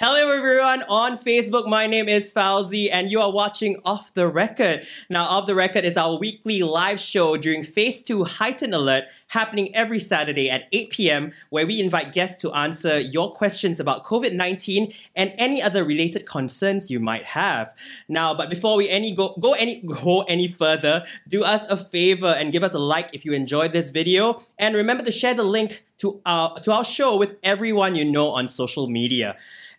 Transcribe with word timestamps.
Hello 0.00 0.32
everyone 0.32 0.82
on 0.88 1.16
Facebook. 1.16 1.68
My 1.68 1.86
name 1.86 2.08
is 2.08 2.28
Fauzi 2.32 2.88
and 2.90 3.08
you 3.08 3.20
are 3.20 3.30
watching 3.30 3.76
Off 3.84 4.12
the 4.12 4.26
Record. 4.26 4.84
Now, 5.08 5.22
Off 5.26 5.46
the 5.46 5.54
Record 5.54 5.84
is 5.84 5.96
our 5.96 6.18
weekly 6.18 6.64
live 6.64 6.98
show 6.98 7.36
during 7.36 7.62
Phase 7.62 8.02
2 8.02 8.24
Heightened 8.24 8.74
Alert 8.74 9.04
happening 9.28 9.72
every 9.72 10.00
Saturday 10.00 10.50
at 10.50 10.64
8 10.72 10.90
p.m. 10.90 11.32
where 11.50 11.64
we 11.64 11.80
invite 11.80 12.12
guests 12.12 12.42
to 12.42 12.52
answer 12.54 12.98
your 12.98 13.32
questions 13.32 13.78
about 13.78 14.04
COVID-19 14.04 14.92
and 15.14 15.32
any 15.38 15.62
other 15.62 15.84
related 15.84 16.26
concerns 16.26 16.90
you 16.90 16.98
might 16.98 17.26
have. 17.26 17.72
Now, 18.08 18.34
but 18.34 18.50
before 18.50 18.76
we 18.76 18.88
any 18.88 19.14
go, 19.14 19.36
go 19.38 19.52
any 19.52 19.80
go 19.86 20.22
any 20.22 20.48
further, 20.48 21.04
do 21.28 21.44
us 21.44 21.62
a 21.70 21.76
favor 21.76 22.34
and 22.36 22.50
give 22.50 22.64
us 22.64 22.74
a 22.74 22.80
like 22.80 23.14
if 23.14 23.24
you 23.24 23.32
enjoyed 23.32 23.72
this 23.72 23.90
video 23.90 24.40
and 24.58 24.74
remember 24.74 25.04
to 25.04 25.12
share 25.12 25.34
the 25.34 25.44
link 25.44 25.84
to 26.04 26.20
our 26.26 26.60
to 26.60 26.70
our 26.70 26.84
show 26.84 27.16
with 27.16 27.36
everyone 27.42 27.96
you 27.96 28.04
know 28.04 28.28
on 28.28 28.46
social 28.46 28.88
media. 28.88 29.36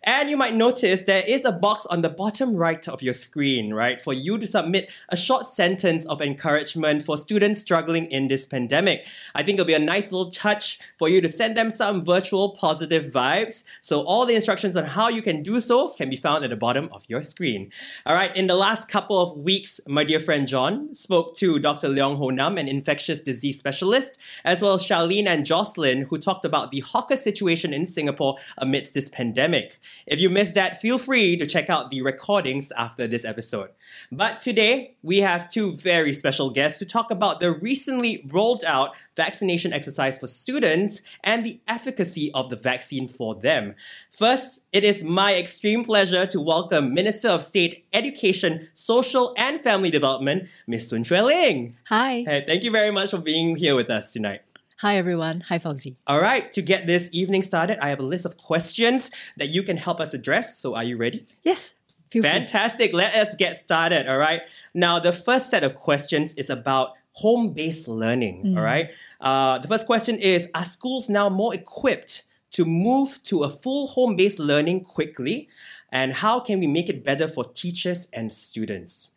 And 0.08 0.30
you 0.30 0.38
might 0.38 0.54
notice 0.54 1.02
there 1.02 1.24
is 1.28 1.46
a 1.46 1.52
box 1.52 1.88
on 1.88 2.04
the 2.04 2.10
bottom 2.10 2.56
right 2.56 2.88
of 2.88 3.02
your 3.02 3.14
screen, 3.14 3.74
right, 3.74 4.00
for 4.00 4.14
you 4.14 4.38
to 4.38 4.46
submit 4.46 4.94
a 5.10 5.18
short 5.18 5.48
sentence 5.48 6.06
of 6.06 6.22
encouragement 6.22 7.02
for 7.02 7.18
students 7.18 7.60
struggling 7.62 8.06
in 8.06 8.28
this 8.28 8.46
pandemic. 8.46 9.04
I 9.34 9.42
think 9.42 9.56
it'll 9.56 9.66
be 9.66 9.74
a 9.74 9.80
nice 9.80 10.12
little 10.12 10.30
touch 10.30 10.78
for 11.00 11.10
you 11.10 11.22
to 11.22 11.28
send 11.28 11.58
them 11.58 11.72
some 11.72 12.06
virtual 12.06 12.52
positive 12.52 13.06
vibes. 13.06 13.64
So 13.82 14.02
all 14.02 14.28
the 14.28 14.36
instructions 14.36 14.78
on 14.78 14.86
how 14.86 15.10
you 15.10 15.24
can 15.24 15.42
do 15.42 15.60
so 15.60 15.90
can 15.90 16.12
be 16.12 16.18
found 16.18 16.44
at 16.44 16.52
the 16.52 16.56
bottom 16.56 16.88
of 16.92 17.04
your 17.08 17.24
screen. 17.24 17.72
All 18.06 18.14
right, 18.14 18.36
in 18.36 18.46
the 18.46 18.56
last 18.56 18.88
couple 18.88 19.20
of 19.20 19.36
weeks, 19.36 19.82
my 19.88 20.04
dear 20.04 20.20
friend 20.20 20.48
John 20.48 20.94
spoke 20.94 21.36
to 21.38 21.58
Dr. 21.58 21.88
Leong 21.90 22.18
Ho 22.18 22.30
Nam, 22.30 22.60
an 22.60 22.68
infectious 22.68 23.18
disease 23.18 23.58
specialist, 23.58 24.20
as 24.44 24.62
well 24.62 24.76
as 24.76 24.86
Charlene 24.86 25.26
and 25.26 25.48
Jocelyn, 25.48 26.04
who 26.12 26.15
talked 26.18 26.46
about 26.46 26.72
the 26.72 26.80
hawker 26.80 27.18
situation 27.18 27.74
in 27.74 27.88
Singapore 27.88 28.38
amidst 28.58 28.94
this 28.94 29.10
pandemic. 29.10 29.80
If 30.06 30.20
you 30.20 30.30
missed 30.30 30.54
that, 30.56 30.82
feel 30.82 30.98
free 30.98 31.38
to 31.38 31.46
check 31.46 31.70
out 31.70 31.92
the 31.92 32.02
recordings 32.02 32.72
after 32.72 33.08
this 33.08 33.26
episode. 33.26 33.70
But 34.12 34.40
today, 34.40 34.96
we 35.04 35.20
have 35.20 35.50
two 35.50 35.76
very 35.76 36.14
special 36.14 36.50
guests 36.50 36.80
to 36.80 36.86
talk 36.86 37.12
about 37.12 37.40
the 37.40 37.52
recently 37.52 38.26
rolled 38.30 38.64
out 38.64 38.96
vaccination 39.16 39.74
exercise 39.74 40.18
for 40.18 40.28
students 40.28 41.02
and 41.24 41.46
the 41.46 41.60
efficacy 41.68 42.32
of 42.34 42.50
the 42.50 42.56
vaccine 42.56 43.08
for 43.08 43.36
them. 43.36 43.76
First, 44.12 44.66
it 44.72 44.84
is 44.84 45.04
my 45.04 45.36
extreme 45.36 45.84
pleasure 45.84 46.26
to 46.28 46.40
welcome 46.40 46.94
Minister 46.94 47.30
of 47.30 47.44
State 47.44 47.86
Education, 47.92 48.70
Social 48.74 49.34
and 49.38 49.60
Family 49.62 49.90
Development, 49.90 50.48
Ms. 50.68 50.90
Sun 50.90 51.04
Xueling. 51.04 51.74
Hi. 51.88 52.24
Hey, 52.26 52.44
thank 52.48 52.64
you 52.64 52.72
very 52.72 52.92
much 52.92 53.12
for 53.12 53.18
being 53.18 53.56
here 53.58 53.76
with 53.76 53.90
us 53.90 54.14
tonight. 54.14 54.45
Hi, 54.80 54.98
everyone. 54.98 55.40
Hi, 55.48 55.58
Fauzi. 55.58 55.96
All 56.06 56.20
right, 56.20 56.52
to 56.52 56.62
get 56.62 56.86
this 56.86 57.10
evening 57.14 57.44
started, 57.44 57.80
I 57.82 57.88
have 57.88 58.00
a 58.00 58.04
list 58.04 58.26
of 58.26 58.36
questions 58.36 59.10
that 59.38 59.48
you 59.48 59.64
can 59.64 59.78
help 59.78 60.02
us 60.02 60.14
address. 60.14 60.60
So, 60.60 60.76
are 60.76 60.84
you 60.84 60.98
ready? 60.98 61.26
Yes. 61.44 61.78
Feel 62.12 62.24
Fantastic. 62.24 62.92
Free. 62.92 62.98
Let 62.98 63.16
us 63.16 63.36
get 63.36 63.56
started. 63.56 64.10
All 64.10 64.18
right. 64.18 64.42
Now, 64.74 65.00
the 65.00 65.14
first 65.14 65.50
set 65.50 65.64
of 65.64 65.76
questions 65.76 66.34
is 66.36 66.50
about 66.50 66.92
home 67.14 67.54
based 67.54 67.88
learning. 67.88 68.44
Mm. 68.48 68.58
All 68.58 68.64
right. 68.64 68.92
Uh, 69.22 69.60
the 69.60 69.70
first 69.70 69.86
question 69.86 70.18
is 70.18 70.52
Are 70.54 70.66
schools 70.66 71.10
now 71.10 71.30
more 71.30 71.56
equipped 71.56 72.24
to 72.52 72.66
move 72.66 73.24
to 73.24 73.44
a 73.44 73.50
full 73.50 73.88
home 73.88 74.18
based 74.18 74.40
learning 74.40 74.84
quickly? 74.84 75.48
And 75.90 76.16
how 76.16 76.42
can 76.42 76.60
we 76.60 76.68
make 76.68 76.90
it 76.90 77.06
better 77.06 77.30
for 77.30 77.46
teachers 77.46 78.10
and 78.12 78.34
students? 78.34 79.12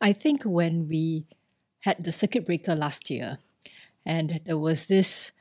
I 0.00 0.14
think 0.14 0.44
when 0.44 0.88
we 0.88 1.26
had 1.80 2.02
the 2.02 2.10
circuit 2.10 2.46
breaker 2.46 2.74
last 2.74 3.10
year, 3.10 3.38
and 4.04 4.40
there 4.44 4.58
was 4.58 4.86
this 4.86 5.32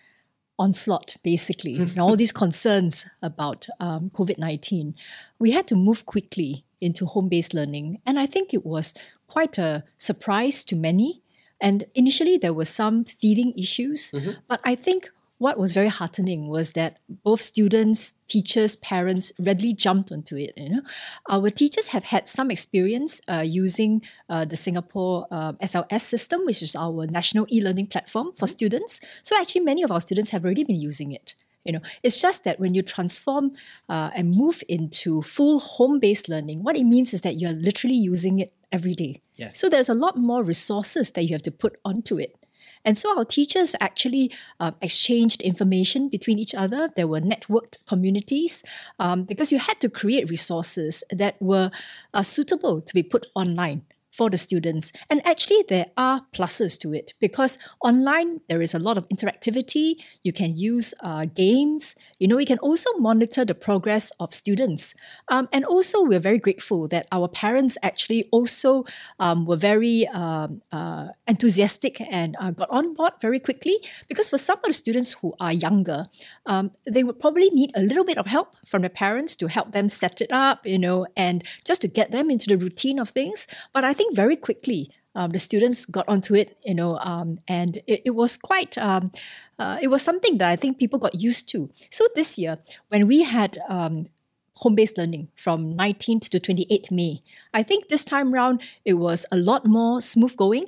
onslaught, 0.58 1.18
basically, 1.24 1.78
and 1.78 1.98
all 2.00 2.16
these 2.16 2.32
concerns 2.44 3.06
about 3.22 3.68
um, 3.80 4.10
COVID 4.12 4.38
19. 4.38 4.96
We 5.40 5.52
had 5.52 5.68
to 5.68 5.76
move 5.76 6.06
quickly 6.06 6.66
into 6.80 7.06
home 7.06 7.30
based 7.30 7.54
learning. 7.54 8.02
And 8.06 8.20
I 8.20 8.26
think 8.26 8.54
it 8.54 8.66
was 8.66 8.94
quite 9.28 9.58
a 9.58 9.84
surprise 9.98 10.64
to 10.66 10.76
many. 10.76 11.22
And 11.62 11.86
initially, 11.94 12.38
there 12.38 12.54
were 12.54 12.66
some 12.66 13.06
teething 13.06 13.54
issues. 13.58 14.12
Mm-hmm. 14.12 14.32
But 14.48 14.62
I 14.64 14.76
think 14.76 15.12
what 15.42 15.58
was 15.58 15.74
very 15.74 15.88
heartening 15.88 16.48
was 16.48 16.74
that 16.74 17.00
both 17.10 17.42
students, 17.42 18.14
teachers, 18.28 18.76
parents 18.76 19.34
readily 19.40 19.74
jumped 19.74 20.12
onto 20.12 20.36
it. 20.38 20.54
You 20.56 20.70
know, 20.70 20.82
our 21.28 21.50
teachers 21.50 21.88
have 21.88 22.04
had 22.04 22.28
some 22.28 22.52
experience 22.52 23.22
uh, 23.28 23.42
using 23.44 24.04
uh, 24.30 24.46
the 24.46 24.56
Singapore 24.56 25.26
uh, 25.32 25.54
SLS 25.54 26.02
system, 26.02 26.42
which 26.46 26.62
is 26.62 26.76
our 26.76 27.08
national 27.08 27.48
e-learning 27.50 27.88
platform 27.88 28.34
for 28.38 28.46
students. 28.46 29.02
So 29.24 29.36
actually, 29.36 29.62
many 29.62 29.82
of 29.82 29.92
our 29.92 30.00
students 30.00 30.30
have 30.30 30.46
already 30.46 30.64
been 30.64 30.80
using 30.80 31.12
it. 31.12 31.34
You 31.66 31.74
know, 31.74 31.82
it's 32.04 32.22
just 32.22 32.44
that 32.44 32.60
when 32.60 32.76
you 32.76 32.84
transform 32.84 33.54
uh, 33.90 34.12
and 34.16 34.36
move 34.36 34.62
into 34.70 35.24
full 35.24 35.58
home-based 35.58 36.30
learning, 36.30 36.62
what 36.62 36.76
it 36.76 36.84
means 36.84 37.16
is 37.16 37.22
that 37.22 37.42
you're 37.42 37.52
literally 37.52 37.96
using 37.96 38.38
it 38.38 38.54
every 38.72 38.94
day. 38.94 39.22
Yes. 39.38 39.58
So 39.58 39.70
there's 39.70 39.90
a 39.90 39.96
lot 39.96 40.18
more 40.18 40.44
resources 40.44 41.10
that 41.12 41.24
you 41.24 41.34
have 41.34 41.44
to 41.44 41.52
put 41.52 41.78
onto 41.84 42.20
it. 42.20 42.36
And 42.84 42.98
so 42.98 43.18
our 43.18 43.26
teachers 43.26 43.76
actually 43.80 44.32
uh, 44.60 44.72
exchanged 44.82 45.42
information 45.42 46.10
between 46.10 46.40
each 46.40 46.56
other. 46.56 46.90
There 46.96 47.08
were 47.08 47.22
networked 47.22 47.78
communities 47.88 48.64
um, 49.00 49.24
because 49.24 49.52
you 49.52 49.60
had 49.60 49.80
to 49.82 49.90
create 49.90 50.30
resources 50.30 51.04
that 51.12 51.42
were 51.42 51.72
uh, 52.14 52.24
suitable 52.24 52.82
to 52.82 52.94
be 52.94 53.04
put 53.04 53.28
online 53.36 53.84
for 54.12 54.30
the 54.30 54.38
students. 54.38 54.92
And 55.10 55.26
actually, 55.26 55.64
there 55.68 55.88
are 55.98 56.28
pluses 56.34 56.78
to 56.80 56.94
it 56.94 57.14
because 57.20 57.58
online 57.84 58.42
there 58.50 58.62
is 58.62 58.74
a 58.74 58.80
lot 58.80 58.98
of 58.98 59.08
interactivity. 59.10 59.96
You 60.22 60.34
can 60.34 60.56
use 60.58 60.94
uh, 61.02 61.26
games. 61.26 61.96
You 62.20 62.28
know, 62.28 62.36
we 62.36 62.46
can 62.46 62.60
also 62.60 62.92
monitor 62.98 63.46
the 63.46 63.56
progress 63.56 64.12
of 64.20 64.34
students. 64.34 64.94
Um, 65.30 65.48
and 65.52 65.66
also, 65.66 66.04
we're 66.04 66.20
very 66.20 66.40
grateful 66.40 66.88
that 66.90 67.08
our 67.12 67.28
parents 67.28 67.78
actually 67.82 68.28
also 68.32 68.86
um, 69.20 69.46
were 69.46 69.56
very 69.56 70.08
um, 70.08 70.62
uh, 70.72 71.08
enthusiastic 71.28 72.02
and 72.12 72.36
uh, 72.40 72.52
got 72.52 72.70
on 72.70 72.94
board 72.94 73.14
very 73.22 73.40
quickly 73.40 73.78
because 74.08 74.30
for 74.30 74.38
some 74.38 74.60
of 74.60 74.66
the 74.66 74.74
students 74.74 75.14
who 75.14 75.34
are 75.40 75.54
younger, 75.54 76.06
um, 76.46 76.72
they 76.86 77.04
would 77.04 77.20
probably 77.20 77.50
need 77.50 77.72
a 77.76 77.82
little 77.82 78.04
bit 78.04 78.18
of 78.18 78.26
help 78.26 78.58
from 78.66 78.82
their 78.82 78.90
parents 78.90 79.36
to 79.38 79.48
help 79.48 79.72
them 79.72 79.88
set 79.88 80.20
it 80.20 80.32
up, 80.32 80.66
you 80.66 80.78
know, 80.78 81.08
and 81.16 81.44
just 81.66 81.82
to 81.82 81.88
get 81.88 82.12
them 82.12 82.30
into 82.30 82.48
the 82.48 82.58
routine 82.58 83.00
of 83.00 83.10
things. 83.10 83.48
But 83.74 83.84
I 83.84 83.94
think 84.02 84.16
very 84.16 84.36
quickly, 84.36 84.90
um, 85.14 85.32
the 85.32 85.40
students 85.40 85.86
got 85.86 86.08
onto 86.08 86.34
it, 86.36 86.58
you 86.66 86.74
know, 86.74 86.98
um, 86.98 87.40
and 87.48 87.78
it, 87.86 88.02
it, 88.06 88.16
was 88.16 88.38
quite, 88.38 88.78
um, 88.78 89.12
uh, 89.60 89.78
it 89.82 89.90
was 89.90 90.02
something 90.02 90.40
that 90.40 90.50
I 90.50 90.56
think 90.56 90.80
people 90.80 90.98
got 90.98 91.22
used 91.22 91.50
to. 91.50 91.70
So 91.92 92.08
this 92.16 92.40
year, 92.40 92.58
when 92.88 93.06
we 93.06 93.24
had 93.24 93.60
um, 93.70 94.08
home-based 94.56 94.98
learning 94.98 95.28
from 95.36 95.76
19th 95.78 96.30
to 96.30 96.40
28th 96.40 96.90
May, 96.92 97.22
I 97.54 97.62
think 97.62 97.90
this 97.90 98.04
time 98.04 98.34
round 98.34 98.64
it 98.86 98.96
was 98.96 99.26
a 99.32 99.38
lot 99.38 99.68
more 99.68 100.02
smooth 100.02 100.36
going. 100.36 100.66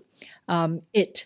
Um, 0.48 0.82
it 0.94 1.26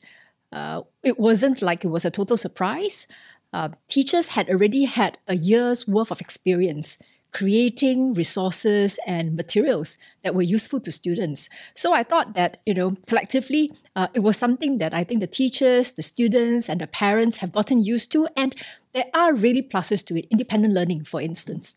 uh, 0.54 0.84
it 1.04 1.20
wasn't 1.20 1.62
like 1.62 1.84
it 1.84 1.90
was 1.90 2.06
a 2.06 2.12
total 2.12 2.38
surprise. 2.38 3.06
Uh, 3.52 3.70
teachers 3.90 4.30
had 4.30 4.50
already 4.50 4.86
had 4.86 5.18
a 5.28 5.36
year's 5.36 5.86
worth 5.86 6.10
of 6.12 6.22
experience 6.22 6.98
creating 7.32 8.14
resources 8.14 9.00
and 9.06 9.36
materials 9.36 9.98
that 10.24 10.34
were 10.34 10.42
useful 10.42 10.80
to 10.80 10.92
students. 10.92 11.50
So 11.76 11.94
I 11.94 12.04
thought 12.04 12.34
that, 12.36 12.60
you 12.66 12.74
know, 12.74 12.96
collectively, 13.08 13.74
uh, 13.96 14.08
it 14.14 14.22
was 14.22 14.38
something 14.38 14.78
that 14.80 14.94
I 14.94 15.04
think 15.04 15.20
the 15.20 15.28
teachers, 15.28 15.92
the 15.92 16.04
students, 16.04 16.70
and 16.70 16.82
the 16.82 16.88
parents 16.88 17.38
have 17.38 17.52
gotten 17.52 17.84
used 17.84 18.12
to. 18.14 18.28
And 18.36 18.56
there 18.94 19.08
are 19.14 19.34
really 19.34 19.62
pluses 19.62 20.06
to 20.08 20.18
it. 20.18 20.28
Independent 20.32 20.74
learning, 20.74 21.04
for 21.04 21.22
instance. 21.22 21.76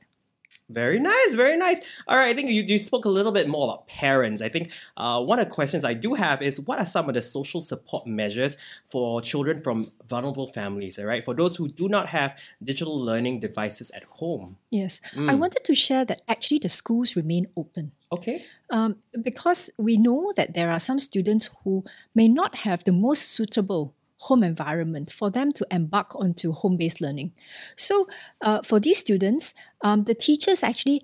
Very 0.70 1.00
nice, 1.00 1.34
very 1.34 1.56
nice. 1.56 1.80
All 2.06 2.16
right, 2.16 2.28
I 2.28 2.34
think 2.34 2.50
you, 2.50 2.62
you 2.62 2.78
spoke 2.78 3.04
a 3.04 3.08
little 3.08 3.32
bit 3.32 3.48
more 3.48 3.64
about 3.64 3.88
parents. 3.88 4.40
I 4.40 4.48
think 4.48 4.70
uh, 4.96 5.20
one 5.20 5.40
of 5.40 5.46
the 5.46 5.50
questions 5.50 5.84
I 5.84 5.94
do 5.94 6.14
have 6.14 6.42
is 6.42 6.60
what 6.60 6.78
are 6.78 6.84
some 6.84 7.08
of 7.08 7.14
the 7.14 7.22
social 7.22 7.60
support 7.60 8.06
measures 8.06 8.56
for 8.88 9.20
children 9.20 9.62
from 9.62 9.86
vulnerable 10.08 10.46
families, 10.46 10.96
all 10.98 11.06
right? 11.06 11.24
For 11.24 11.34
those 11.34 11.56
who 11.56 11.68
do 11.68 11.88
not 11.88 12.08
have 12.08 12.40
digital 12.62 12.96
learning 12.96 13.40
devices 13.40 13.90
at 13.90 14.04
home. 14.04 14.58
Yes, 14.70 15.00
mm. 15.12 15.28
I 15.28 15.34
wanted 15.34 15.64
to 15.64 15.74
share 15.74 16.04
that 16.04 16.22
actually 16.28 16.60
the 16.60 16.68
schools 16.68 17.16
remain 17.16 17.46
open. 17.56 17.90
Okay. 18.12 18.44
Um, 18.70 18.96
because 19.20 19.70
we 19.76 19.96
know 19.96 20.32
that 20.36 20.54
there 20.54 20.70
are 20.70 20.80
some 20.80 20.98
students 20.98 21.50
who 21.64 21.84
may 22.14 22.28
not 22.28 22.54
have 22.58 22.84
the 22.84 22.92
most 22.92 23.22
suitable 23.28 23.94
home 24.20 24.42
environment 24.42 25.10
for 25.10 25.30
them 25.30 25.52
to 25.52 25.66
embark 25.70 26.14
onto 26.14 26.52
home 26.52 26.76
based 26.76 27.00
learning. 27.00 27.32
So, 27.76 28.08
uh, 28.40 28.62
for 28.62 28.78
these 28.80 28.98
students, 28.98 29.54
um, 29.82 30.04
the 30.04 30.14
teachers 30.14 30.62
actually 30.62 31.00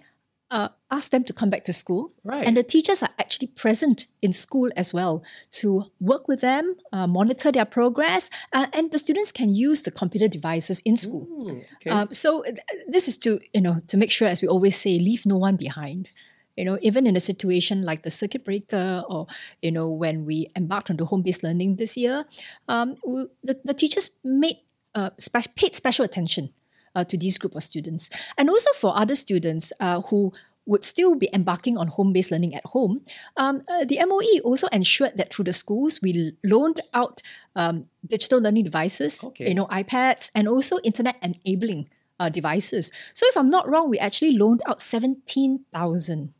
uh, 0.51 0.69
ask 0.91 1.11
them 1.11 1.25
to 1.25 1.33
come 1.33 1.51
back 1.51 1.65
to 1.65 1.73
school. 1.73 2.13
Right. 2.25 2.47
And 2.47 2.57
the 2.57 2.63
teachers 2.63 3.03
are 3.03 3.11
actually 3.19 3.49
present 3.49 4.07
in 4.23 4.33
school 4.33 4.71
as 4.77 4.95
well 4.95 5.25
to 5.53 5.87
work 5.99 6.29
with 6.29 6.41
them, 6.41 6.77
uh, 6.93 7.07
monitor 7.07 7.51
their 7.51 7.65
progress, 7.65 8.31
uh, 8.53 8.67
and 8.73 8.93
the 8.93 8.99
students 8.99 9.33
can 9.33 9.49
use 9.49 9.83
the 9.83 9.91
computer 9.91 10.29
devices 10.29 10.81
in 10.85 10.97
school. 10.97 11.27
Mm, 11.27 11.65
okay. 11.77 11.91
Um, 11.91 12.09
so 12.13 12.43
th- 12.43 12.59
this 12.87 13.09
is 13.09 13.17
to 13.19 13.41
you 13.53 13.61
know 13.61 13.79
to 13.89 13.97
make 13.97 14.11
sure, 14.11 14.29
as 14.29 14.43
we 14.43 14.49
always 14.49 14.77
say, 14.77 14.99
leave 14.99 15.27
no 15.27 15.37
one 15.37 15.57
behind 15.57 16.09
you 16.57 16.65
know 16.65 16.79
even 16.83 17.07
in 17.07 17.17
a 17.17 17.21
situation 17.21 17.83
like 17.83 18.03
the 18.03 18.11
circuit 18.11 18.45
breaker 18.45 19.03
or 19.09 19.27
you 19.63 19.71
know 19.71 19.89
when 19.89 20.25
we 20.25 20.49
embarked 20.57 20.91
on 20.91 20.97
the 20.97 21.05
home-based 21.05 21.43
learning 21.43 21.77
this 21.77 21.97
year 21.97 22.25
um, 22.69 22.97
the, 23.43 23.61
the 23.65 23.75
teachers 23.75 24.11
made 24.25 24.57
uh, 24.95 25.11
spe- 25.19 25.55
paid 25.55 25.75
special 25.75 26.05
attention 26.05 26.53
uh, 26.97 27.05
to 27.05 27.17
these 27.17 27.39
group 27.39 27.55
of 27.55 27.63
students. 27.63 28.09
And 28.39 28.49
also 28.49 28.71
for 28.73 28.97
other 28.97 29.15
students 29.15 29.73
uh, 29.79 30.01
who 30.01 30.33
would 30.65 30.85
still 30.85 31.15
be 31.15 31.29
embarking 31.33 31.77
on 31.77 31.87
home-based 31.89 32.33
learning 32.33 32.55
at 32.55 32.65
home, 32.67 33.03
um, 33.37 33.63
uh, 33.69 33.85
the 33.85 34.01
MOE 34.05 34.41
also 34.43 34.67
ensured 34.73 35.17
that 35.17 35.33
through 35.33 35.45
the 35.45 35.53
schools 35.53 36.01
we 36.03 36.33
loaned 36.43 36.81
out 36.93 37.23
um, 37.55 37.87
digital 38.05 38.41
learning 38.41 38.65
devices, 38.65 39.23
Okay. 39.23 39.49
you 39.49 39.55
know, 39.55 39.67
iPads, 39.67 40.31
and 40.35 40.49
also 40.49 40.79
internet 40.83 41.17
enabling 41.23 41.89
uh, 42.19 42.29
devices. 42.31 42.91
So 43.15 43.27
if 43.29 43.37
I'm 43.37 43.47
not 43.49 43.69
wrong, 43.69 43.91
we 43.91 43.99
actually 43.99 44.33
loaned 44.33 44.63
out 44.67 44.81
17,000 44.83 46.35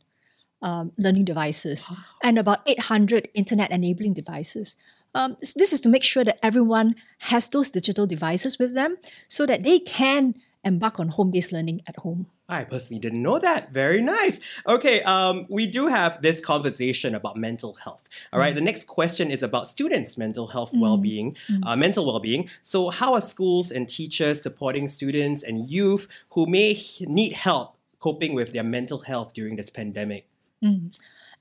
um, 0.61 0.91
learning 0.97 1.25
devices 1.25 1.91
and 2.23 2.37
about 2.37 2.59
800 2.65 3.29
internet 3.33 3.71
enabling 3.71 4.13
devices. 4.13 4.75
Um, 5.15 5.37
this 5.55 5.73
is 5.73 5.81
to 5.81 5.89
make 5.89 6.03
sure 6.03 6.23
that 6.23 6.37
everyone 6.43 6.95
has 7.19 7.49
those 7.49 7.69
digital 7.69 8.05
devices 8.05 8.59
with 8.59 8.73
them 8.73 8.97
so 9.27 9.45
that 9.45 9.63
they 9.63 9.79
can 9.79 10.35
embark 10.63 10.99
on 10.99 11.09
home-based 11.09 11.51
learning 11.51 11.81
at 11.87 11.95
home. 11.97 12.27
I 12.49 12.63
personally 12.63 12.99
didn't 12.99 13.21
know 13.21 13.39
that. 13.39 13.71
Very 13.71 14.01
nice. 14.01 14.39
Okay, 14.67 15.01
um, 15.03 15.45
we 15.49 15.65
do 15.65 15.87
have 15.87 16.21
this 16.21 16.43
conversation 16.43 17.13
about 17.13 17.35
mental 17.35 17.73
health. 17.73 18.07
All 18.31 18.39
right, 18.39 18.55
the 18.55 18.61
next 18.61 18.85
question 18.85 19.31
is 19.31 19.43
about 19.43 19.67
students' 19.67 20.17
mental 20.17 20.47
health 20.47 20.71
well-being, 20.73 21.35
uh, 21.63 21.75
mental 21.75 22.05
well-being. 22.05 22.49
So, 22.61 22.89
how 22.89 23.13
are 23.13 23.21
schools 23.21 23.71
and 23.71 23.87
teachers 23.87 24.41
supporting 24.41 24.87
students 24.87 25.43
and 25.43 25.69
youth 25.69 26.07
who 26.31 26.45
may 26.47 26.81
need 27.01 27.33
help 27.33 27.75
coping 27.99 28.33
with 28.33 28.53
their 28.53 28.63
mental 28.63 28.99
health 28.99 29.33
during 29.33 29.55
this 29.57 29.69
pandemic? 29.69 30.27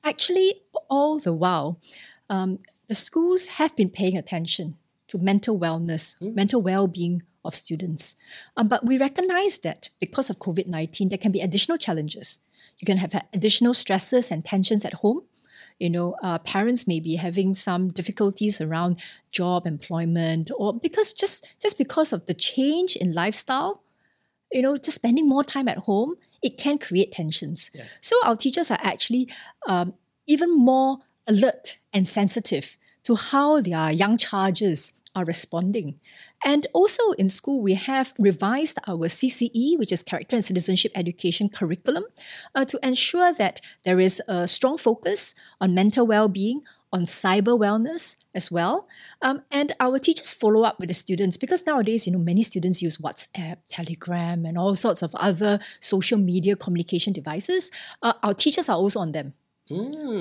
Actually, 0.05 0.63
all 0.89 1.19
the 1.19 1.33
while, 1.33 1.81
um, 2.31 2.59
the 2.89 2.95
schools 2.95 3.49
have 3.59 3.75
been 3.75 3.91
paying 3.91 4.17
attention 4.17 4.77
to 5.09 5.19
mental 5.19 5.59
wellness, 5.59 6.21
mental 6.21 6.61
well-being 6.61 7.23
of 7.45 7.55
students. 7.55 8.17
Um, 8.57 8.69
but 8.69 8.85
we 8.85 8.99
recognize 8.99 9.59
that 9.59 9.91
because 10.01 10.31
of 10.31 10.39
COVID 10.39 10.67
19, 10.67 11.09
there 11.09 11.19
can 11.19 11.33
be 11.33 11.41
additional 11.41 11.79
challenges. 11.79 12.41
You 12.79 12.87
can 12.87 12.99
have 12.99 13.15
additional 13.33 13.75
stresses 13.75 14.31
and 14.31 14.45
tensions 14.45 14.85
at 14.85 14.95
home. 14.95 15.23
You 15.79 15.91
know, 15.91 16.17
uh, 16.23 16.39
parents 16.39 16.87
may 16.87 17.01
be 17.01 17.17
having 17.17 17.55
some 17.55 17.89
difficulties 17.89 18.61
around 18.61 18.99
job 19.31 19.67
employment, 19.67 20.51
or 20.57 20.73
because 20.75 21.13
just 21.13 21.47
just 21.61 21.79
because 21.79 22.13
of 22.13 22.27
the 22.27 22.35
change 22.35 22.97
in 22.97 23.13
lifestyle, 23.13 23.83
you 24.51 24.63
know, 24.63 24.77
just 24.77 24.97
spending 24.97 25.29
more 25.29 25.45
time 25.45 25.69
at 25.69 25.79
home, 25.79 26.17
it 26.43 26.59
can 26.59 26.79
create 26.79 27.13
tensions. 27.13 27.71
Yes. 27.75 27.99
So 28.01 28.17
our 28.25 28.37
teachers 28.37 28.71
are 28.71 28.81
actually 28.83 29.29
um, 29.67 29.95
even 30.27 30.57
more 30.57 30.99
alert 31.27 31.79
and 31.93 32.09
sensitive 32.09 32.77
to 33.05 33.15
how 33.15 33.61
their 33.61 33.91
young 33.91 34.17
charges 34.17 34.93
are 35.17 35.25
responding. 35.25 35.99
And 36.45 36.67
also 36.75 37.13
in 37.13 37.29
school, 37.31 37.63
we 37.63 37.75
have 37.75 38.13
revised 38.19 38.79
our 38.87 39.09
CCE, 39.09 39.79
which 39.79 39.91
is 39.91 40.03
Character 40.03 40.37
and 40.37 40.45
Citizenship 40.45 40.93
Education 40.95 41.49
curriculum, 41.49 42.05
uh, 42.55 42.67
to 42.67 42.79
ensure 42.83 43.33
that 43.33 43.63
there 43.85 43.99
is 43.99 44.23
a 44.29 44.47
strong 44.47 44.77
focus 44.77 45.35
on 45.59 45.75
mental 45.75 46.07
well-being, 46.07 46.63
on 46.97 47.05
cyber 47.05 47.59
wellness 47.59 48.17
as 48.35 48.51
well. 48.51 48.89
Um, 49.21 49.43
and 49.51 49.73
our 49.79 49.99
teachers 49.99 50.33
follow 50.33 50.63
up 50.63 50.81
with 50.81 50.89
the 50.89 50.95
students 50.95 51.37
because 51.37 51.67
nowadays, 51.67 52.07
you 52.07 52.13
know, 52.13 52.19
many 52.19 52.43
students 52.43 52.83
use 52.83 52.97
WhatsApp, 52.97 53.59
Telegram, 53.69 54.45
and 54.47 54.57
all 54.59 54.75
sorts 54.75 55.03
of 55.03 55.15
other 55.15 55.61
social 55.79 56.19
media 56.19 56.57
communication 56.57 57.13
devices. 57.13 57.71
Uh, 58.03 58.15
our 58.23 58.35
teachers 58.35 58.69
are 58.69 58.77
also 58.77 59.01
on 59.01 59.13
them. 59.13 59.35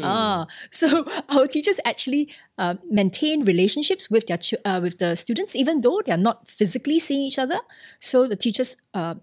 Ah, 0.03 0.47
so 0.71 1.05
our 1.29 1.47
teachers 1.47 1.79
actually 1.85 2.29
uh, 2.57 2.75
maintain 2.89 3.43
relationships 3.43 4.09
with 4.09 4.25
their 4.27 4.37
ch- 4.37 4.61
uh, 4.65 4.79
with 4.81 4.97
the 4.97 5.15
students, 5.15 5.55
even 5.55 5.81
though 5.81 6.01
they 6.05 6.11
are 6.11 6.17
not 6.17 6.49
physically 6.49 6.99
seeing 6.99 7.21
each 7.21 7.37
other. 7.37 7.59
So 7.99 8.27
the 8.27 8.35
teachers 8.35 8.75
uh, 8.93 9.15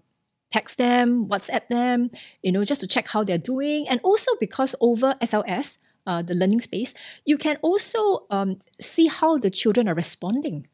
text 0.49 0.77
them, 0.77 1.27
WhatsApp 1.27 1.67
them, 1.67 2.09
you 2.41 2.53
know, 2.53 2.63
just 2.63 2.79
to 2.81 2.87
check 2.87 3.09
how 3.09 3.23
they're 3.23 3.37
doing, 3.37 3.87
and 3.89 3.99
also 4.01 4.31
because 4.39 4.75
over 4.79 5.15
SLS, 5.21 5.77
uh, 6.05 6.21
the 6.21 6.33
learning 6.33 6.61
space, 6.61 6.93
you 7.25 7.37
can 7.37 7.57
also 7.61 8.25
um, 8.29 8.61
see 8.79 9.07
how 9.07 9.37
the 9.37 9.49
children 9.49 9.87
are 9.87 9.95
responding 9.95 10.67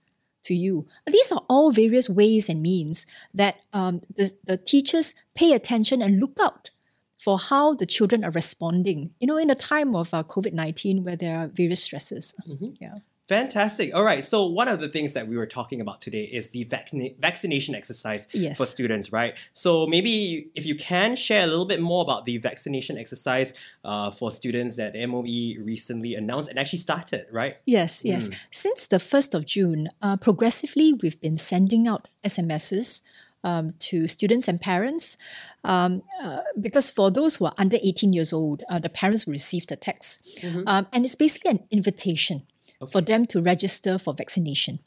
to 0.44 0.56
you. 0.56 0.86
These 1.08 1.32
are 1.32 1.44
all 1.50 1.72
various 1.72 2.10
ways 2.10 2.50
and 2.50 2.62
means 2.62 3.06
that 3.34 3.58
um, 3.74 4.02
the, 4.16 4.32
the 4.44 4.58
teachers 4.58 5.14
pay 5.36 5.54
attention 5.54 6.02
and 6.02 6.20
look 6.20 6.38
out 6.42 6.72
for 7.18 7.38
how 7.38 7.74
the 7.74 7.86
children 7.86 8.24
are 8.24 8.32
responding. 8.32 9.12
You 9.20 9.28
know, 9.28 9.38
in 9.38 9.50
a 9.50 9.56
time 9.56 9.96
of 9.96 10.14
uh, 10.14 10.24
COVID 10.24 10.54
19 10.54 11.04
where 11.04 11.16
there 11.16 11.38
are 11.38 11.48
various 11.48 11.84
stresses. 11.84 12.34
Yeah. 12.80 12.96
Fantastic. 13.30 13.94
All 13.94 14.04
right. 14.04 14.24
So 14.24 14.48
one 14.48 14.68
of 14.68 14.80
the 14.80 14.90
things 14.90 15.14
that 15.14 15.28
we 15.28 15.38
were 15.38 15.46
talking 15.46 15.80
about 15.82 16.02
today 16.02 16.24
is 16.24 16.50
the 16.50 16.66
vaccina- 16.66 17.16
vaccination 17.20 17.76
exercise 17.76 18.28
Yes. 18.34 18.58
for 18.58 18.66
students, 18.66 19.14
right? 19.14 19.38
So 19.54 19.86
maybe 19.86 20.50
if 20.56 20.66
you 20.66 20.74
can 20.74 21.16
share 21.16 21.44
a 21.44 21.48
little 21.48 21.68
bit 21.68 21.80
more 21.80 22.02
about 22.02 22.26
the 22.26 22.40
vaccination 22.40 22.98
exercise 22.98 23.54
uh, 23.86 24.10
for 24.10 24.32
students 24.32 24.78
that 24.78 24.96
MOE 24.96 25.62
recently 25.64 26.16
announced 26.16 26.50
and 26.50 26.58
actually 26.58 26.80
started, 26.80 27.28
right? 27.32 27.58
Yes, 27.68 28.04
yes. 28.04 28.32
Since 28.50 28.88
the 28.88 28.98
1st 28.98 29.36
of 29.36 29.46
June, 29.46 29.90
uh, 30.02 30.18
progressively 30.18 30.94
we've 30.94 31.22
been 31.22 31.38
sending 31.38 31.88
out 31.88 32.08
SMSs 32.26 33.04
um, 33.44 33.76
to 33.78 34.08
students 34.08 34.48
and 34.48 34.60
parents. 34.60 35.18
Um, 35.64 36.02
uh, 36.20 36.40
because 36.60 36.90
for 36.90 37.12
those 37.12 37.36
who 37.36 37.46
are 37.46 37.54
under 37.60 37.78
18 37.84 38.12
years 38.12 38.34
old, 38.34 38.64
uh, 38.70 38.80
the 38.80 38.90
parents 38.90 39.28
will 39.28 39.34
receive 39.34 39.68
the 39.68 39.76
text. 39.76 40.44
Um, 40.66 40.88
and 40.92 41.06
it's 41.06 41.16
basically 41.16 41.52
an 41.52 41.64
invitation 41.70 42.42
for 42.88 43.02
them 43.02 43.26
to 43.26 43.42
register 43.42 43.98
for 43.98 44.14
vaccination. 44.14 44.80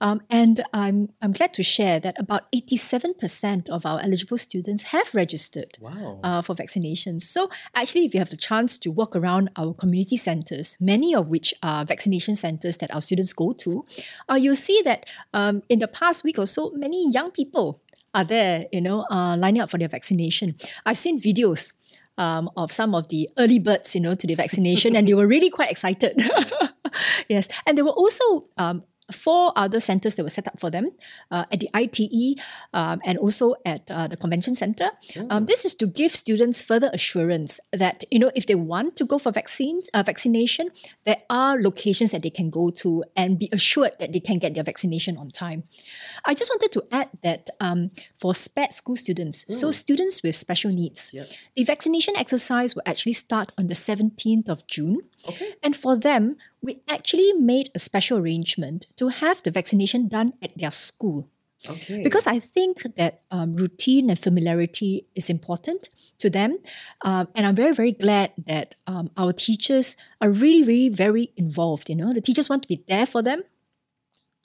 Um, 0.00 0.20
and 0.28 0.62
I'm, 0.72 1.08
I'm 1.22 1.32
glad 1.32 1.54
to 1.54 1.62
share 1.62 1.98
that 2.00 2.18
about 2.18 2.50
87% 2.52 3.68
of 3.68 3.86
our 3.86 4.00
eligible 4.00 4.38
students 4.38 4.84
have 4.84 5.14
registered 5.14 5.76
Wow. 5.80 6.20
uh, 6.22 6.42
for 6.42 6.54
vaccinations. 6.54 7.22
So, 7.22 7.48
actually, 7.74 8.04
if 8.06 8.14
you 8.14 8.20
have 8.20 8.30
the 8.30 8.36
chance 8.36 8.76
to 8.78 8.90
walk 8.90 9.16
around 9.16 9.50
our 9.56 9.72
community 9.74 10.16
centers, 10.16 10.76
many 10.80 11.14
of 11.14 11.28
which 11.28 11.54
are 11.62 11.84
vaccination 11.84 12.34
centers 12.34 12.78
that 12.78 12.94
our 12.94 13.00
students 13.00 13.32
go 13.32 13.52
to, 13.52 13.86
uh, 14.30 14.34
you'll 14.34 14.54
see 14.54 14.82
that 14.84 15.06
um, 15.32 15.62
in 15.68 15.78
the 15.78 15.88
past 15.88 16.24
week 16.24 16.38
or 16.38 16.46
so, 16.46 16.70
many 16.72 17.10
young 17.10 17.30
people 17.30 17.80
are 18.12 18.24
there, 18.24 18.66
you 18.72 18.80
know, 18.80 19.06
uh, 19.10 19.36
lining 19.36 19.62
up 19.62 19.70
for 19.70 19.78
their 19.78 19.88
vaccination. 19.88 20.56
I've 20.84 20.98
seen 20.98 21.20
videos. 21.20 21.72
Um, 22.20 22.50
of 22.52 22.68
some 22.68 22.92
of 22.94 23.08
the 23.08 23.30
early 23.40 23.58
birds, 23.58 23.96
you 23.96 24.00
know, 24.04 24.14
to 24.14 24.26
the 24.26 24.36
vaccination, 24.36 24.92
and 24.94 25.08
they 25.08 25.16
were 25.16 25.26
really 25.26 25.48
quite 25.48 25.70
excited. 25.70 26.20
yes, 27.32 27.48
and 27.64 27.78
they 27.78 27.82
were 27.82 27.96
also 27.96 28.44
um, 28.60 28.84
four 29.12 29.52
other 29.56 29.80
centers 29.80 30.14
that 30.16 30.22
were 30.22 30.28
set 30.30 30.46
up 30.48 30.58
for 30.58 30.70
them 30.70 30.90
uh, 31.30 31.44
at 31.52 31.60
the 31.60 31.68
ITE 31.74 32.38
um, 32.72 33.00
and 33.04 33.18
also 33.18 33.54
at 33.64 33.90
uh, 33.90 34.06
the 34.08 34.16
convention 34.16 34.54
center. 34.54 34.90
Um, 35.28 35.46
this 35.46 35.64
is 35.64 35.74
to 35.76 35.86
give 35.86 36.12
students 36.14 36.62
further 36.62 36.90
assurance 36.92 37.60
that 37.72 38.04
you 38.10 38.18
know 38.18 38.30
if 38.34 38.46
they 38.46 38.54
want 38.54 38.96
to 38.96 39.04
go 39.04 39.18
for 39.18 39.32
vaccines, 39.32 39.88
uh, 39.94 40.02
vaccination, 40.02 40.70
there 41.04 41.18
are 41.28 41.60
locations 41.60 42.10
that 42.12 42.22
they 42.22 42.30
can 42.30 42.50
go 42.50 42.70
to 42.70 43.04
and 43.16 43.38
be 43.38 43.48
assured 43.52 43.92
that 43.98 44.12
they 44.12 44.20
can 44.20 44.38
get 44.38 44.54
their 44.54 44.64
vaccination 44.64 45.16
on 45.16 45.30
time. 45.30 45.64
I 46.24 46.34
just 46.34 46.50
wanted 46.50 46.72
to 46.72 46.82
add 46.92 47.08
that 47.22 47.50
um, 47.60 47.90
for 48.16 48.34
SPED 48.34 48.72
school 48.72 48.96
students, 48.96 49.44
so 49.58 49.70
students 49.70 50.22
with 50.22 50.36
special 50.36 50.70
needs, 50.70 51.10
Yep. 51.12 51.26
the 51.56 51.64
vaccination 51.64 52.14
exercise 52.16 52.74
will 52.74 52.82
actually 52.86 53.12
start 53.14 53.52
on 53.58 53.66
the 53.68 53.74
17th 53.74 54.48
of 54.48 54.66
June. 54.66 55.00
Okay. 55.28 55.54
And 55.62 55.76
for 55.76 55.96
them, 55.96 56.36
we 56.62 56.80
actually 56.88 57.32
made 57.34 57.70
a 57.74 57.78
special 57.78 58.18
arrangement 58.18 58.86
to 58.96 59.08
have 59.08 59.42
the 59.42 59.50
vaccination 59.50 60.08
done 60.08 60.34
at 60.42 60.56
their 60.56 60.70
school. 60.70 61.28
Okay. 61.68 62.02
Because 62.02 62.26
I 62.26 62.38
think 62.38 62.82
that 62.96 63.20
um, 63.30 63.54
routine 63.54 64.08
and 64.08 64.18
familiarity 64.18 65.06
is 65.14 65.28
important 65.28 65.90
to 66.18 66.30
them. 66.30 66.58
Um, 67.04 67.28
and 67.34 67.44
I'm 67.46 67.54
very, 67.54 67.74
very 67.74 67.92
glad 67.92 68.32
that 68.46 68.76
um, 68.86 69.10
our 69.16 69.32
teachers 69.32 69.96
are 70.20 70.30
really, 70.30 70.62
really 70.62 70.88
very 70.88 71.32
involved. 71.36 71.90
You 71.90 71.96
know, 71.96 72.14
the 72.14 72.22
teachers 72.22 72.48
want 72.48 72.62
to 72.62 72.68
be 72.68 72.82
there 72.88 73.06
for 73.06 73.22
them. 73.22 73.42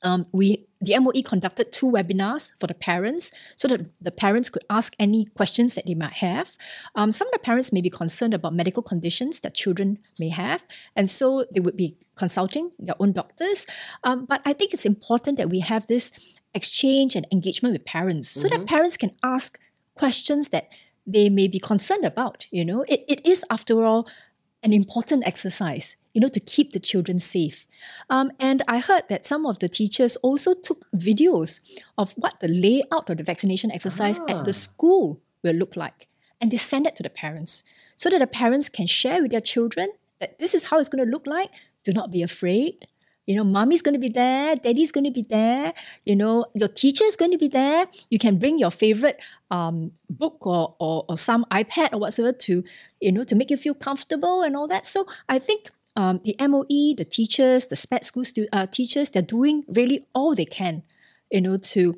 Um, 0.03 0.27
we 0.31 0.67
the 0.81 0.99
MOE 0.99 1.23
conducted 1.23 1.71
two 1.71 1.89
webinars 1.89 2.51
for 2.59 2.67
the 2.67 2.75
parents 2.75 3.31
so 3.55 3.67
that 3.69 3.89
the 3.99 4.11
parents 4.11 4.49
could 4.49 4.63
ask 4.69 4.93
any 4.99 5.25
questions 5.25 5.73
that 5.73 5.87
they 5.87 5.95
might 5.95 6.13
have. 6.13 6.57
Um, 6.93 7.11
some 7.11 7.27
of 7.27 7.31
the 7.31 7.39
parents 7.39 7.73
may 7.73 7.81
be 7.81 7.89
concerned 7.89 8.33
about 8.33 8.53
medical 8.53 8.83
conditions 8.83 9.39
that 9.39 9.55
children 9.55 9.99
may 10.19 10.29
have, 10.29 10.63
and 10.95 11.09
so 11.09 11.45
they 11.51 11.59
would 11.59 11.77
be 11.77 11.97
consulting 12.15 12.71
their 12.77 12.95
own 12.99 13.13
doctors. 13.13 13.65
Um, 14.03 14.25
but 14.25 14.41
I 14.45 14.53
think 14.53 14.73
it's 14.73 14.85
important 14.85 15.37
that 15.37 15.49
we 15.49 15.59
have 15.59 15.87
this 15.87 16.11
exchange 16.53 17.15
and 17.15 17.27
engagement 17.31 17.73
with 17.73 17.85
parents 17.85 18.29
so 18.29 18.47
that 18.47 18.65
parents 18.65 18.95
can 18.95 19.11
ask 19.23 19.59
questions 19.95 20.49
that 20.49 20.69
they 21.05 21.29
may 21.29 21.47
be 21.47 21.59
concerned 21.59 22.05
about. 22.05 22.47
You 22.51 22.65
know, 22.65 22.83
it, 22.87 23.03
it 23.07 23.25
is, 23.25 23.45
after 23.49 23.83
all, 23.83 24.07
an 24.65 24.73
important 24.73 25.25
exercise, 25.25 25.95
you 26.13 26.19
know, 26.21 26.27
to 26.27 26.39
keep 26.39 26.71
the 26.73 26.79
children 26.79 27.19
safe. 27.19 27.67
Um, 28.09 28.31
and 28.39 28.63
I 28.67 28.79
heard 28.79 29.03
that 29.09 29.25
some 29.27 29.45
of 29.45 29.59
the 29.59 29.69
teachers 29.69 30.15
also 30.17 30.53
took 30.53 30.79
videos 30.93 31.59
of 31.97 32.13
what 32.13 32.39
the 32.41 32.47
layout 32.47 33.09
of 33.09 33.17
the 33.17 33.23
vaccination 33.23 33.71
exercise 33.71 34.19
Ah. 34.19 34.31
at 34.31 34.45
the 34.45 34.53
school 34.53 35.21
will 35.43 35.55
look 35.55 35.75
like. 35.75 36.07
And 36.41 36.51
they 36.51 36.57
send 36.57 36.87
it 36.87 36.95
to 36.97 37.03
the 37.03 37.09
parents 37.09 37.63
so 37.95 38.09
that 38.09 38.19
the 38.19 38.27
parents 38.27 38.67
can 38.69 38.87
share 38.87 39.21
with 39.21 39.31
their 39.31 39.47
children 39.53 39.89
that 40.19 40.39
this 40.39 40.53
is 40.55 40.65
how 40.65 40.79
it's 40.79 40.89
going 40.89 41.05
to 41.05 41.11
look 41.11 41.27
like. 41.27 41.51
Do 41.85 41.91
not 41.93 42.11
be 42.11 42.23
afraid. 42.23 42.87
You 43.25 43.35
know, 43.35 43.43
mommy's 43.43 43.81
going 43.81 43.93
to 43.93 43.99
be 43.99 44.09
there, 44.09 44.55
daddy's 44.55 44.91
going 44.91 45.05
to 45.05 45.11
be 45.11 45.23
there, 45.23 45.73
you 46.05 46.15
know, 46.15 46.45
your 46.53 46.67
teacher's 46.67 47.15
going 47.15 47.31
to 47.31 47.37
be 47.37 47.47
there. 47.47 47.87
You 48.09 48.19
can 48.19 48.37
bring 48.37 48.59
your 48.59 48.71
favorite 48.71 49.19
um, 49.49 49.91
book 50.09 50.45
or, 50.45 50.75
or, 50.79 51.05
or 51.09 51.17
some 51.17 51.45
iPad 51.51 51.93
or 51.93 51.99
whatsoever 51.99 52.33
to, 52.33 52.63
you 53.01 53.11
know, 53.11 53.23
to 53.23 53.35
make 53.35 53.49
you 53.49 53.57
feel 53.57 53.73
comfortable 53.73 54.41
and 54.43 54.55
all 54.55 54.67
that. 54.67 54.85
So 54.85 55.07
I 55.27 55.39
think 55.39 55.69
um, 55.95 56.21
the 56.23 56.35
MOE, 56.39 56.93
the 56.95 57.05
teachers, 57.09 57.67
the 57.67 57.75
SPED 57.75 58.05
school 58.05 58.25
stu- 58.25 58.47
uh, 58.53 58.67
teachers, 58.67 59.09
they're 59.09 59.21
doing 59.21 59.63
really 59.67 60.05
all 60.13 60.35
they 60.35 60.45
can, 60.45 60.83
you 61.31 61.41
know, 61.41 61.57
to 61.57 61.95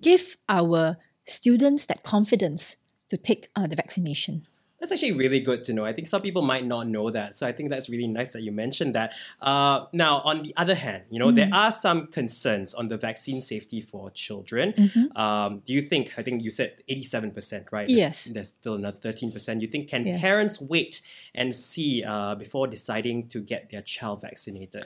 give 0.00 0.36
our 0.48 0.96
students 1.24 1.86
that 1.86 2.02
confidence 2.02 2.76
to 3.10 3.16
take 3.16 3.48
uh, 3.54 3.66
the 3.66 3.76
vaccination. 3.76 4.42
That's 4.78 4.92
actually 4.92 5.12
really 5.12 5.40
good 5.40 5.64
to 5.64 5.72
know. 5.72 5.86
I 5.86 5.94
think 5.94 6.06
some 6.06 6.20
people 6.20 6.42
might 6.42 6.64
not 6.66 6.86
know 6.86 7.08
that. 7.10 7.36
So 7.36 7.46
I 7.46 7.52
think 7.52 7.70
that's 7.70 7.88
really 7.88 8.06
nice 8.08 8.34
that 8.34 8.42
you 8.42 8.52
mentioned 8.52 8.94
that. 8.94 9.14
Uh, 9.40 9.86
now, 9.92 10.20
on 10.20 10.42
the 10.42 10.52
other 10.54 10.74
hand, 10.74 11.04
you 11.08 11.18
know, 11.18 11.30
there 11.30 11.48
are 11.50 11.72
some 11.72 12.08
concerns 12.08 12.74
on 12.74 12.88
the 12.88 12.98
vaccine 12.98 13.40
safety 13.40 13.80
for 13.80 14.10
children. 14.10 14.74
Um, 15.16 15.62
do 15.64 15.72
you 15.72 15.80
think, 15.80 16.12
I 16.18 16.22
think 16.22 16.42
you 16.44 16.50
said 16.50 16.82
87%, 16.90 17.72
right? 17.72 17.88
Yes. 17.88 18.26
There's 18.26 18.48
still 18.48 18.74
another 18.74 18.98
13%. 18.98 19.62
You 19.62 19.66
think, 19.68 19.88
can 19.88 20.06
Yes. 20.06 20.20
parents 20.20 20.60
wait 20.60 21.00
and 21.34 21.54
see 21.54 22.04
uh, 22.04 22.34
before 22.34 22.66
deciding 22.66 23.28
to 23.28 23.40
get 23.40 23.70
their 23.70 23.82
child 23.82 24.20
vaccinated? 24.20 24.84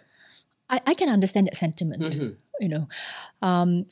I, 0.69 0.81
I 0.87 0.95
can 0.95 1.09
understand 1.09 1.49
that 1.49 1.57
sentiment, 1.57 2.15
you 2.61 2.69
know. 2.69 2.87
Um, 3.43 3.87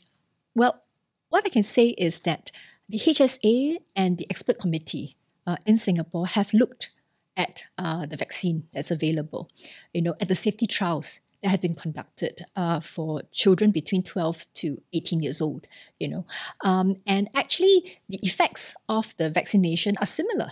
well, 0.54 0.84
what 1.28 1.44
I 1.44 1.48
can 1.48 1.64
say 1.64 1.88
is 1.98 2.20
that 2.20 2.52
the 2.88 2.98
HSA 2.98 3.78
and 3.96 4.16
the 4.16 4.26
expert 4.30 4.58
committee 4.60 5.16
uh, 5.48 5.56
in 5.64 5.78
Singapore 5.78 6.26
have 6.26 6.52
looked 6.52 6.90
at 7.36 7.62
uh, 7.78 8.04
the 8.04 8.16
vaccine 8.16 8.68
that's 8.74 8.90
available, 8.90 9.50
you 9.94 10.02
know, 10.02 10.14
at 10.20 10.28
the 10.28 10.34
safety 10.34 10.66
trials 10.66 11.20
that 11.42 11.48
have 11.48 11.62
been 11.62 11.74
conducted 11.74 12.44
uh, 12.54 12.80
for 12.80 13.22
children 13.32 13.70
between 13.70 14.02
12 14.02 14.44
to 14.54 14.78
18 14.92 15.22
years 15.22 15.40
old, 15.40 15.66
you 15.98 16.08
know. 16.08 16.26
Um, 16.62 16.96
and 17.06 17.28
actually, 17.34 17.98
the 18.08 18.18
effects 18.22 18.74
of 18.88 19.16
the 19.16 19.30
vaccination 19.30 19.96
are 20.00 20.06
similar 20.06 20.50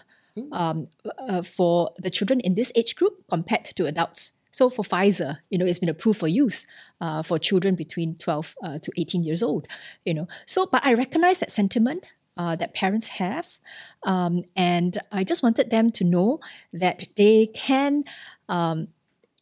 um, 0.53 0.89
uh, 1.19 1.43
for 1.43 1.91
the 1.99 2.11
children 2.11 2.41
in 2.41 2.55
this 2.55 2.73
age 2.75 2.97
group 2.97 3.25
compared 3.29 3.65
to 3.65 3.87
adults. 3.87 4.33
So 4.51 4.71
for 4.71 4.83
Pfizer, 4.83 5.41
you 5.51 5.59
know, 5.59 5.67
it's 5.67 5.79
been 5.81 5.91
approved 5.91 6.21
for 6.21 6.29
use 6.29 6.67
uh, 6.99 7.23
for 7.23 7.39
children 7.39 7.75
between 7.75 8.17
12 8.17 8.55
uh, 8.63 8.79
to 8.79 8.93
18 8.97 9.23
years 9.23 9.43
old, 9.43 9.67
you 10.05 10.15
know. 10.15 10.29
So, 10.47 10.65
but 10.65 10.83
I 10.83 10.95
recognize 10.95 11.41
that 11.41 11.51
sentiment 11.51 12.05
uh, 12.37 12.57
that 12.57 12.75
parents 12.75 13.09
have. 13.09 13.59
Um, 14.03 14.45
and 14.55 14.99
I 15.13 15.25
just 15.25 15.43
wanted 15.43 15.71
them 15.71 15.91
to 15.93 16.05
know 16.05 16.41
that 16.73 17.07
they 17.17 17.47
can 17.47 18.05
um, 18.49 18.89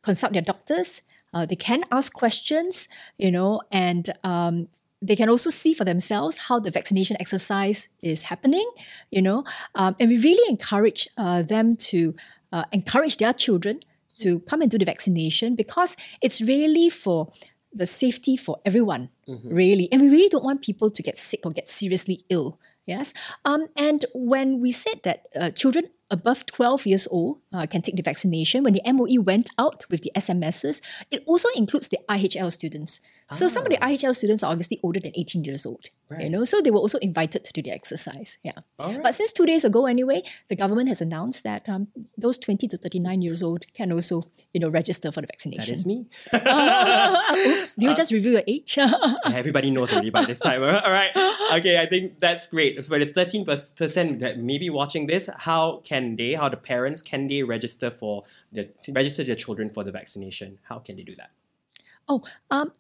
consult 0.03 0.33
their 0.33 0.43
doctors, 0.43 1.03
uh, 1.33 1.45
they 1.47 1.57
can 1.57 1.85
ask 1.91 2.13
questions, 2.13 2.89
you 3.17 3.31
know, 3.31 3.61
and 3.73 4.15
um, 4.23 4.69
they 5.03 5.17
can 5.17 5.29
also 5.29 5.51
see 5.51 5.75
for 5.75 5.85
themselves 5.85 6.37
how 6.49 6.59
the 6.61 6.71
vaccination 6.71 7.17
exercise 7.21 7.89
is 8.01 8.25
happening, 8.25 8.69
you 9.11 9.21
know. 9.21 9.45
Um, 9.75 9.97
and 9.99 10.09
we 10.09 10.19
really 10.19 10.49
encourage 10.49 11.09
uh, 11.17 11.43
them 11.43 11.75
to 11.91 12.15
uh, 12.53 12.65
encourage 12.73 13.19
their 13.19 13.33
children 13.33 13.81
to 14.21 14.41
come 14.41 14.63
and 14.63 14.71
do 14.71 14.79
the 14.79 14.85
vaccination 14.85 15.57
because 15.57 15.97
it's 16.23 16.41
really 16.41 16.89
for 16.89 17.31
the 17.73 17.87
safety 17.87 18.37
for 18.37 18.61
everyone, 18.65 19.11
really. 19.45 19.89
And 19.91 20.03
we 20.03 20.09
really 20.09 20.29
don't 20.29 20.45
want 20.45 20.63
people 20.63 20.91
to 20.91 21.03
get 21.03 21.19
sick 21.19 21.41
or 21.45 21.51
get 21.51 21.67
seriously 21.69 22.25
ill. 22.29 22.61
Yes. 22.87 23.15
Um, 23.45 23.69
and 23.77 24.05
when 24.15 24.61
we 24.61 24.71
said 24.71 25.01
that 25.05 25.27
uh, 25.35 25.51
children 25.51 25.85
above 26.11 26.47
12 26.47 26.87
years 26.87 27.09
old 27.11 27.39
uh, 27.53 27.67
can 27.67 27.83
take 27.83 27.97
the 27.97 28.03
vaccination, 28.03 28.63
when 28.65 28.75
the 28.75 28.83
MOE 28.93 29.21
went 29.23 29.51
out 29.59 29.85
with 29.91 30.03
the 30.03 30.13
SMSs, 30.17 30.81
it 31.11 31.23
also 31.27 31.49
includes 31.57 31.89
the 31.89 31.99
IHL 32.09 32.53
students. 32.53 33.01
So 33.33 33.49
some 33.49 33.65
of 33.65 33.71
the 33.71 33.79
IHL 33.79 34.15
students 34.15 34.45
are 34.45 34.53
obviously 34.53 34.79
older 34.83 35.01
than 35.01 35.13
18 35.15 35.45
years 35.45 35.65
old. 35.67 35.87
You 36.11 36.17
Right. 36.19 36.31
know, 36.31 36.45
so 36.45 36.61
they 36.61 36.71
were 36.71 36.79
also 36.79 36.99
invited 36.99 37.43
to 37.47 37.53
do 37.55 37.63
the 37.63 37.71
exercise. 37.73 38.37
Yeah. 38.45 38.53
Right. 38.79 39.03
But 39.03 39.15
since 39.15 39.33
two 39.33 39.47
days 39.47 39.65
ago, 39.65 39.87
anyway, 39.87 40.23
the 40.49 40.55
government 40.55 40.89
has 40.91 41.01
announced 41.01 41.43
that 41.45 41.67
um, 41.67 41.89
those 42.19 42.37
20 42.37 42.69
to 42.69 42.77
39 42.77 43.23
years 43.23 43.43
old 43.43 43.65
can 43.73 43.91
also, 43.91 44.23
you 44.53 44.61
know, 44.61 44.69
register 44.69 45.11
for 45.11 45.23
the 45.23 45.27
vaccination. 45.27 45.65
That 45.65 45.71
is 45.73 45.87
me. 45.87 46.07
Oops, 46.35 47.75
do 47.77 47.87
you 47.87 47.95
just 47.95 48.13
review 48.13 48.33
your 48.33 48.43
age? 48.47 48.79
Everybody 49.25 49.71
knows 49.71 49.93
already 49.93 50.11
by 50.11 50.25
this 50.27 50.41
time. 50.41 50.63
All 50.63 50.69
right. 50.93 51.11
Okay, 51.55 51.81
I 51.81 51.87
think 51.87 52.21
that's 52.21 52.47
great. 52.49 52.85
For 52.85 52.99
the 52.99 53.07
13% 53.07 54.19
that 54.21 54.39
may 54.39 54.59
be 54.59 54.69
watching 54.69 55.07
this, 55.07 55.31
how 55.39 55.81
can 55.85 55.94
they, 56.17 56.33
how 56.35 56.49
the 56.49 56.57
parents, 56.57 57.03
can 57.03 57.29
they 57.29 57.43
register 57.43 57.91
for 57.91 58.25
the 58.53 58.71
register 58.89 59.23
their 59.25 59.37
children 59.37 59.69
for 59.69 59.83
the 59.85 59.93
vaccination? 59.93 60.59
How 60.69 60.79
can 60.79 60.97
they 60.97 61.03
do 61.03 61.15
that? 61.17 61.31
oh, 62.09 62.23
um, 62.51 62.73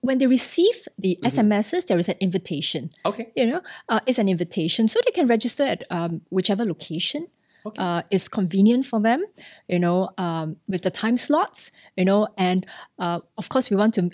when 0.00 0.18
they 0.18 0.26
receive 0.26 0.86
the 0.98 1.18
SMSs, 1.24 1.86
there 1.86 1.98
is 1.98 2.08
an 2.08 2.16
invitation. 2.20 2.90
Okay. 3.06 3.32
You 3.34 3.46
know, 3.46 3.60
uh, 3.88 4.00
it's 4.06 4.18
an 4.18 4.28
invitation, 4.28 4.86
so 4.88 5.00
they 5.04 5.12
can 5.12 5.26
register 5.26 5.64
at 5.64 5.84
um, 5.90 6.22
whichever 6.30 6.64
location. 6.64 7.28
Uh, 7.78 8.02
is 8.12 8.28
convenient 8.28 8.86
for 8.86 9.00
them, 9.00 9.24
you 9.66 9.80
know, 9.80 10.10
um, 10.18 10.54
with 10.68 10.82
the 10.82 10.90
time 10.90 11.18
slots, 11.18 11.72
you 11.96 12.04
know, 12.04 12.28
and 12.38 12.64
uh, 13.00 13.18
of 13.36 13.48
course 13.48 13.70
we 13.70 13.76
want 13.76 13.92
to 13.92 14.08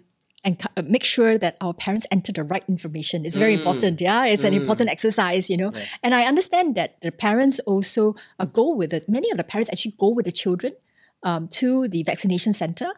enc- 0.45 0.67
uh, 0.77 0.83
make 0.83 1.05
sure 1.05 1.39
that 1.39 1.57
our 1.61 1.75
parents 1.75 2.07
enter 2.11 2.33
the 2.33 2.45
right 2.45 2.65
information. 2.69 3.25
It's 3.25 3.39
very 3.39 3.55
important, 3.55 4.01
yeah. 4.01 4.25
It's 4.25 4.45
an 4.45 4.55
important 4.55 4.91
exercise, 4.91 5.49
you 5.51 5.57
know. 5.57 5.73
And 6.03 6.15
I 6.15 6.25
understand 6.25 6.75
that 6.75 7.01
the 7.03 7.13
parents 7.13 7.59
also 7.61 8.15
uh, 8.39 8.47
go 8.47 8.75
with 8.75 8.93
it. 8.93 9.09
Many 9.09 9.31
of 9.31 9.37
the 9.37 9.45
parents 9.45 9.71
actually 9.71 9.95
go 9.99 10.09
with 10.09 10.27
the 10.27 10.33
children 10.33 10.73
um, 11.23 11.49
to 11.49 11.89
the 11.89 12.03
vaccination 12.03 12.53
center. 12.53 12.93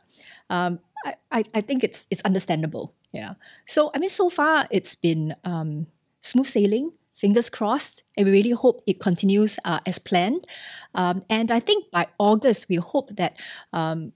Um, 0.51 0.81
I, 1.05 1.15
I, 1.31 1.45
I 1.55 1.61
think 1.61 1.85
it's 1.85 2.07
it's 2.11 2.23
understandable. 2.23 2.95
Yeah. 3.13 3.35
So 3.67 3.91
I 3.95 3.99
mean, 3.99 4.09
so 4.09 4.29
far 4.31 4.67
it's 4.71 4.95
been 4.95 5.35
um, 5.45 5.87
smooth 6.21 6.47
sailing. 6.47 6.93
Fingers 7.15 7.49
crossed, 7.49 8.03
and 8.19 8.27
we 8.27 8.33
really 8.33 8.51
hope 8.51 8.83
it 8.89 8.99
continues 8.99 9.61
uh, 9.65 9.79
as 9.87 10.01
planned. 10.01 10.45
Um, 10.97 11.23
and 11.31 11.53
I 11.53 11.61
think 11.61 11.89
by 11.93 12.09
August, 12.19 12.69
we 12.69 12.75
hope 12.75 13.15
that 13.17 13.37
um, 13.73 14.13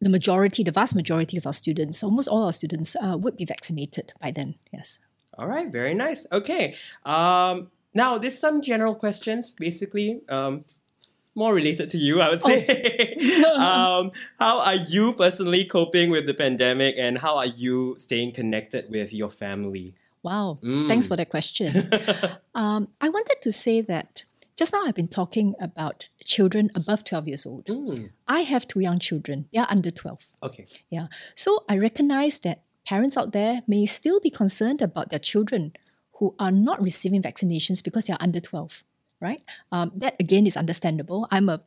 the 0.00 0.08
majority, 0.08 0.62
the 0.62 0.72
vast 0.72 0.94
majority 0.94 1.36
of 1.36 1.46
our 1.46 1.52
students, 1.52 2.02
almost 2.02 2.28
all 2.28 2.44
our 2.44 2.52
students, 2.52 2.96
uh, 2.96 3.16
would 3.18 3.36
be 3.36 3.44
vaccinated 3.44 4.12
by 4.20 4.30
then. 4.30 4.54
Yes. 4.72 5.00
All 5.38 5.46
right, 5.46 5.70
very 5.70 5.94
nice. 5.94 6.26
Okay. 6.32 6.76
Um, 7.04 7.70
now, 7.94 8.18
there's 8.18 8.38
some 8.38 8.62
general 8.62 8.94
questions, 8.94 9.52
basically, 9.52 10.20
um, 10.28 10.64
more 11.34 11.54
related 11.54 11.90
to 11.90 11.98
you, 11.98 12.20
I 12.20 12.30
would 12.30 12.42
say. 12.42 13.14
um, 13.56 14.10
how 14.38 14.60
are 14.60 14.74
you 14.74 15.12
personally 15.12 15.64
coping 15.64 16.10
with 16.10 16.26
the 16.26 16.34
pandemic 16.34 16.96
and 16.98 17.18
how 17.18 17.36
are 17.36 17.46
you 17.46 17.94
staying 17.98 18.32
connected 18.32 18.90
with 18.90 19.12
your 19.12 19.28
family? 19.30 19.94
Wow. 20.22 20.58
Thanks 20.62 21.06
for 21.06 21.16
that 21.16 21.30
question. 21.30 21.90
um, 22.54 22.88
I 23.00 23.08
wanted 23.10 23.36
to 23.42 23.52
say 23.52 23.80
that 23.82 24.24
just 24.56 24.72
now 24.72 24.84
I've 24.84 24.94
been 24.94 25.08
talking 25.08 25.54
about 25.60 26.06
children 26.24 26.70
above 26.74 27.04
12 27.04 27.28
years 27.28 27.46
old. 27.46 27.68
I 28.26 28.40
have 28.40 28.66
two 28.66 28.80
young 28.80 28.98
children, 28.98 29.48
they 29.52 29.60
are 29.60 29.66
under 29.70 29.90
12. 29.90 30.26
Okay. 30.42 30.66
Yeah. 30.88 31.06
So 31.34 31.64
I 31.68 31.76
recognize 31.78 32.38
that 32.40 32.62
parents 32.86 33.16
out 33.16 33.32
there 33.32 33.62
may 33.66 33.84
still 33.86 34.20
be 34.20 34.30
concerned 34.30 34.80
about 34.80 35.10
their 35.10 35.18
children 35.18 35.72
who 36.14 36.34
are 36.38 36.52
not 36.52 36.82
receiving 36.82 37.22
vaccinations 37.22 37.84
because 37.84 38.06
they 38.06 38.14
are 38.14 38.20
under 38.20 38.40
12, 38.40 38.84
right? 39.20 39.42
Um, 39.70 39.92
that 39.96 40.16
again 40.18 40.46
is 40.46 40.56
understandable. 40.56 41.28
I'm 41.30 41.48
a 41.48 41.62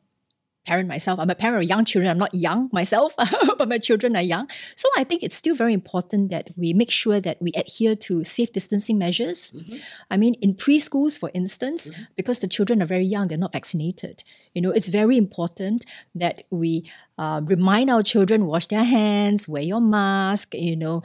parent 0.69 0.87
myself. 0.87 1.19
I'm 1.19 1.31
a 1.31 1.39
parent 1.43 1.63
of 1.63 1.69
young 1.73 1.83
children. 1.83 2.11
I'm 2.11 2.19
not 2.25 2.33
young 2.33 2.69
myself, 2.71 3.15
but 3.57 3.67
my 3.67 3.79
children 3.79 4.15
are 4.15 4.27
young. 4.33 4.47
So 4.75 4.87
I 4.95 5.03
think 5.03 5.23
it's 5.23 5.35
still 5.35 5.55
very 5.55 5.73
important 5.73 6.29
that 6.29 6.45
we 6.55 6.73
make 6.73 6.91
sure 6.91 7.19
that 7.27 7.37
we 7.41 7.51
adhere 7.63 7.95
to 8.07 8.23
safe 8.23 8.51
distancing 8.53 8.97
measures. 9.05 9.39
Mm-hmm. 9.51 9.77
I 10.13 10.17
mean, 10.17 10.35
in 10.45 10.53
preschools, 10.53 11.19
for 11.19 11.31
instance, 11.33 11.89
mm-hmm. 11.89 12.03
because 12.15 12.39
the 12.39 12.47
children 12.47 12.83
are 12.83 12.91
very 12.95 13.09
young, 13.15 13.27
they're 13.27 13.45
not 13.47 13.53
vaccinated. 13.59 14.23
You 14.53 14.61
know, 14.61 14.71
it's 14.77 14.89
very 14.89 15.17
important 15.17 15.85
that 16.13 16.43
we 16.51 16.71
uh, 17.17 17.41
remind 17.43 17.89
our 17.89 18.03
children 18.03 18.45
wash 18.45 18.67
their 18.67 18.83
hands, 18.83 19.47
wear 19.47 19.63
your 19.63 19.81
mask. 19.81 20.53
You 20.53 20.75
know, 20.75 21.01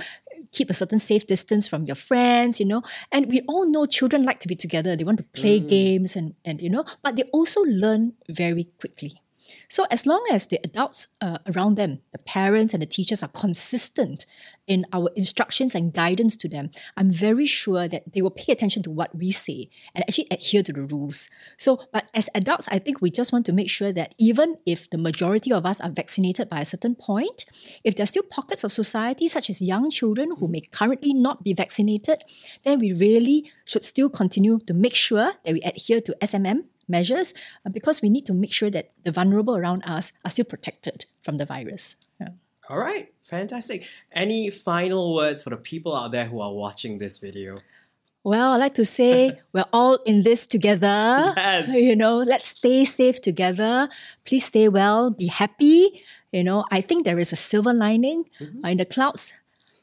keep 0.53 0.69
a 0.71 0.75
certain 0.75 0.99
safe 0.99 1.27
distance 1.27 1.67
from 1.67 1.85
your 1.85 1.97
friends, 1.97 2.61
you 2.61 2.67
know. 2.67 2.83
And 3.11 3.33
we 3.33 3.41
all 3.49 3.67
know 3.67 3.87
children 3.87 4.25
like 4.25 4.41
to 4.41 4.49
be 4.49 4.57
together. 4.57 4.95
They 4.95 5.05
want 5.05 5.19
to 5.19 5.41
play 5.41 5.61
mm. 5.61 5.69
games 5.69 6.17
and, 6.17 6.35
and 6.45 6.61
you 6.61 6.71
know, 6.71 6.85
but 7.03 7.17
they 7.17 7.25
also 7.39 7.63
learn 7.63 8.13
very 8.29 8.65
quickly. 8.81 9.24
So 9.75 9.87
as 9.91 10.07
long 10.07 10.25
as 10.31 10.47
the 10.47 10.61
adults 10.63 11.09
uh, 11.21 11.39
around 11.53 11.75
them, 11.75 11.99
the 12.13 12.21
parents 12.21 12.75
and 12.75 12.81
the 12.81 12.87
teachers 12.87 13.25
are 13.25 13.29
consistent 13.35 14.25
in 14.69 14.87
our 14.93 15.11
instructions 15.17 15.75
and 15.75 15.93
guidance 15.93 16.37
to 16.37 16.49
them, 16.49 16.71
I'm 16.97 17.11
very 17.11 17.45
sure 17.45 17.89
that 17.89 18.13
they 18.13 18.23
will 18.23 18.31
pay 18.31 18.53
attention 18.53 18.85
to 18.85 18.93
what 18.93 19.13
we 19.17 19.33
say 19.33 19.71
and 19.93 20.05
actually 20.05 20.29
adhere 20.31 20.63
to 20.63 20.73
the 20.73 20.83
rules. 20.83 21.29
So, 21.57 21.81
but 21.93 22.09
as 22.15 22.31
adults, 22.37 22.69
I 22.71 22.79
think 22.79 23.03
we 23.03 23.11
just 23.11 23.33
want 23.33 23.47
to 23.47 23.53
make 23.53 23.69
sure 23.69 23.93
that 23.93 24.15
even 24.17 24.59
if 24.65 24.89
the 24.89 24.97
majority 24.97 25.53
of 25.53 25.67
us 25.67 25.81
are 25.81 25.91
vaccinated 25.91 26.49
by 26.49 26.61
a 26.61 26.67
certain 26.67 26.95
point, 26.95 27.45
if 27.83 27.97
there's 27.97 28.11
still 28.11 28.23
pockets 28.23 28.63
of 28.63 28.71
society, 28.71 29.27
such 29.27 29.51
as 29.51 29.61
young 29.61 29.91
children 29.91 30.37
who 30.39 30.47
may 30.47 30.61
currently 30.61 31.13
not 31.13 31.43
be 31.43 31.53
vaccinated, 31.53 32.23
then 32.63 32.79
we 32.79 32.93
really 32.93 33.51
should 33.65 33.85
still 33.85 34.09
continue 34.09 34.61
to 34.69 34.73
make 34.73 34.95
sure 34.95 35.33
that 35.45 35.53
we 35.53 35.61
adhere 35.63 35.99
to 35.99 36.17
SMM 36.23 36.67
measures 36.89 37.35
uh, 37.67 37.71
because 37.71 38.03
we 38.03 38.09
need 38.11 38.27
to 38.27 38.35
make 38.35 38.53
sure 38.53 38.71
that 38.71 38.91
the 39.05 39.13
vulnerable 39.13 39.57
around 39.57 39.83
us 39.85 40.13
are 40.25 40.31
still 40.31 40.45
protected 40.45 41.07
from 41.23 41.39
the 41.39 41.47
virus. 41.47 41.97
Yeah. 42.21 42.29
All 42.69 42.79
right, 42.79 43.13
fantastic. 43.23 43.87
Any 44.13 44.49
final 44.51 45.15
words 45.15 45.43
for 45.43 45.51
the 45.51 45.57
people 45.59 45.95
out 45.95 46.13
there 46.13 46.27
who 46.27 46.41
are 46.41 46.53
watching 46.53 46.99
this 46.99 47.19
video? 47.19 47.59
Well, 48.23 48.53
I 48.53 48.57
like 48.57 48.75
to 48.77 48.87
say 48.87 49.39
we're 49.53 49.67
all 49.73 49.99
in 50.07 50.23
this 50.23 50.47
together. 50.47 51.35
Yes. 51.37 51.69
You 51.75 51.95
know, 51.95 52.17
let's 52.19 52.49
stay 52.49 52.85
safe 52.87 53.21
together. 53.21 53.89
Please 54.25 54.47
stay 54.47 54.69
well, 54.69 55.11
be 55.11 55.27
happy. 55.27 56.03
You 56.33 56.43
know, 56.43 56.65
I 56.71 56.81
think 56.81 57.05
there 57.05 57.19
is 57.19 57.33
a 57.33 57.37
silver 57.37 57.73
lining 57.75 58.25
Mm-hmm. 58.41 58.65
in 58.67 58.79
the 58.79 58.87
clouds 58.87 59.35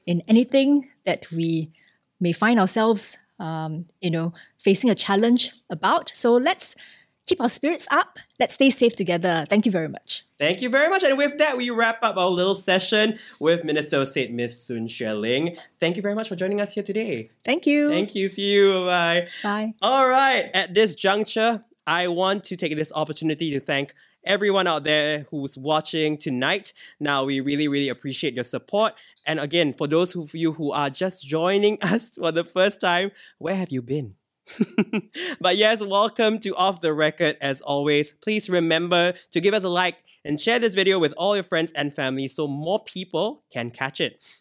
in 0.08 0.22
anything 0.27 0.89
that 1.05 1.29
we 1.31 1.72
may 2.20 2.31
find 2.34 2.60
ourselves, 2.60 3.17
um, 3.39 3.86
you 4.01 4.10
know, 4.10 4.34
facing 4.58 4.89
a 4.89 4.96
challenge 4.96 5.51
about. 5.70 6.10
So 6.15 6.34
let's 6.34 6.75
keep 7.25 7.41
our 7.41 7.49
spirits 7.49 7.87
up. 7.91 8.19
Let's 8.39 8.53
stay 8.53 8.69
safe 8.69 8.95
together. 8.95 9.45
Thank 9.49 9.65
you 9.65 9.71
very 9.71 9.87
much. 9.87 10.25
Thank 10.37 10.61
you 10.61 10.69
very 10.69 10.89
much. 10.89 11.03
And 11.03 11.17
with 11.17 11.37
that, 11.37 11.57
we 11.57 11.69
wrap 11.69 11.99
up 12.01 12.17
our 12.17 12.29
little 12.29 12.55
session 12.55 13.17
with 13.39 13.63
Minister 13.63 14.01
of 14.01 14.07
State 14.07 14.31
Miss 14.31 14.67
Sun 14.67 14.87
Xueling. 14.87 15.57
Thank 15.79 15.95
you 15.95 16.01
very 16.01 16.15
much 16.15 16.29
for 16.29 16.35
joining 16.35 16.59
us 16.59 16.73
here 16.73 16.83
today. 16.83 17.29
Thank 17.45 17.65
you. 17.65 17.89
Thank 17.89 18.15
you. 18.15 18.27
See 18.27 18.49
you. 18.49 18.85
Bye. 18.85 19.27
Bye. 19.43 19.73
All 19.81 20.07
right. 20.07 20.49
At 20.53 20.73
this 20.73 20.95
juncture, 20.95 21.63
I 21.85 22.07
want 22.07 22.43
to 22.45 22.55
take 22.55 22.75
this 22.75 22.91
opportunity 22.95 23.51
to 23.51 23.59
thank 23.59 23.93
everyone 24.23 24.67
out 24.67 24.83
there 24.83 25.25
who's 25.31 25.57
watching 25.57 26.17
tonight. 26.17 26.73
Now, 26.99 27.23
we 27.23 27.39
really, 27.39 27.67
really 27.67 27.89
appreciate 27.89 28.33
your 28.33 28.43
support. 28.43 28.93
And 29.25 29.39
again, 29.39 29.73
for 29.73 29.87
those 29.87 30.15
of 30.15 30.33
you 30.33 30.53
who 30.53 30.71
are 30.71 30.89
just 30.89 31.27
joining 31.27 31.77
us 31.81 32.11
for 32.11 32.31
the 32.31 32.43
first 32.43 32.81
time, 32.81 33.11
where 33.37 33.55
have 33.55 33.69
you 33.71 33.81
been? 33.81 34.15
But 35.41 35.57
yes, 35.57 35.83
welcome 35.83 36.39
to 36.39 36.55
Off 36.55 36.81
the 36.81 36.93
Record 36.93 37.38
as 37.41 37.62
always. 37.62 38.13
Please 38.13 38.50
remember 38.50 39.13
to 39.31 39.41
give 39.41 39.53
us 39.53 39.63
a 39.63 39.69
like 39.69 40.00
and 40.25 40.39
share 40.39 40.60
this 40.60 40.75
video 40.75 41.00
with 41.00 41.13
all 41.17 41.36
your 41.36 41.43
friends 41.43 41.71
and 41.74 41.93
family 41.93 42.27
so 42.27 42.48
more 42.48 42.83
people 42.83 43.43
can 43.51 43.71
catch 43.71 44.01
it. 44.01 44.40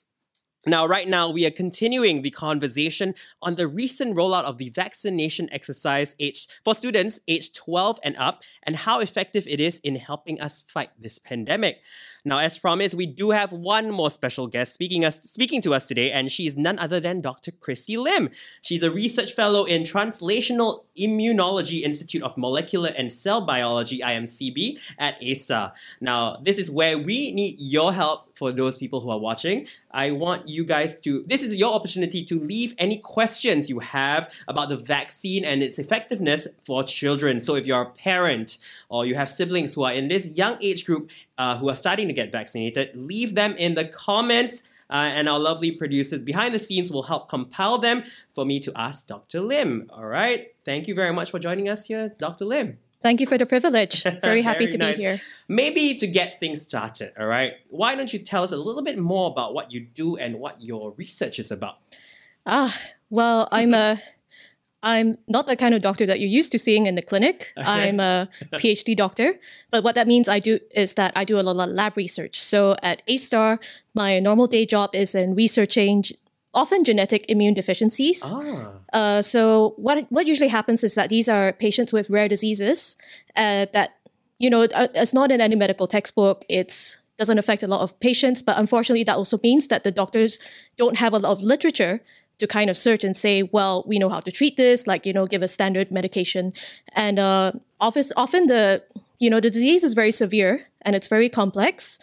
Now, 0.66 0.84
right 0.84 1.08
now, 1.08 1.30
we 1.30 1.46
are 1.46 1.50
continuing 1.50 2.20
the 2.20 2.30
conversation 2.30 3.14
on 3.40 3.54
the 3.54 3.66
recent 3.66 4.14
rollout 4.14 4.44
of 4.44 4.58
the 4.58 4.68
vaccination 4.68 5.48
exercise 5.50 6.14
aged, 6.20 6.50
for 6.64 6.74
students 6.74 7.20
aged 7.26 7.54
12 7.56 7.98
and 8.02 8.14
up 8.18 8.42
and 8.62 8.76
how 8.76 9.00
effective 9.00 9.46
it 9.46 9.58
is 9.58 9.78
in 9.78 9.96
helping 9.96 10.38
us 10.38 10.60
fight 10.60 10.90
this 10.98 11.18
pandemic. 11.18 11.80
Now, 12.24 12.40
as 12.40 12.58
promised, 12.58 12.94
we 12.94 13.06
do 13.06 13.30
have 13.30 13.52
one 13.52 13.90
more 13.90 14.10
special 14.10 14.46
guest 14.46 14.74
speaking, 14.74 15.02
us, 15.04 15.22
speaking 15.22 15.62
to 15.62 15.72
us 15.72 15.88
today, 15.88 16.12
and 16.12 16.30
she 16.30 16.46
is 16.46 16.56
none 16.56 16.78
other 16.78 17.00
than 17.00 17.22
Dr. 17.22 17.50
Chrissy 17.52 17.96
Lim. 17.96 18.28
She's 18.60 18.82
a 18.82 18.90
research 18.90 19.32
fellow 19.32 19.64
in 19.64 19.84
Translational 19.84 20.84
Immunology 20.98 21.80
Institute 21.80 22.22
of 22.22 22.36
Molecular 22.36 22.90
and 22.96 23.10
Cell 23.10 23.40
Biology, 23.40 24.00
IMCB, 24.00 24.78
at 24.98 25.16
A-Star. 25.22 25.72
Now, 26.02 26.36
this 26.42 26.58
is 26.58 26.70
where 26.70 26.98
we 26.98 27.32
need 27.32 27.56
your 27.58 27.94
help 27.94 28.29
for 28.40 28.50
those 28.50 28.78
people 28.78 29.00
who 29.00 29.10
are 29.10 29.18
watching. 29.18 29.66
I 29.90 30.12
want 30.12 30.48
you 30.48 30.64
guys 30.64 30.98
to, 31.02 31.22
this 31.24 31.42
is 31.42 31.56
your 31.56 31.74
opportunity 31.74 32.24
to 32.24 32.40
leave 32.40 32.74
any 32.78 32.96
questions 32.96 33.68
you 33.68 33.80
have 33.80 34.32
about 34.48 34.70
the 34.70 34.78
vaccine 34.78 35.44
and 35.44 35.62
its 35.62 35.78
effectiveness 35.78 36.48
for 36.64 36.82
children. 36.82 37.38
So 37.40 37.54
if 37.54 37.66
you're 37.66 37.82
a 37.82 37.90
parent 37.90 38.56
or 38.88 39.04
you 39.04 39.14
have 39.14 39.28
siblings 39.30 39.74
who 39.74 39.82
are 39.84 39.92
in 39.92 40.08
this 40.08 40.30
young 40.38 40.56
age 40.62 40.86
group 40.86 41.10
uh, 41.36 41.58
who 41.58 41.68
are 41.68 41.76
starting 41.76 42.08
to 42.08 42.14
get 42.14 42.32
vaccinated, 42.32 42.96
leave 42.96 43.34
them 43.34 43.54
in 43.58 43.74
the 43.74 43.84
comments. 43.84 44.66
Uh, 44.88 45.06
and 45.18 45.28
our 45.28 45.38
lovely 45.38 45.70
producers 45.70 46.24
behind 46.24 46.52
the 46.52 46.58
scenes 46.58 46.90
will 46.90 47.04
help 47.04 47.28
compile 47.28 47.78
them 47.78 48.02
for 48.34 48.44
me 48.44 48.58
to 48.58 48.72
ask 48.74 49.06
Dr. 49.06 49.40
Lim. 49.40 49.88
All 49.90 50.06
right. 50.06 50.48
Thank 50.64 50.88
you 50.88 50.96
very 50.96 51.12
much 51.12 51.30
for 51.30 51.38
joining 51.38 51.68
us 51.68 51.86
here, 51.86 52.08
Dr. 52.18 52.44
Lim. 52.44 52.78
Thank 53.00 53.20
you 53.20 53.26
for 53.26 53.38
the 53.38 53.46
privilege. 53.46 54.02
Very 54.22 54.42
happy 54.42 54.66
Very 54.66 54.72
to 54.72 54.78
nice. 54.78 54.96
be 54.96 55.02
here. 55.02 55.20
Maybe 55.48 55.94
to 55.94 56.06
get 56.06 56.38
things 56.38 56.62
started, 56.62 57.12
all 57.18 57.26
right, 57.26 57.54
why 57.70 57.94
don't 57.94 58.12
you 58.12 58.18
tell 58.18 58.42
us 58.42 58.52
a 58.52 58.58
little 58.58 58.82
bit 58.82 58.98
more 58.98 59.30
about 59.30 59.54
what 59.54 59.72
you 59.72 59.80
do 59.80 60.16
and 60.16 60.38
what 60.38 60.60
your 60.60 60.92
research 60.96 61.38
is 61.38 61.50
about? 61.50 61.78
Ah, 62.46 62.76
well, 63.08 63.48
I'm 63.50 63.74
a 63.74 64.00
I'm 64.82 65.18
not 65.28 65.46
the 65.46 65.56
kind 65.56 65.74
of 65.74 65.82
doctor 65.82 66.06
that 66.06 66.20
you're 66.20 66.30
used 66.30 66.52
to 66.52 66.58
seeing 66.58 66.86
in 66.86 66.94
the 66.94 67.02
clinic. 67.02 67.52
I'm 67.56 68.00
a 68.00 68.28
PhD 68.54 68.96
doctor, 68.96 69.34
but 69.70 69.84
what 69.84 69.94
that 69.94 70.06
means 70.06 70.28
I 70.28 70.38
do 70.38 70.58
is 70.70 70.94
that 70.94 71.12
I 71.14 71.24
do 71.24 71.38
a 71.38 71.42
lot 71.42 71.68
of 71.68 71.74
lab 71.74 71.96
research. 71.96 72.40
So 72.40 72.76
at 72.82 73.02
A-Star, 73.06 73.60
my 73.94 74.20
normal 74.20 74.46
day 74.46 74.64
job 74.64 74.94
is 74.94 75.14
in 75.14 75.34
researching 75.34 76.04
often 76.54 76.82
genetic 76.82 77.30
immune 77.30 77.54
deficiencies. 77.54 78.30
Ah, 78.32 78.79
Uh, 78.92 79.22
so 79.22 79.74
what 79.76 80.06
what 80.10 80.26
usually 80.26 80.48
happens 80.48 80.82
is 80.82 80.94
that 80.94 81.08
these 81.08 81.28
are 81.28 81.52
patients 81.52 81.92
with 81.92 82.10
rare 82.10 82.28
diseases 82.28 82.96
uh, 83.36 83.66
that 83.72 83.96
you 84.38 84.50
know 84.50 84.62
uh, 84.62 84.88
it's 84.94 85.14
not 85.14 85.30
in 85.30 85.40
any 85.40 85.56
medical 85.56 85.86
textbook. 85.86 86.44
It's 86.48 86.98
doesn't 87.18 87.38
affect 87.38 87.62
a 87.62 87.66
lot 87.66 87.82
of 87.82 87.98
patients, 88.00 88.40
but 88.40 88.56
unfortunately, 88.56 89.04
that 89.04 89.14
also 89.14 89.38
means 89.42 89.68
that 89.68 89.84
the 89.84 89.90
doctors 89.90 90.38
don't 90.78 90.96
have 90.96 91.12
a 91.12 91.18
lot 91.18 91.32
of 91.32 91.42
literature 91.42 92.00
to 92.38 92.46
kind 92.46 92.70
of 92.70 92.76
search 92.78 93.04
and 93.04 93.14
say, 93.14 93.42
well, 93.42 93.84
we 93.86 93.98
know 93.98 94.08
how 94.08 94.20
to 94.20 94.30
treat 94.30 94.56
this, 94.56 94.86
like 94.86 95.04
you 95.04 95.12
know, 95.12 95.26
give 95.26 95.42
a 95.42 95.48
standard 95.48 95.90
medication, 95.90 96.52
and 96.94 97.18
uh, 97.18 97.52
office 97.78 98.10
often 98.16 98.46
the 98.46 98.82
you 99.18 99.30
know 99.30 99.40
the 99.40 99.50
disease 99.50 99.84
is 99.84 99.94
very 99.94 100.10
severe 100.10 100.66
and 100.82 100.96
it's 100.96 101.08
very 101.08 101.28
complex. 101.28 101.98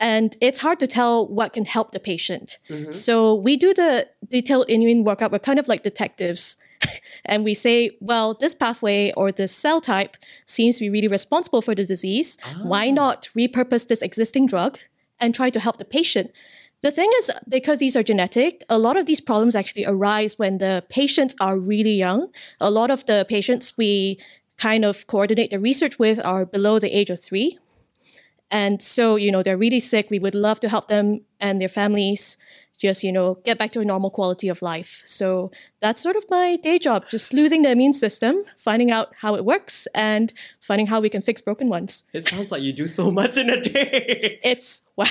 And 0.00 0.34
it's 0.40 0.60
hard 0.60 0.78
to 0.78 0.86
tell 0.86 1.28
what 1.28 1.52
can 1.52 1.66
help 1.66 1.92
the 1.92 2.00
patient. 2.00 2.58
Mm-hmm. 2.68 2.90
So 2.90 3.34
we 3.34 3.56
do 3.56 3.74
the 3.74 4.08
detailed 4.28 4.64
immune 4.68 5.04
workup. 5.04 5.30
We're 5.30 5.38
kind 5.38 5.58
of 5.58 5.68
like 5.68 5.82
detectives. 5.82 6.56
and 7.26 7.44
we 7.44 7.52
say, 7.52 7.90
well, 8.00 8.32
this 8.32 8.54
pathway 8.54 9.12
or 9.12 9.30
this 9.30 9.54
cell 9.54 9.80
type 9.80 10.16
seems 10.46 10.78
to 10.78 10.84
be 10.84 10.90
really 10.90 11.08
responsible 11.08 11.60
for 11.60 11.74
the 11.74 11.84
disease. 11.84 12.38
Why 12.62 12.88
ah. 12.88 12.92
not 12.92 13.28
repurpose 13.36 13.86
this 13.86 14.00
existing 14.00 14.46
drug 14.46 14.78
and 15.20 15.34
try 15.34 15.50
to 15.50 15.60
help 15.60 15.76
the 15.76 15.84
patient? 15.84 16.32
The 16.82 16.90
thing 16.90 17.10
is, 17.18 17.30
because 17.46 17.78
these 17.78 17.94
are 17.94 18.02
genetic, 18.02 18.64
a 18.70 18.78
lot 18.78 18.96
of 18.96 19.04
these 19.04 19.20
problems 19.20 19.54
actually 19.54 19.84
arise 19.84 20.38
when 20.38 20.58
the 20.58 20.82
patients 20.88 21.36
are 21.38 21.58
really 21.58 21.92
young. 21.92 22.32
A 22.58 22.70
lot 22.70 22.90
of 22.90 23.04
the 23.04 23.26
patients 23.28 23.76
we 23.76 24.18
kind 24.56 24.84
of 24.84 25.06
coordinate 25.06 25.50
the 25.50 25.58
research 25.58 25.98
with 25.98 26.18
are 26.24 26.46
below 26.46 26.78
the 26.78 26.96
age 26.96 27.10
of 27.10 27.20
three. 27.20 27.58
And 28.50 28.82
so, 28.82 29.16
you 29.16 29.30
know, 29.30 29.42
they're 29.42 29.56
really 29.56 29.80
sick. 29.80 30.10
We 30.10 30.18
would 30.18 30.34
love 30.34 30.60
to 30.60 30.68
help 30.68 30.88
them 30.88 31.22
and 31.38 31.60
their 31.60 31.68
families 31.68 32.36
just, 32.80 33.04
you 33.04 33.12
know, 33.12 33.34
get 33.44 33.58
back 33.58 33.72
to 33.72 33.80
a 33.80 33.84
normal 33.84 34.10
quality 34.10 34.48
of 34.48 34.62
life. 34.62 35.02
So 35.04 35.50
that's 35.80 36.02
sort 36.02 36.16
of 36.16 36.24
my 36.30 36.56
day 36.56 36.78
job, 36.78 37.04
just 37.08 37.26
sleuthing 37.26 37.62
the 37.62 37.70
immune 37.70 37.92
system, 37.94 38.44
finding 38.56 38.90
out 38.90 39.12
how 39.18 39.34
it 39.34 39.44
works, 39.44 39.86
and 39.94 40.32
finding 40.60 40.86
how 40.86 41.00
we 41.00 41.10
can 41.10 41.20
fix 41.20 41.42
broken 41.42 41.68
ones. 41.68 42.04
it 42.12 42.26
sounds 42.26 42.50
like 42.50 42.62
you 42.62 42.72
do 42.72 42.86
so 42.86 43.10
much 43.10 43.36
in 43.36 43.50
a 43.50 43.60
day. 43.60 44.40
It's, 44.42 44.80
well, 44.96 45.08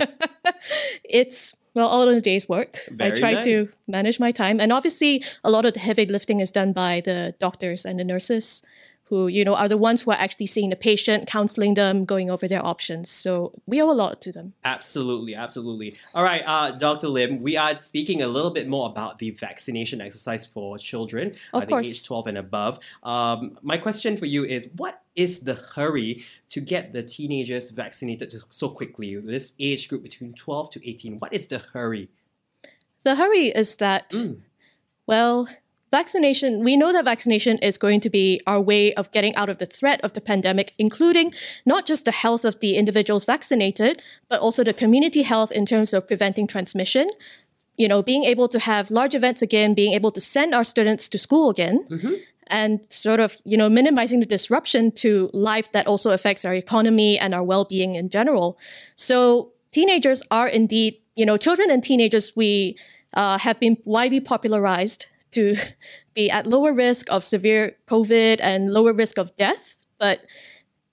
it's, 1.04 1.54
well, 1.74 1.88
all 1.88 2.08
in 2.08 2.16
a 2.16 2.20
day's 2.20 2.48
work. 2.48 2.78
Very 2.90 3.12
I 3.12 3.16
try 3.16 3.32
nice. 3.34 3.44
to 3.44 3.68
manage 3.86 4.18
my 4.18 4.30
time. 4.30 4.58
And 4.58 4.72
obviously, 4.72 5.22
a 5.42 5.50
lot 5.50 5.66
of 5.66 5.74
the 5.74 5.80
heavy 5.80 6.06
lifting 6.06 6.40
is 6.40 6.50
done 6.50 6.72
by 6.72 7.02
the 7.04 7.34
doctors 7.38 7.84
and 7.84 7.98
the 7.98 8.04
nurses 8.04 8.62
who, 9.08 9.26
you 9.28 9.44
know, 9.44 9.54
are 9.54 9.68
the 9.68 9.76
ones 9.76 10.02
who 10.02 10.10
are 10.10 10.16
actually 10.18 10.46
seeing 10.46 10.70
the 10.70 10.76
patient, 10.76 11.26
counseling 11.26 11.74
them, 11.74 12.04
going 12.06 12.30
over 12.30 12.48
their 12.48 12.64
options. 12.64 13.10
So 13.10 13.52
we 13.66 13.80
owe 13.82 13.90
a 13.90 13.92
lot 13.92 14.22
to 14.22 14.32
them. 14.32 14.54
Absolutely, 14.64 15.34
absolutely. 15.34 15.94
All 16.14 16.24
right, 16.24 16.42
uh, 16.46 16.70
Dr. 16.70 17.08
Lim, 17.08 17.42
we 17.42 17.56
are 17.56 17.78
speaking 17.80 18.22
a 18.22 18.28
little 18.28 18.50
bit 18.50 18.66
more 18.66 18.88
about 18.88 19.18
the 19.18 19.30
vaccination 19.30 20.00
exercise 20.00 20.46
for 20.46 20.78
children, 20.78 21.28
Of 21.52 21.54
I 21.54 21.58
think 21.60 21.70
course. 21.70 21.88
age 21.88 22.06
12 22.06 22.26
and 22.28 22.38
above. 22.38 22.78
Um, 23.02 23.58
my 23.62 23.76
question 23.76 24.16
for 24.16 24.26
you 24.26 24.42
is 24.44 24.70
what 24.76 25.02
is 25.14 25.40
the 25.40 25.54
hurry 25.54 26.24
to 26.48 26.60
get 26.60 26.92
the 26.92 27.02
teenagers 27.02 27.70
vaccinated 27.70 28.32
so 28.48 28.70
quickly? 28.70 29.14
This 29.20 29.54
age 29.60 29.88
group 29.88 30.02
between 30.02 30.32
12 30.32 30.70
to 30.70 30.88
18, 30.88 31.18
what 31.18 31.32
is 31.32 31.46
the 31.48 31.58
hurry? 31.74 32.08
The 33.04 33.16
hurry 33.16 33.48
is 33.48 33.76
that, 33.76 34.14
well, 35.06 35.46
vaccination, 36.00 36.50
we 36.68 36.74
know 36.80 36.92
that 36.92 37.04
vaccination 37.04 37.56
is 37.68 37.78
going 37.78 38.00
to 38.06 38.10
be 38.10 38.40
our 38.46 38.60
way 38.70 38.92
of 39.00 39.10
getting 39.16 39.34
out 39.40 39.48
of 39.48 39.58
the 39.58 39.66
threat 39.76 40.00
of 40.02 40.10
the 40.16 40.20
pandemic, 40.30 40.68
including 40.86 41.32
not 41.64 41.86
just 41.90 42.04
the 42.04 42.16
health 42.24 42.44
of 42.44 42.54
the 42.58 42.72
individuals 42.82 43.24
vaccinated, 43.34 44.02
but 44.30 44.40
also 44.40 44.60
the 44.64 44.76
community 44.82 45.22
health 45.22 45.50
in 45.60 45.64
terms 45.64 45.92
of 45.92 46.00
preventing 46.10 46.46
transmission. 46.54 47.06
You 47.82 47.88
know, 47.90 48.00
being 48.02 48.24
able 48.32 48.48
to 48.54 48.58
have 48.70 48.84
large 49.00 49.14
events 49.20 49.40
again, 49.48 49.74
being 49.74 49.94
able 49.98 50.12
to 50.18 50.20
send 50.20 50.54
our 50.54 50.64
students 50.64 51.08
to 51.12 51.18
school 51.18 51.46
again. 51.50 51.76
And 52.62 52.72
sort 52.90 53.20
of, 53.20 53.30
you 53.44 53.56
know, 53.60 53.70
minimizing 53.80 54.20
the 54.20 54.30
disruption 54.36 54.92
to 55.02 55.10
life 55.32 55.68
that 55.72 55.86
also 55.86 56.10
affects 56.18 56.44
our 56.44 56.54
economy 56.64 57.18
and 57.18 57.30
our 57.36 57.44
well-being 57.52 57.94
in 58.00 58.06
general. 58.18 58.46
So 59.08 59.16
teenagers 59.70 60.20
are 60.30 60.48
indeed, 60.60 60.92
you 61.20 61.24
know, 61.28 61.36
children 61.46 61.70
and 61.70 61.82
teenagers 61.82 62.26
we 62.36 62.76
uh, 63.14 63.38
have 63.38 63.58
been 63.64 63.76
widely 63.96 64.20
popularized 64.20 65.06
to 65.34 65.54
be 66.14 66.30
at 66.30 66.46
lower 66.46 66.72
risk 66.72 67.10
of 67.10 67.24
severe 67.24 67.76
COVID 67.88 68.38
and 68.40 68.72
lower 68.72 68.92
risk 68.92 69.18
of 69.18 69.34
death. 69.36 69.86
But 69.98 70.24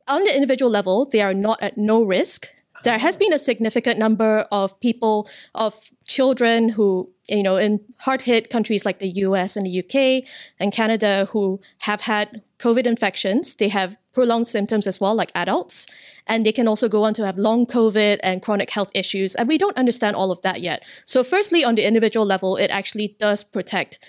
on 0.08 0.24
the 0.24 0.36
individual 0.36 0.72
level, 0.72 1.06
they 1.06 1.22
are 1.22 1.34
not 1.34 1.62
at 1.62 1.78
no 1.78 2.04
risk. 2.04 2.48
There 2.84 2.98
has 2.98 3.16
been 3.16 3.34
a 3.34 3.38
significant 3.38 4.00
number 4.00 4.48
of 4.52 4.80
people, 4.80 5.30
of 5.54 5.92
children 6.06 6.70
who, 6.70 7.12
you 7.30 7.44
know, 7.44 7.58
in 7.58 7.80
hard 8.00 8.24
hit 8.24 8.50
countries 8.50 8.86
like 8.86 9.00
the 9.00 9.10
US 9.10 9.56
and 9.56 9.66
the 9.66 9.80
UK 9.80 10.28
and 10.60 10.74
Canada 10.74 11.28
who 11.32 11.62
have 11.80 12.02
had 12.02 12.42
COVID 12.58 12.86
infections. 12.86 13.56
They 13.56 13.70
have 13.70 13.98
prolonged 14.14 14.48
symptoms 14.48 14.88
as 14.88 15.00
well, 15.00 15.16
like 15.16 15.32
adults. 15.36 15.88
And 16.28 16.46
they 16.46 16.52
can 16.52 16.68
also 16.68 16.90
go 16.90 17.04
on 17.04 17.14
to 17.16 17.26
have 17.26 17.38
long 17.38 17.66
COVID 17.66 18.20
and 18.24 18.42
chronic 18.42 18.72
health 18.72 18.92
issues. 18.94 19.36
And 19.36 19.48
we 19.48 19.58
don't 19.58 19.78
understand 19.78 20.16
all 20.16 20.32
of 20.32 20.42
that 20.42 20.62
yet. 20.62 20.84
So, 21.06 21.24
firstly, 21.24 21.64
on 21.64 21.76
the 21.76 21.84
individual 21.84 22.26
level, 22.26 22.58
it 22.58 22.72
actually 22.72 23.16
does 23.20 23.44
protect. 23.44 24.00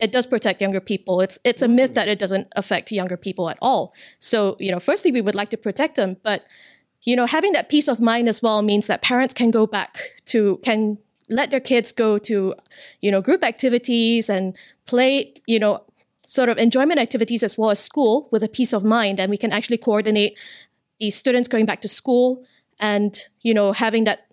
It 0.00 0.12
does 0.12 0.26
protect 0.26 0.60
younger 0.60 0.80
people. 0.80 1.20
It's 1.20 1.38
it's 1.44 1.62
a 1.62 1.68
myth 1.68 1.94
that 1.94 2.08
it 2.08 2.18
doesn't 2.18 2.48
affect 2.56 2.90
younger 2.90 3.16
people 3.16 3.48
at 3.48 3.58
all. 3.62 3.94
So, 4.18 4.56
you 4.58 4.70
know, 4.72 4.80
firstly, 4.80 5.12
we 5.12 5.20
would 5.20 5.34
like 5.34 5.50
to 5.50 5.56
protect 5.56 5.96
them, 5.96 6.16
but 6.22 6.44
you 7.04 7.14
know, 7.16 7.26
having 7.26 7.52
that 7.52 7.68
peace 7.68 7.86
of 7.86 8.00
mind 8.00 8.28
as 8.28 8.42
well 8.42 8.62
means 8.62 8.86
that 8.86 9.02
parents 9.02 9.34
can 9.34 9.50
go 9.50 9.66
back 9.66 10.20
to 10.26 10.58
can 10.64 10.98
let 11.28 11.50
their 11.50 11.60
kids 11.60 11.92
go 11.92 12.18
to, 12.18 12.54
you 13.00 13.10
know, 13.10 13.20
group 13.20 13.44
activities 13.44 14.28
and 14.28 14.56
play, 14.86 15.34
you 15.46 15.58
know, 15.58 15.84
sort 16.26 16.48
of 16.48 16.58
enjoyment 16.58 16.98
activities 16.98 17.42
as 17.42 17.56
well 17.58 17.70
as 17.70 17.78
school 17.78 18.28
with 18.32 18.42
a 18.42 18.48
peace 18.48 18.72
of 18.72 18.84
mind. 18.84 19.20
And 19.20 19.30
we 19.30 19.36
can 19.36 19.52
actually 19.52 19.78
coordinate 19.78 20.38
the 20.98 21.10
students 21.10 21.48
going 21.48 21.66
back 21.66 21.80
to 21.82 21.88
school 21.88 22.44
and, 22.78 23.18
you 23.42 23.54
know, 23.54 23.72
having 23.72 24.04
that 24.04 24.26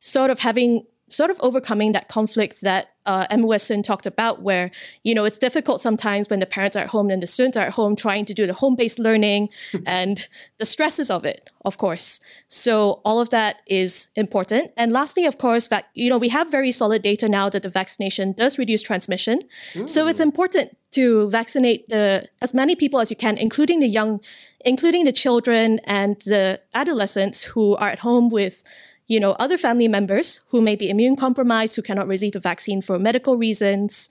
sort 0.00 0.30
of 0.30 0.40
having 0.40 0.86
sort 1.18 1.30
of 1.32 1.38
overcoming 1.40 1.90
that 1.92 2.06
conflict 2.06 2.60
that 2.60 2.84
uh, 3.04 3.26
MOS 3.36 3.64
Sun 3.64 3.82
talked 3.82 4.06
about, 4.06 4.40
where 4.40 4.70
you 5.02 5.14
know 5.16 5.24
it's 5.24 5.40
difficult 5.46 5.80
sometimes 5.80 6.30
when 6.30 6.38
the 6.38 6.50
parents 6.56 6.76
are 6.76 6.84
at 6.86 6.90
home 6.96 7.10
and 7.10 7.20
the 7.20 7.26
students 7.26 7.56
are 7.58 7.66
at 7.66 7.74
home 7.80 7.96
trying 7.96 8.24
to 8.26 8.34
do 8.40 8.46
the 8.46 8.58
home-based 8.62 9.00
learning 9.00 9.48
and 9.98 10.28
the 10.58 10.64
stresses 10.74 11.10
of 11.10 11.24
it, 11.24 11.50
of 11.64 11.76
course. 11.76 12.20
So 12.46 13.00
all 13.04 13.18
of 13.20 13.30
that 13.30 13.56
is 13.66 14.10
important. 14.14 14.70
And 14.76 14.92
lastly, 14.92 15.24
of 15.26 15.38
course, 15.38 15.66
that 15.72 15.84
you 15.94 16.08
know 16.10 16.18
we 16.18 16.30
have 16.38 16.56
very 16.58 16.72
solid 16.82 17.02
data 17.02 17.28
now 17.28 17.46
that 17.50 17.62
the 17.66 17.74
vaccination 17.80 18.26
does 18.32 18.56
reduce 18.56 18.82
transmission. 18.82 19.40
Mm. 19.74 19.90
So 19.90 20.06
it's 20.06 20.20
important 20.20 20.76
to 20.98 21.28
vaccinate 21.30 21.88
the 21.88 22.28
as 22.40 22.54
many 22.54 22.74
people 22.76 23.00
as 23.00 23.10
you 23.10 23.16
can, 23.24 23.36
including 23.36 23.80
the 23.80 23.88
young, 23.98 24.20
including 24.72 25.04
the 25.04 25.16
children 25.24 25.80
and 26.00 26.14
the 26.34 26.60
adolescents 26.74 27.38
who 27.50 27.74
are 27.82 27.90
at 27.96 28.00
home 28.08 28.30
with 28.30 28.62
you 29.08 29.18
know, 29.18 29.32
other 29.32 29.58
family 29.58 29.88
members 29.88 30.42
who 30.50 30.60
may 30.60 30.76
be 30.76 30.88
immune 30.88 31.16
compromised, 31.16 31.74
who 31.74 31.82
cannot 31.82 32.06
receive 32.06 32.32
the 32.32 32.40
vaccine 32.40 32.80
for 32.82 32.98
medical 32.98 33.36
reasons. 33.36 34.10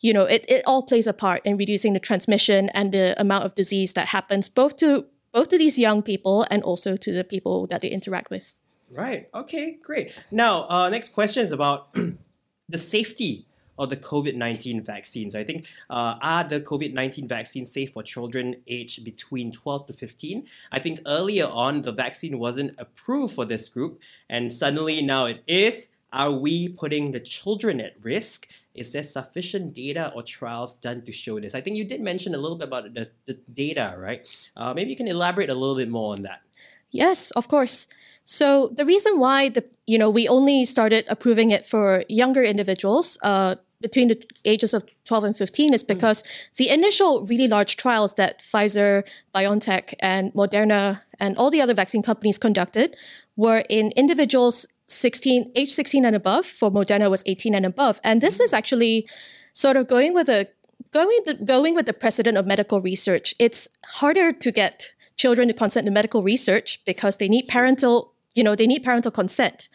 You 0.00 0.14
know, 0.14 0.22
it, 0.22 0.44
it 0.48 0.62
all 0.66 0.82
plays 0.84 1.06
a 1.06 1.12
part 1.12 1.42
in 1.44 1.56
reducing 1.56 1.92
the 1.92 2.00
transmission 2.00 2.70
and 2.70 2.92
the 2.92 3.20
amount 3.20 3.44
of 3.44 3.56
disease 3.56 3.92
that 3.94 4.08
happens 4.08 4.48
both 4.48 4.78
to 4.78 5.06
both 5.32 5.48
to 5.48 5.58
these 5.58 5.78
young 5.78 6.00
people 6.00 6.46
and 6.50 6.62
also 6.62 6.96
to 6.96 7.12
the 7.12 7.24
people 7.24 7.66
that 7.66 7.82
they 7.82 7.88
interact 7.88 8.30
with. 8.30 8.60
Right. 8.90 9.28
Okay, 9.34 9.78
great. 9.82 10.14
Now, 10.30 10.66
uh, 10.68 10.88
next 10.88 11.10
question 11.10 11.42
is 11.42 11.52
about 11.52 11.94
the 12.68 12.78
safety 12.78 13.45
or 13.78 13.86
the 13.86 13.96
COVID 13.96 14.34
19 14.34 14.82
vaccines. 14.82 15.34
I 15.34 15.44
think, 15.44 15.66
uh, 15.90 16.16
are 16.20 16.44
the 16.44 16.60
COVID 16.60 16.92
19 16.92 17.28
vaccines 17.28 17.72
safe 17.72 17.92
for 17.92 18.02
children 18.02 18.56
aged 18.66 19.04
between 19.04 19.52
12 19.52 19.88
to 19.88 19.92
15? 19.92 20.46
I 20.72 20.78
think 20.78 21.00
earlier 21.06 21.46
on, 21.46 21.82
the 21.82 21.92
vaccine 21.92 22.38
wasn't 22.38 22.74
approved 22.78 23.34
for 23.34 23.44
this 23.44 23.68
group, 23.68 24.00
and 24.28 24.52
suddenly 24.52 25.02
now 25.02 25.26
it 25.26 25.42
is. 25.46 25.92
Are 26.12 26.32
we 26.32 26.68
putting 26.68 27.12
the 27.12 27.20
children 27.20 27.80
at 27.80 27.92
risk? 28.00 28.48
Is 28.74 28.92
there 28.92 29.02
sufficient 29.02 29.74
data 29.74 30.12
or 30.14 30.22
trials 30.22 30.74
done 30.74 31.02
to 31.02 31.12
show 31.12 31.40
this? 31.40 31.54
I 31.54 31.60
think 31.60 31.76
you 31.76 31.84
did 31.84 32.00
mention 32.00 32.34
a 32.34 32.38
little 32.38 32.56
bit 32.56 32.68
about 32.68 32.94
the, 32.94 33.10
the 33.26 33.34
data, 33.52 33.94
right? 33.98 34.24
Uh, 34.56 34.72
maybe 34.72 34.90
you 34.90 34.96
can 34.96 35.08
elaborate 35.08 35.50
a 35.50 35.54
little 35.54 35.76
bit 35.76 35.88
more 35.88 36.12
on 36.12 36.22
that. 36.22 36.42
Yes, 36.90 37.32
of 37.32 37.48
course. 37.48 37.88
So 38.24 38.68
the 38.68 38.84
reason 38.84 39.18
why 39.18 39.48
the 39.48 39.64
you 39.86 39.98
know 39.98 40.10
we 40.10 40.26
only 40.28 40.64
started 40.64 41.04
approving 41.08 41.50
it 41.50 41.64
for 41.64 42.04
younger 42.08 42.42
individuals, 42.42 43.18
uh, 43.22 43.56
between 43.80 44.08
the 44.08 44.22
ages 44.44 44.74
of 44.74 44.84
12 45.04 45.24
and 45.24 45.36
15 45.36 45.74
is 45.74 45.82
because 45.82 46.22
mm. 46.22 46.56
the 46.56 46.68
initial 46.70 47.26
really 47.26 47.48
large 47.48 47.76
trials 47.76 48.14
that 48.14 48.40
Pfizer, 48.40 49.06
BioNTech, 49.34 49.94
and 50.00 50.32
Moderna 50.32 51.02
and 51.18 51.36
all 51.36 51.50
the 51.50 51.60
other 51.60 51.74
vaccine 51.74 52.02
companies 52.02 52.38
conducted 52.38 52.96
were 53.36 53.64
in 53.68 53.92
individuals 53.96 54.66
16, 54.84 55.52
age 55.54 55.70
16 55.70 56.04
and 56.04 56.16
above. 56.16 56.46
For 56.46 56.70
Moderna 56.70 57.10
was 57.10 57.22
18 57.26 57.54
and 57.54 57.66
above. 57.66 58.00
And 58.04 58.20
this 58.20 58.40
is 58.40 58.52
actually 58.52 59.08
sort 59.52 59.76
of 59.76 59.88
going 59.88 60.14
with 60.14 60.28
a 60.28 60.48
going 60.92 61.20
the, 61.24 61.34
going 61.34 61.74
with 61.74 61.86
the 61.86 61.92
precedent 61.92 62.36
of 62.38 62.46
medical 62.46 62.80
research. 62.80 63.34
It's 63.38 63.68
harder 63.86 64.32
to 64.32 64.52
get 64.52 64.92
children 65.16 65.48
to 65.48 65.54
consent 65.54 65.86
to 65.86 65.92
medical 65.92 66.22
research 66.22 66.84
because 66.84 67.16
they 67.16 67.28
need 67.28 67.46
parental, 67.48 68.14
you 68.34 68.44
know, 68.44 68.54
they 68.54 68.66
need 68.66 68.84
parental 68.84 69.10
consent. 69.10 69.68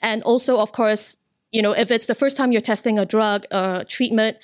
And 0.00 0.22
also, 0.22 0.58
of 0.58 0.72
course, 0.72 1.18
you 1.52 1.60
know, 1.62 1.72
if 1.72 1.90
it's 1.90 2.06
the 2.06 2.14
first 2.14 2.36
time 2.36 2.50
you're 2.50 2.62
testing 2.62 2.98
a 2.98 3.06
drug, 3.06 3.44
a 3.50 3.84
treatment, 3.86 4.38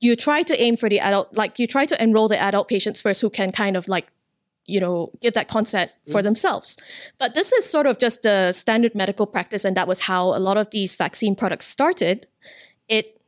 you 0.00 0.14
try 0.14 0.42
to 0.42 0.62
aim 0.62 0.76
for 0.76 0.88
the 0.88 1.00
adult, 1.00 1.34
like 1.36 1.58
you 1.58 1.66
try 1.66 1.84
to 1.84 2.02
enroll 2.02 2.28
the 2.28 2.38
adult 2.38 2.68
patients 2.68 3.02
first 3.02 3.20
who 3.20 3.28
can 3.28 3.50
kind 3.50 3.76
of 3.76 3.88
like, 3.88 4.06
you 4.66 4.80
know, 4.80 5.10
give 5.20 5.34
that 5.34 5.48
consent 5.48 5.90
for 6.10 6.20
mm. 6.20 6.24
themselves. 6.24 6.76
But 7.18 7.34
this 7.34 7.52
is 7.52 7.68
sort 7.68 7.86
of 7.86 7.98
just 7.98 8.22
the 8.22 8.52
standard 8.52 8.94
medical 8.94 9.26
practice, 9.26 9.64
and 9.64 9.76
that 9.76 9.86
was 9.86 10.02
how 10.02 10.34
a 10.34 10.40
lot 10.40 10.56
of 10.56 10.70
these 10.70 10.94
vaccine 10.94 11.36
products 11.36 11.66
started. 11.66 12.26
It 12.88 13.20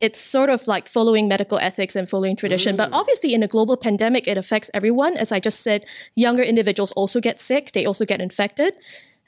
it's 0.00 0.20
sort 0.20 0.50
of 0.50 0.66
like 0.68 0.88
following 0.88 1.26
medical 1.26 1.58
ethics 1.58 1.96
and 1.96 2.08
following 2.08 2.36
tradition. 2.36 2.74
Mm. 2.74 2.78
But 2.78 2.90
obviously, 2.92 3.34
in 3.34 3.42
a 3.42 3.48
global 3.48 3.76
pandemic, 3.76 4.28
it 4.28 4.38
affects 4.38 4.70
everyone. 4.74 5.16
As 5.16 5.32
I 5.32 5.40
just 5.40 5.60
said, 5.60 5.84
younger 6.14 6.42
individuals 6.42 6.92
also 6.92 7.20
get 7.20 7.40
sick, 7.40 7.72
they 7.72 7.84
also 7.84 8.04
get 8.04 8.20
infected. 8.20 8.74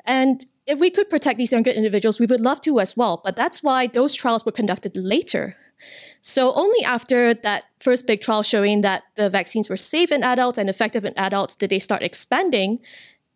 And 0.04 0.46
if 0.68 0.78
we 0.78 0.90
could 0.90 1.08
protect 1.08 1.38
these 1.38 1.50
younger 1.50 1.70
individuals, 1.70 2.20
we 2.20 2.26
would 2.26 2.42
love 2.42 2.60
to 2.60 2.78
as 2.78 2.96
well. 2.96 3.22
But 3.24 3.36
that's 3.36 3.62
why 3.62 3.86
those 3.86 4.14
trials 4.14 4.44
were 4.44 4.52
conducted 4.52 4.96
later. 4.96 5.56
So 6.20 6.52
only 6.54 6.84
after 6.84 7.32
that 7.32 7.64
first 7.80 8.06
big 8.06 8.20
trial 8.20 8.42
showing 8.42 8.82
that 8.82 9.04
the 9.14 9.30
vaccines 9.30 9.70
were 9.70 9.76
safe 9.76 10.12
in 10.12 10.22
adults 10.22 10.58
and 10.58 10.68
effective 10.68 11.04
in 11.04 11.14
adults 11.16 11.56
did 11.56 11.70
they 11.70 11.78
start 11.78 12.02
expanding 12.02 12.80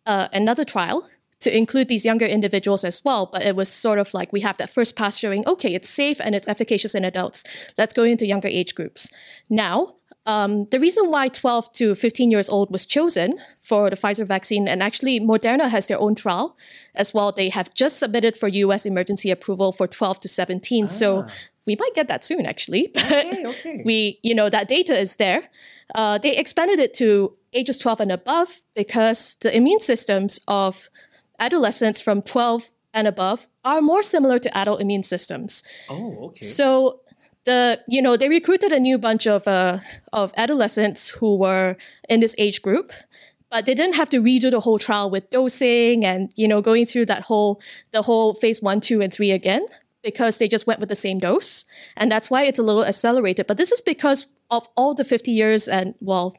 uh, 0.05 0.27
another 0.31 0.63
trial 0.63 1.09
to 1.39 1.55
include 1.55 1.87
these 1.87 2.05
younger 2.05 2.25
individuals 2.25 2.83
as 2.83 3.03
well. 3.03 3.29
But 3.31 3.43
it 3.43 3.55
was 3.55 3.69
sort 3.69 3.99
of 3.99 4.13
like 4.13 4.31
we 4.31 4.41
have 4.41 4.57
that 4.57 4.69
first 4.69 4.95
pass 4.95 5.17
showing, 5.17 5.45
okay, 5.47 5.73
it's 5.73 5.89
safe 5.89 6.21
and 6.21 6.35
it's 6.35 6.47
efficacious 6.47 6.93
in 6.93 7.03
adults. 7.03 7.43
Let's 7.77 7.93
go 7.93 8.03
into 8.03 8.27
younger 8.27 8.47
age 8.47 8.75
groups. 8.75 9.09
Now, 9.49 9.95
um, 10.25 10.65
the 10.71 10.79
reason 10.79 11.11
why 11.11 11.27
12 11.27 11.73
to 11.73 11.95
15 11.95 12.31
years 12.31 12.49
old 12.49 12.71
was 12.71 12.85
chosen 12.85 13.33
for 13.59 13.89
the 13.89 13.95
Pfizer 13.97 14.25
vaccine, 14.25 14.67
and 14.67 14.81
actually 14.81 15.19
Moderna 15.19 15.69
has 15.69 15.87
their 15.87 15.99
own 15.99 16.15
trial 16.15 16.57
as 16.95 17.13
well. 17.13 17.31
They 17.31 17.49
have 17.49 17.73
just 17.73 17.99
submitted 17.99 18.37
for 18.37 18.47
US 18.47 18.85
emergency 18.85 19.31
approval 19.31 19.71
for 19.71 19.87
12 19.87 20.21
to 20.21 20.27
17. 20.29 20.85
Ah. 20.85 20.87
So 20.87 21.27
we 21.65 21.75
might 21.75 21.93
get 21.93 22.07
that 22.07 22.23
soon, 22.25 22.45
actually. 22.45 22.91
Okay, 23.03 23.45
okay. 23.45 23.81
we, 23.85 24.19
you 24.23 24.33
know, 24.33 24.49
that 24.49 24.67
data 24.67 24.97
is 24.97 25.17
there. 25.17 25.49
Uh, 25.93 26.17
they 26.17 26.35
expanded 26.37 26.79
it 26.79 26.93
to 26.95 27.35
ages 27.53 27.77
12 27.77 28.01
and 28.01 28.11
above 28.11 28.61
because 28.75 29.35
the 29.41 29.55
immune 29.55 29.79
systems 29.79 30.39
of 30.47 30.89
adolescents 31.39 32.01
from 32.01 32.21
12 32.21 32.71
and 32.93 33.07
above 33.07 33.47
are 33.65 33.81
more 33.81 34.03
similar 34.03 34.39
to 34.39 34.55
adult 34.57 34.81
immune 34.81 35.03
systems. 35.03 35.63
Oh, 35.89 36.27
okay. 36.27 36.45
So 36.45 37.01
the 37.45 37.81
you 37.87 38.01
know 38.01 38.17
they 38.17 38.29
recruited 38.29 38.71
a 38.71 38.79
new 38.79 38.97
bunch 38.97 39.27
of 39.27 39.47
uh, 39.47 39.79
of 40.11 40.33
adolescents 40.37 41.09
who 41.09 41.35
were 41.35 41.75
in 42.09 42.19
this 42.19 42.35
age 42.37 42.61
group 42.61 42.91
but 43.49 43.67
they 43.67 43.75
didn't 43.75 43.95
have 43.95 44.09
to 44.09 44.19
redo 44.19 44.49
the 44.49 44.61
whole 44.61 44.79
trial 44.79 45.09
with 45.09 45.29
dosing 45.29 46.03
and 46.03 46.31
you 46.35 46.47
know 46.47 46.61
going 46.61 46.85
through 46.85 47.05
that 47.05 47.23
whole 47.23 47.61
the 47.91 48.03
whole 48.03 48.33
phase 48.33 48.61
one 48.61 48.81
two 48.81 49.01
and 49.01 49.13
three 49.13 49.31
again 49.31 49.65
because 50.03 50.37
they 50.37 50.47
just 50.47 50.67
went 50.67 50.79
with 50.79 50.89
the 50.89 50.95
same 50.95 51.17
dose. 51.17 51.65
And 51.97 52.11
that's 52.11 52.29
why 52.29 52.43
it's 52.43 52.59
a 52.59 52.63
little 52.63 52.85
accelerated. 52.85 53.47
But 53.47 53.57
this 53.57 53.71
is 53.71 53.81
because 53.81 54.27
of 54.51 54.67
all 54.75 54.93
the 54.93 55.05
50 55.05 55.31
years 55.31 55.67
and 55.67 55.95
well 55.99 56.35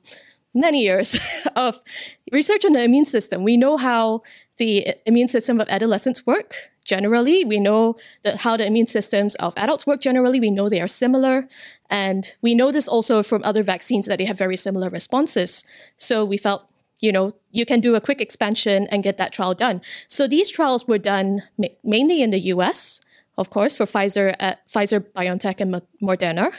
many 0.57 0.83
years 0.83 1.19
of 1.57 1.83
research 2.31 2.65
on 2.65 2.75
the 2.75 2.85
immune 2.85 3.07
system. 3.07 3.43
We 3.43 3.57
know 3.57 3.77
how 3.77 4.23
the 4.59 4.95
immune 5.05 5.29
system 5.29 5.61
of 5.61 5.69
adolescents 5.69 6.25
work 6.27 6.55
generally. 6.85 7.45
We 7.45 7.61
know 7.61 7.97
that 8.23 8.39
how 8.39 8.57
the 8.57 8.67
immune 8.67 8.87
systems 8.87 9.35
of 9.37 9.55
adults 9.57 9.87
work 9.87 10.01
generally. 10.01 10.41
We 10.41 10.51
know 10.51 10.69
they 10.69 10.81
are 10.81 10.87
similar. 10.87 11.49
And 11.91 12.33
we 12.43 12.55
know 12.55 12.71
this 12.71 12.89
also 12.89 13.23
from 13.23 13.43
other 13.45 13.63
vaccines 13.63 14.07
that 14.07 14.19
they 14.19 14.27
have 14.27 14.39
very 14.39 14.57
similar 14.57 14.89
responses. 14.89 15.65
So 15.97 16.25
we 16.25 16.37
felt, 16.37 16.71
you 17.01 17.13
know, 17.13 17.33
you 17.51 17.67
can 17.67 17.81
do 17.81 17.95
a 17.95 18.01
quick 18.01 18.21
expansion 18.21 18.87
and 18.91 19.03
get 19.03 19.19
that 19.19 19.33
trial 19.33 19.55
done. 19.55 19.81
So 20.07 20.27
these 20.27 20.51
trials 20.51 20.87
were 20.87 20.99
done 20.99 21.43
ma- 21.59 21.69
mainly 21.83 22.23
in 22.23 22.31
the 22.31 22.41
US, 22.41 23.01
of 23.37 23.51
course, 23.51 23.77
for 23.77 23.85
Pfizer, 23.85 24.35
uh, 24.41 24.55
Pfizer, 24.69 25.01
BioNTech, 25.01 25.61
and 25.61 25.83
Moderna. 26.03 26.53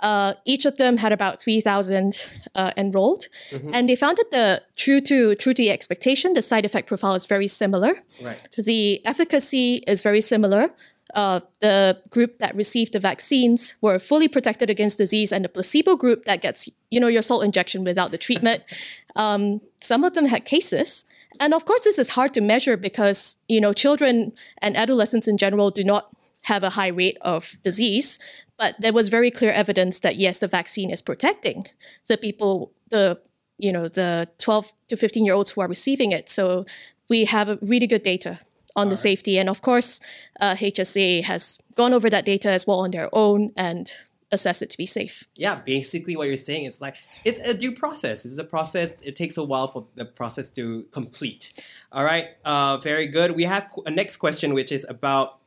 Uh, 0.00 0.34
each 0.46 0.64
of 0.64 0.76
them 0.78 0.96
had 0.96 1.12
about 1.12 1.42
3,000 1.42 2.26
uh, 2.54 2.72
enrolled. 2.76 3.26
Mm-hmm. 3.50 3.70
And 3.74 3.88
they 3.88 3.96
found 3.96 4.16
that 4.16 4.30
the 4.30 4.62
true 4.76 5.00
to 5.02 5.34
true 5.34 5.52
to 5.52 5.62
the 5.62 5.70
expectation, 5.70 6.32
the 6.32 6.42
side 6.42 6.64
effect 6.64 6.88
profile 6.88 7.14
is 7.14 7.26
very 7.26 7.46
similar. 7.46 7.94
Right. 8.22 8.48
The 8.56 9.04
efficacy 9.06 9.84
is 9.86 10.02
very 10.02 10.20
similar. 10.20 10.70
Uh, 11.14 11.40
the 11.60 12.00
group 12.10 12.38
that 12.38 12.54
received 12.54 12.92
the 12.92 13.00
vaccines 13.00 13.74
were 13.80 13.98
fully 13.98 14.28
protected 14.28 14.70
against 14.70 14.96
disease, 14.96 15.32
and 15.32 15.44
the 15.44 15.48
placebo 15.48 15.96
group 15.96 16.24
that 16.24 16.40
gets, 16.40 16.68
you 16.90 17.00
know, 17.00 17.08
your 17.08 17.22
salt 17.22 17.44
injection 17.44 17.84
without 17.84 18.10
the 18.12 18.18
treatment, 18.18 18.62
um, 19.16 19.60
some 19.80 20.04
of 20.04 20.14
them 20.14 20.26
had 20.26 20.44
cases. 20.44 21.04
And 21.40 21.54
of 21.54 21.64
course, 21.64 21.84
this 21.84 21.98
is 21.98 22.10
hard 22.10 22.34
to 22.34 22.42
measure 22.42 22.76
because, 22.76 23.38
you 23.48 23.60
know, 23.60 23.72
children 23.72 24.32
and 24.58 24.76
adolescents 24.76 25.26
in 25.26 25.38
general 25.38 25.70
do 25.70 25.82
not 25.82 26.14
have 26.42 26.62
a 26.62 26.70
high 26.70 26.88
rate 26.88 27.16
of 27.22 27.56
disease, 27.62 28.18
but 28.58 28.74
there 28.78 28.92
was 28.92 29.08
very 29.08 29.30
clear 29.30 29.50
evidence 29.50 30.00
that 30.00 30.16
yes, 30.16 30.38
the 30.38 30.46
vaccine 30.46 30.90
is 30.90 31.02
protecting 31.02 31.66
the 32.08 32.18
people, 32.18 32.72
the 32.90 33.18
you 33.58 33.72
know 33.72 33.88
the 33.88 34.28
12 34.38 34.72
to 34.88 34.96
15 34.96 35.24
year 35.24 35.34
olds 35.34 35.52
who 35.52 35.60
are 35.60 35.68
receiving 35.68 36.12
it. 36.12 36.30
So 36.30 36.64
we 37.08 37.24
have 37.24 37.48
a 37.48 37.58
really 37.60 37.86
good 37.86 38.02
data 38.02 38.38
on 38.76 38.88
the 38.88 38.96
safety, 38.96 39.38
and 39.38 39.48
of 39.48 39.62
course, 39.62 40.00
uh, 40.40 40.54
HSA 40.54 41.24
has 41.24 41.58
gone 41.74 41.92
over 41.92 42.08
that 42.08 42.24
data 42.24 42.50
as 42.50 42.66
well 42.66 42.80
on 42.80 42.90
their 42.90 43.08
own. 43.12 43.52
And 43.56 43.90
assessed 44.32 44.62
it 44.62 44.70
to 44.70 44.78
be 44.78 44.86
safe. 44.86 45.28
yeah, 45.34 45.56
basically 45.56 46.16
what 46.16 46.28
you're 46.28 46.36
saying 46.36 46.64
is 46.64 46.80
like 46.80 46.96
it's 47.24 47.40
a 47.40 47.54
due 47.54 47.72
process. 47.72 48.24
It's 48.24 48.38
a 48.38 48.44
process. 48.44 49.00
It 49.02 49.16
takes 49.16 49.36
a 49.36 49.44
while 49.44 49.68
for 49.68 49.86
the 49.94 50.04
process 50.04 50.50
to 50.50 50.84
complete. 50.92 51.52
All 51.92 52.04
right, 52.04 52.28
uh, 52.44 52.78
very 52.78 53.06
good. 53.06 53.36
We 53.36 53.44
have 53.44 53.70
a 53.86 53.90
next 53.90 54.18
question, 54.18 54.54
which 54.54 54.72
is 54.72 54.86
about 54.88 55.38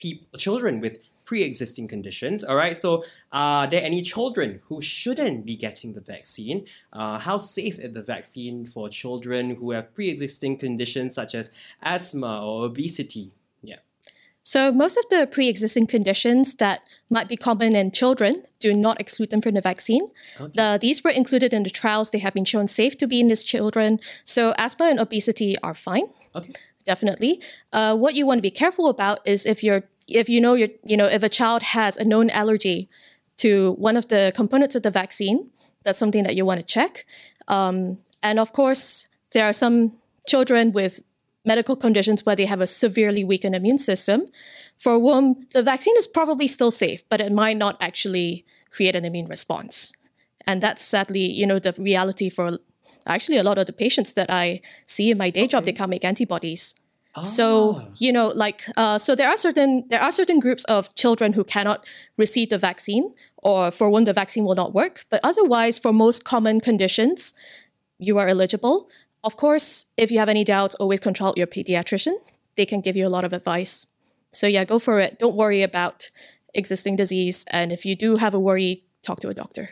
people, 0.00 0.26
children 0.38 0.80
with 0.80 0.98
pre-existing 1.24 1.88
conditions. 1.88 2.44
All 2.44 2.56
right, 2.56 2.76
so 2.76 3.04
are 3.32 3.66
there 3.66 3.82
any 3.82 4.02
children 4.02 4.60
who 4.68 4.82
shouldn't 4.82 5.46
be 5.46 5.56
getting 5.56 5.94
the 5.94 6.00
vaccine? 6.00 6.66
Uh, 6.92 7.18
how 7.18 7.38
safe 7.38 7.78
is 7.78 7.94
the 7.94 8.02
vaccine 8.02 8.66
for 8.66 8.88
children 8.88 9.56
who 9.56 9.70
have 9.72 9.94
pre-existing 9.94 10.58
conditions 10.58 11.14
such 11.14 11.34
as 11.34 11.52
asthma 11.82 12.44
or 12.44 12.66
obesity? 12.66 13.32
So 14.44 14.70
most 14.70 14.98
of 14.98 15.04
the 15.08 15.26
pre-existing 15.26 15.86
conditions 15.86 16.54
that 16.56 16.82
might 17.08 17.28
be 17.28 17.36
common 17.36 17.74
in 17.74 17.90
children 17.90 18.42
do 18.60 18.74
not 18.74 19.00
exclude 19.00 19.30
them 19.30 19.40
from 19.40 19.54
the 19.54 19.62
vaccine. 19.62 20.06
The, 20.38 20.78
these 20.80 21.02
were 21.02 21.10
included 21.10 21.54
in 21.54 21.62
the 21.62 21.70
trials. 21.70 22.10
They 22.10 22.18
have 22.18 22.34
been 22.34 22.44
shown 22.44 22.68
safe 22.68 22.98
to 22.98 23.06
be 23.06 23.20
in 23.20 23.28
these 23.28 23.42
children. 23.42 24.00
So 24.22 24.52
asthma 24.58 24.86
and 24.86 25.00
obesity 25.00 25.56
are 25.62 25.74
fine. 25.74 26.08
Okay. 26.34 26.52
definitely. 26.84 27.40
Uh, 27.72 27.96
what 27.96 28.14
you 28.14 28.26
want 28.26 28.38
to 28.38 28.42
be 28.42 28.50
careful 28.50 28.88
about 28.88 29.18
is 29.24 29.46
if 29.46 29.64
you're 29.64 29.84
if 30.06 30.28
you 30.28 30.38
know 30.38 30.52
you're 30.52 30.68
you 30.84 30.98
know 30.98 31.06
if 31.06 31.22
a 31.22 31.30
child 31.30 31.62
has 31.62 31.96
a 31.96 32.04
known 32.04 32.28
allergy 32.28 32.90
to 33.38 33.72
one 33.72 33.96
of 33.96 34.08
the 34.08 34.32
components 34.36 34.76
of 34.76 34.82
the 34.82 34.90
vaccine, 34.90 35.50
that's 35.82 35.98
something 35.98 36.22
that 36.24 36.36
you 36.36 36.44
want 36.44 36.60
to 36.60 36.66
check. 36.66 37.06
Um, 37.48 37.98
and 38.22 38.38
of 38.38 38.52
course, 38.52 39.08
there 39.32 39.46
are 39.46 39.52
some 39.52 39.92
children 40.26 40.72
with 40.72 41.02
medical 41.44 41.76
conditions 41.76 42.24
where 42.24 42.36
they 42.36 42.46
have 42.46 42.60
a 42.60 42.66
severely 42.66 43.24
weakened 43.24 43.54
immune 43.54 43.78
system, 43.78 44.26
for 44.76 44.98
whom 44.98 45.46
the 45.52 45.62
vaccine 45.62 45.96
is 45.96 46.06
probably 46.06 46.46
still 46.46 46.70
safe, 46.70 47.08
but 47.08 47.20
it 47.20 47.32
might 47.32 47.56
not 47.56 47.76
actually 47.80 48.44
create 48.70 48.96
an 48.96 49.04
immune 49.04 49.26
response. 49.26 49.92
And 50.46 50.62
that's 50.62 50.82
sadly, 50.82 51.30
you 51.30 51.46
know, 51.46 51.58
the 51.58 51.74
reality 51.78 52.28
for 52.28 52.58
actually 53.06 53.36
a 53.38 53.42
lot 53.42 53.58
of 53.58 53.66
the 53.66 53.72
patients 53.72 54.12
that 54.14 54.30
I 54.30 54.60
see 54.86 55.10
in 55.10 55.18
my 55.18 55.30
day 55.30 55.46
job. 55.46 55.64
They 55.64 55.72
can't 55.72 55.90
make 55.90 56.04
antibodies. 56.04 56.74
So 57.22 57.92
you 57.98 58.12
know, 58.12 58.28
like, 58.34 58.62
uh, 58.76 58.98
so 58.98 59.14
there 59.14 59.28
are 59.28 59.36
certain 59.36 59.84
there 59.88 60.02
are 60.02 60.10
certain 60.10 60.40
groups 60.40 60.64
of 60.64 60.92
children 60.96 61.34
who 61.34 61.44
cannot 61.44 61.86
receive 62.16 62.48
the 62.48 62.58
vaccine, 62.58 63.14
or 63.36 63.70
for 63.70 63.88
whom 63.88 64.04
the 64.04 64.12
vaccine 64.12 64.44
will 64.44 64.56
not 64.56 64.74
work. 64.74 65.04
But 65.10 65.20
otherwise, 65.22 65.78
for 65.78 65.92
most 65.92 66.24
common 66.24 66.60
conditions, 66.60 67.34
you 67.98 68.18
are 68.18 68.26
eligible. 68.26 68.90
Of 69.24 69.38
course, 69.38 69.86
if 69.96 70.10
you 70.10 70.18
have 70.18 70.28
any 70.28 70.44
doubts, 70.44 70.74
always 70.74 71.00
consult 71.00 71.38
your 71.38 71.46
pediatrician. 71.46 72.12
They 72.56 72.66
can 72.66 72.82
give 72.82 72.94
you 72.94 73.06
a 73.06 73.08
lot 73.08 73.24
of 73.24 73.32
advice. 73.32 73.86
So 74.32 74.46
yeah, 74.46 74.64
go 74.64 74.78
for 74.78 75.00
it. 75.00 75.18
Don't 75.18 75.34
worry 75.34 75.62
about 75.62 76.10
existing 76.52 76.96
disease, 76.96 77.46
and 77.50 77.72
if 77.72 77.86
you 77.86 77.96
do 77.96 78.16
have 78.16 78.34
a 78.34 78.38
worry, 78.38 78.84
talk 79.02 79.20
to 79.20 79.30
a 79.30 79.34
doctor. 79.34 79.70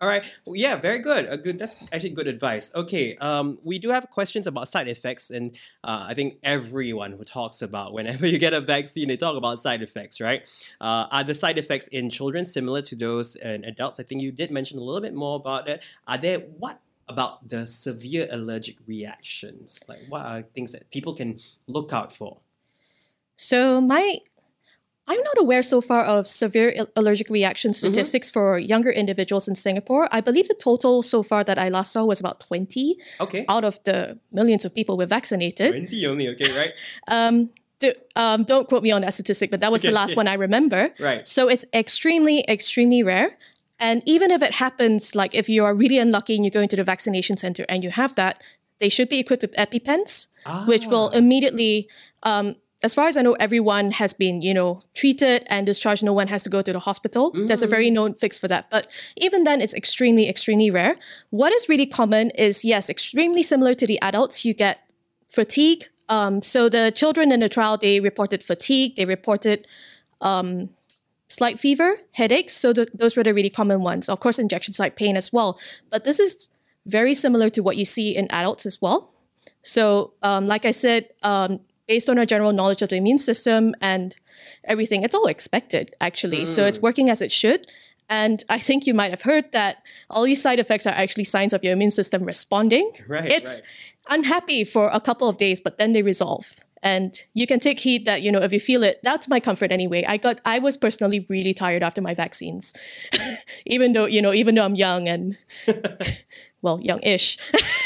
All 0.00 0.08
right. 0.08 0.24
Well, 0.44 0.56
yeah, 0.56 0.76
very 0.76 0.98
good. 0.98 1.26
Uh, 1.26 1.36
good. 1.36 1.58
That's 1.58 1.82
actually 1.92 2.10
good 2.10 2.26
advice. 2.26 2.74
Okay. 2.74 3.16
Um, 3.18 3.58
we 3.62 3.78
do 3.78 3.90
have 3.90 4.10
questions 4.10 4.46
about 4.46 4.68
side 4.68 4.88
effects, 4.88 5.30
and 5.30 5.54
uh, 5.82 6.06
I 6.08 6.14
think 6.14 6.38
everyone 6.42 7.12
who 7.12 7.24
talks 7.24 7.62
about 7.62 7.92
whenever 7.92 8.26
you 8.32 8.38
get 8.38 8.54
a 8.54 8.60
vaccine, 8.60 9.08
they 9.08 9.16
talk 9.16 9.36
about 9.36 9.60
side 9.60 9.82
effects, 9.82 10.20
right? 10.20 10.48
Uh, 10.80 11.06
are 11.10 11.24
the 11.24 11.34
side 11.34 11.58
effects 11.58 11.88
in 11.88 12.10
children 12.10 12.44
similar 12.46 12.82
to 12.82 12.96
those 12.96 13.36
in 13.36 13.64
adults? 13.64 14.00
I 14.00 14.02
think 14.02 14.22
you 14.22 14.32
did 14.32 14.50
mention 14.50 14.78
a 14.78 14.82
little 14.82 15.00
bit 15.00 15.14
more 15.14 15.36
about 15.36 15.66
that. 15.66 15.82
Are 16.06 16.18
there 16.18 16.38
what 16.38 16.80
about 17.08 17.48
the 17.48 17.66
severe 17.66 18.28
allergic 18.30 18.76
reactions? 18.86 19.82
Like, 19.88 20.00
what 20.08 20.24
are 20.24 20.42
things 20.42 20.72
that 20.72 20.90
people 20.90 21.14
can 21.14 21.38
look 21.66 21.92
out 21.92 22.12
for? 22.12 22.40
So 23.36 23.80
my 23.80 24.18
I'm 25.06 25.20
not 25.20 25.38
aware 25.38 25.62
so 25.62 25.82
far 25.82 26.02
of 26.02 26.26
severe 26.26 26.86
allergic 26.96 27.28
reaction 27.28 27.74
statistics 27.74 28.30
for 28.30 28.58
younger 28.58 28.90
individuals 28.90 29.46
in 29.46 29.54
Singapore. 29.54 30.08
I 30.10 30.22
believe 30.22 30.48
the 30.48 30.54
total 30.54 31.02
so 31.02 31.22
far 31.22 31.44
that 31.44 31.58
I 31.58 31.68
last 31.68 31.92
saw 31.92 32.04
was 32.06 32.20
about 32.20 32.40
20 32.40 32.96
Okay. 33.20 33.44
out 33.46 33.64
of 33.64 33.78
the 33.84 34.18
millions 34.32 34.64
of 34.64 34.74
people 34.74 34.96
we've 34.96 35.08
vaccinated. 35.08 35.72
Twenty 35.72 36.06
only. 36.06 36.28
Okay. 36.28 36.50
Right. 36.56 36.72
Do, 37.80 37.92
um, 38.16 38.44
don't 38.44 38.66
quote 38.68 38.82
me 38.82 38.92
on 38.92 39.02
that 39.02 39.12
statistic, 39.12 39.50
but 39.50 39.60
that 39.60 39.70
was 39.70 39.82
the 39.82 39.90
last 39.90 40.12
yeah. 40.12 40.16
one 40.16 40.28
I 40.28 40.34
remember. 40.34 40.94
Right. 41.00 41.26
So 41.28 41.48
it's 41.48 41.66
extremely, 41.74 42.44
extremely 42.48 43.02
rare. 43.02 43.36
And 43.78 44.02
even 44.06 44.30
if 44.30 44.42
it 44.42 44.54
happens, 44.54 45.14
like 45.14 45.34
if 45.34 45.48
you 45.48 45.64
are 45.64 45.74
really 45.74 45.98
unlucky 45.98 46.36
and 46.36 46.44
you 46.44 46.50
go 46.50 46.60
into 46.60 46.76
the 46.76 46.84
vaccination 46.84 47.36
center 47.36 47.64
and 47.68 47.82
you 47.82 47.90
have 47.90 48.14
that, 48.14 48.42
they 48.78 48.88
should 48.88 49.08
be 49.08 49.18
equipped 49.18 49.42
with 49.42 49.52
EpiPens, 49.54 50.28
which 50.66 50.86
will 50.86 51.10
Ah. 51.12 51.16
immediately, 51.18 51.88
um, 52.22 52.56
as 52.82 52.92
far 52.92 53.08
as 53.08 53.16
I 53.16 53.22
know, 53.22 53.32
everyone 53.34 53.92
has 53.92 54.12
been, 54.12 54.42
you 54.42 54.52
know, 54.52 54.82
treated 54.94 55.44
and 55.46 55.64
discharged. 55.66 56.04
No 56.04 56.12
one 56.12 56.28
has 56.28 56.42
to 56.42 56.50
go 56.50 56.60
to 56.60 56.72
the 56.72 56.80
hospital. 56.80 57.30
There's 57.34 57.62
a 57.62 57.66
very 57.66 57.90
known 57.90 58.14
fix 58.14 58.38
for 58.38 58.46
that. 58.48 58.68
But 58.70 58.86
even 59.16 59.44
then, 59.44 59.62
it's 59.62 59.74
extremely, 59.74 60.28
extremely 60.28 60.70
rare. 60.70 60.96
What 61.30 61.52
is 61.52 61.66
really 61.68 61.86
common 61.86 62.30
is, 62.30 62.62
yes, 62.64 62.90
extremely 62.90 63.42
similar 63.42 63.74
to 63.74 63.86
the 63.86 63.98
adults. 64.02 64.44
You 64.44 64.52
get 64.54 64.80
fatigue. 65.30 65.84
Um, 66.10 66.42
so 66.42 66.68
the 66.68 66.92
children 66.94 67.32
in 67.32 67.40
the 67.40 67.48
trial, 67.48 67.78
they 67.78 68.00
reported 68.00 68.44
fatigue. 68.44 68.96
They 68.96 69.06
reported 69.06 69.66
um, 70.20 70.68
slight 71.34 71.58
fever, 71.58 71.98
headaches. 72.12 72.54
So 72.54 72.72
th- 72.72 72.88
those 72.94 73.16
were 73.16 73.24
the 73.24 73.34
really 73.34 73.50
common 73.50 73.82
ones. 73.82 74.08
Of 74.08 74.20
course, 74.20 74.38
injection 74.38 74.72
site 74.74 74.96
pain 74.96 75.16
as 75.16 75.32
well. 75.32 75.58
But 75.90 76.04
this 76.04 76.18
is 76.20 76.50
very 76.86 77.14
similar 77.14 77.48
to 77.50 77.62
what 77.62 77.76
you 77.76 77.84
see 77.84 78.14
in 78.14 78.30
adults 78.30 78.66
as 78.66 78.80
well. 78.80 79.12
So, 79.62 80.12
um, 80.22 80.46
like 80.46 80.64
I 80.64 80.70
said, 80.72 81.08
um, 81.22 81.60
based 81.86 82.08
on 82.10 82.18
our 82.18 82.26
general 82.26 82.52
knowledge 82.52 82.82
of 82.82 82.88
the 82.90 82.96
immune 82.96 83.18
system 83.18 83.74
and 83.80 84.16
everything, 84.64 85.02
it's 85.02 85.14
all 85.14 85.26
expected 85.26 85.94
actually. 86.00 86.44
So 86.44 86.66
it's 86.66 86.80
working 86.80 87.08
as 87.10 87.20
it 87.22 87.32
should. 87.32 87.66
And 88.08 88.44
I 88.50 88.58
think 88.58 88.86
you 88.86 88.92
might 88.94 89.10
have 89.10 89.22
heard 89.22 89.50
that 89.52 89.78
all 90.10 90.24
these 90.24 90.42
side 90.42 90.58
effects 90.58 90.86
are 90.86 90.94
actually 90.94 91.24
signs 91.24 91.52
of 91.54 91.64
your 91.64 91.72
immune 91.72 91.90
system 91.90 92.24
responding. 92.24 92.90
Right, 93.08 93.30
It's 93.30 93.62
right. 93.62 94.14
unhappy 94.18 94.64
for 94.64 94.88
a 94.92 95.00
couple 95.00 95.26
of 95.28 95.38
days, 95.38 95.58
but 95.60 95.78
then 95.78 95.92
they 95.92 96.02
resolve. 96.02 96.56
And 96.84 97.18
you 97.32 97.46
can 97.46 97.60
take 97.60 97.80
heed 97.80 98.04
that, 98.04 98.20
you 98.20 98.30
know, 98.30 98.42
if 98.42 98.52
you 98.52 98.60
feel 98.60 98.82
it, 98.82 99.00
that's 99.02 99.26
my 99.26 99.40
comfort 99.40 99.72
anyway. 99.72 100.04
I 100.06 100.18
got, 100.18 100.42
I 100.44 100.58
was 100.58 100.76
personally 100.76 101.24
really 101.30 101.54
tired 101.54 101.82
after 101.82 102.02
my 102.02 102.12
vaccines, 102.12 102.74
even 103.66 103.94
though, 103.94 104.04
you 104.04 104.20
know, 104.20 104.34
even 104.34 104.54
though 104.54 104.66
I'm 104.66 104.74
young 104.74 105.08
and, 105.08 105.38
well, 106.62 106.78
young-ish. 106.80 107.38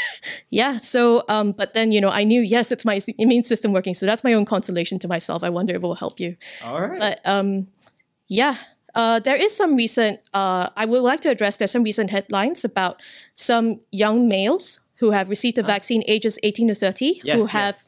yeah. 0.49 0.75
So, 0.75 1.23
um, 1.29 1.53
but 1.53 1.73
then, 1.73 1.93
you 1.93 2.01
know, 2.01 2.09
I 2.09 2.25
knew, 2.25 2.41
yes, 2.41 2.73
it's 2.73 2.83
my 2.83 2.99
immune 3.17 3.45
system 3.45 3.71
working. 3.71 3.93
So 3.93 4.05
that's 4.05 4.23
my 4.23 4.33
own 4.33 4.43
consolation 4.43 4.99
to 4.99 5.07
myself. 5.07 5.45
I 5.45 5.49
wonder 5.49 5.71
if 5.71 5.77
it 5.77 5.81
will 5.81 5.95
help 5.95 6.19
you. 6.19 6.35
All 6.65 6.81
right. 6.81 6.99
But 6.99 7.21
um, 7.23 7.67
yeah, 8.27 8.57
uh, 8.95 9.19
there 9.19 9.37
is 9.37 9.55
some 9.55 9.75
recent. 9.77 10.19
Uh, 10.33 10.69
I 10.75 10.83
would 10.83 11.03
like 11.03 11.21
to 11.21 11.29
address. 11.29 11.55
There's 11.55 11.71
some 11.71 11.83
recent 11.83 12.09
headlines 12.09 12.65
about 12.65 13.01
some 13.33 13.79
young 13.91 14.27
males 14.27 14.81
who 14.99 15.11
have 15.11 15.29
received 15.29 15.55
the 15.55 15.63
vaccine, 15.63 16.03
ages 16.07 16.37
18 16.43 16.67
to 16.67 16.75
30, 16.75 17.21
yes. 17.23 17.39
who 17.39 17.45
have 17.45 17.75
yes. 17.75 17.87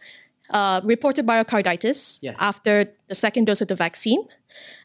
Uh, 0.52 0.82
reported 0.84 1.26
myocarditis 1.26 2.20
Yes. 2.22 2.42
after 2.42 2.94
the 3.08 3.16
second 3.16 3.46
dose 3.46 3.62
of 3.62 3.68
the 3.68 3.76
vaccine, 3.76 4.24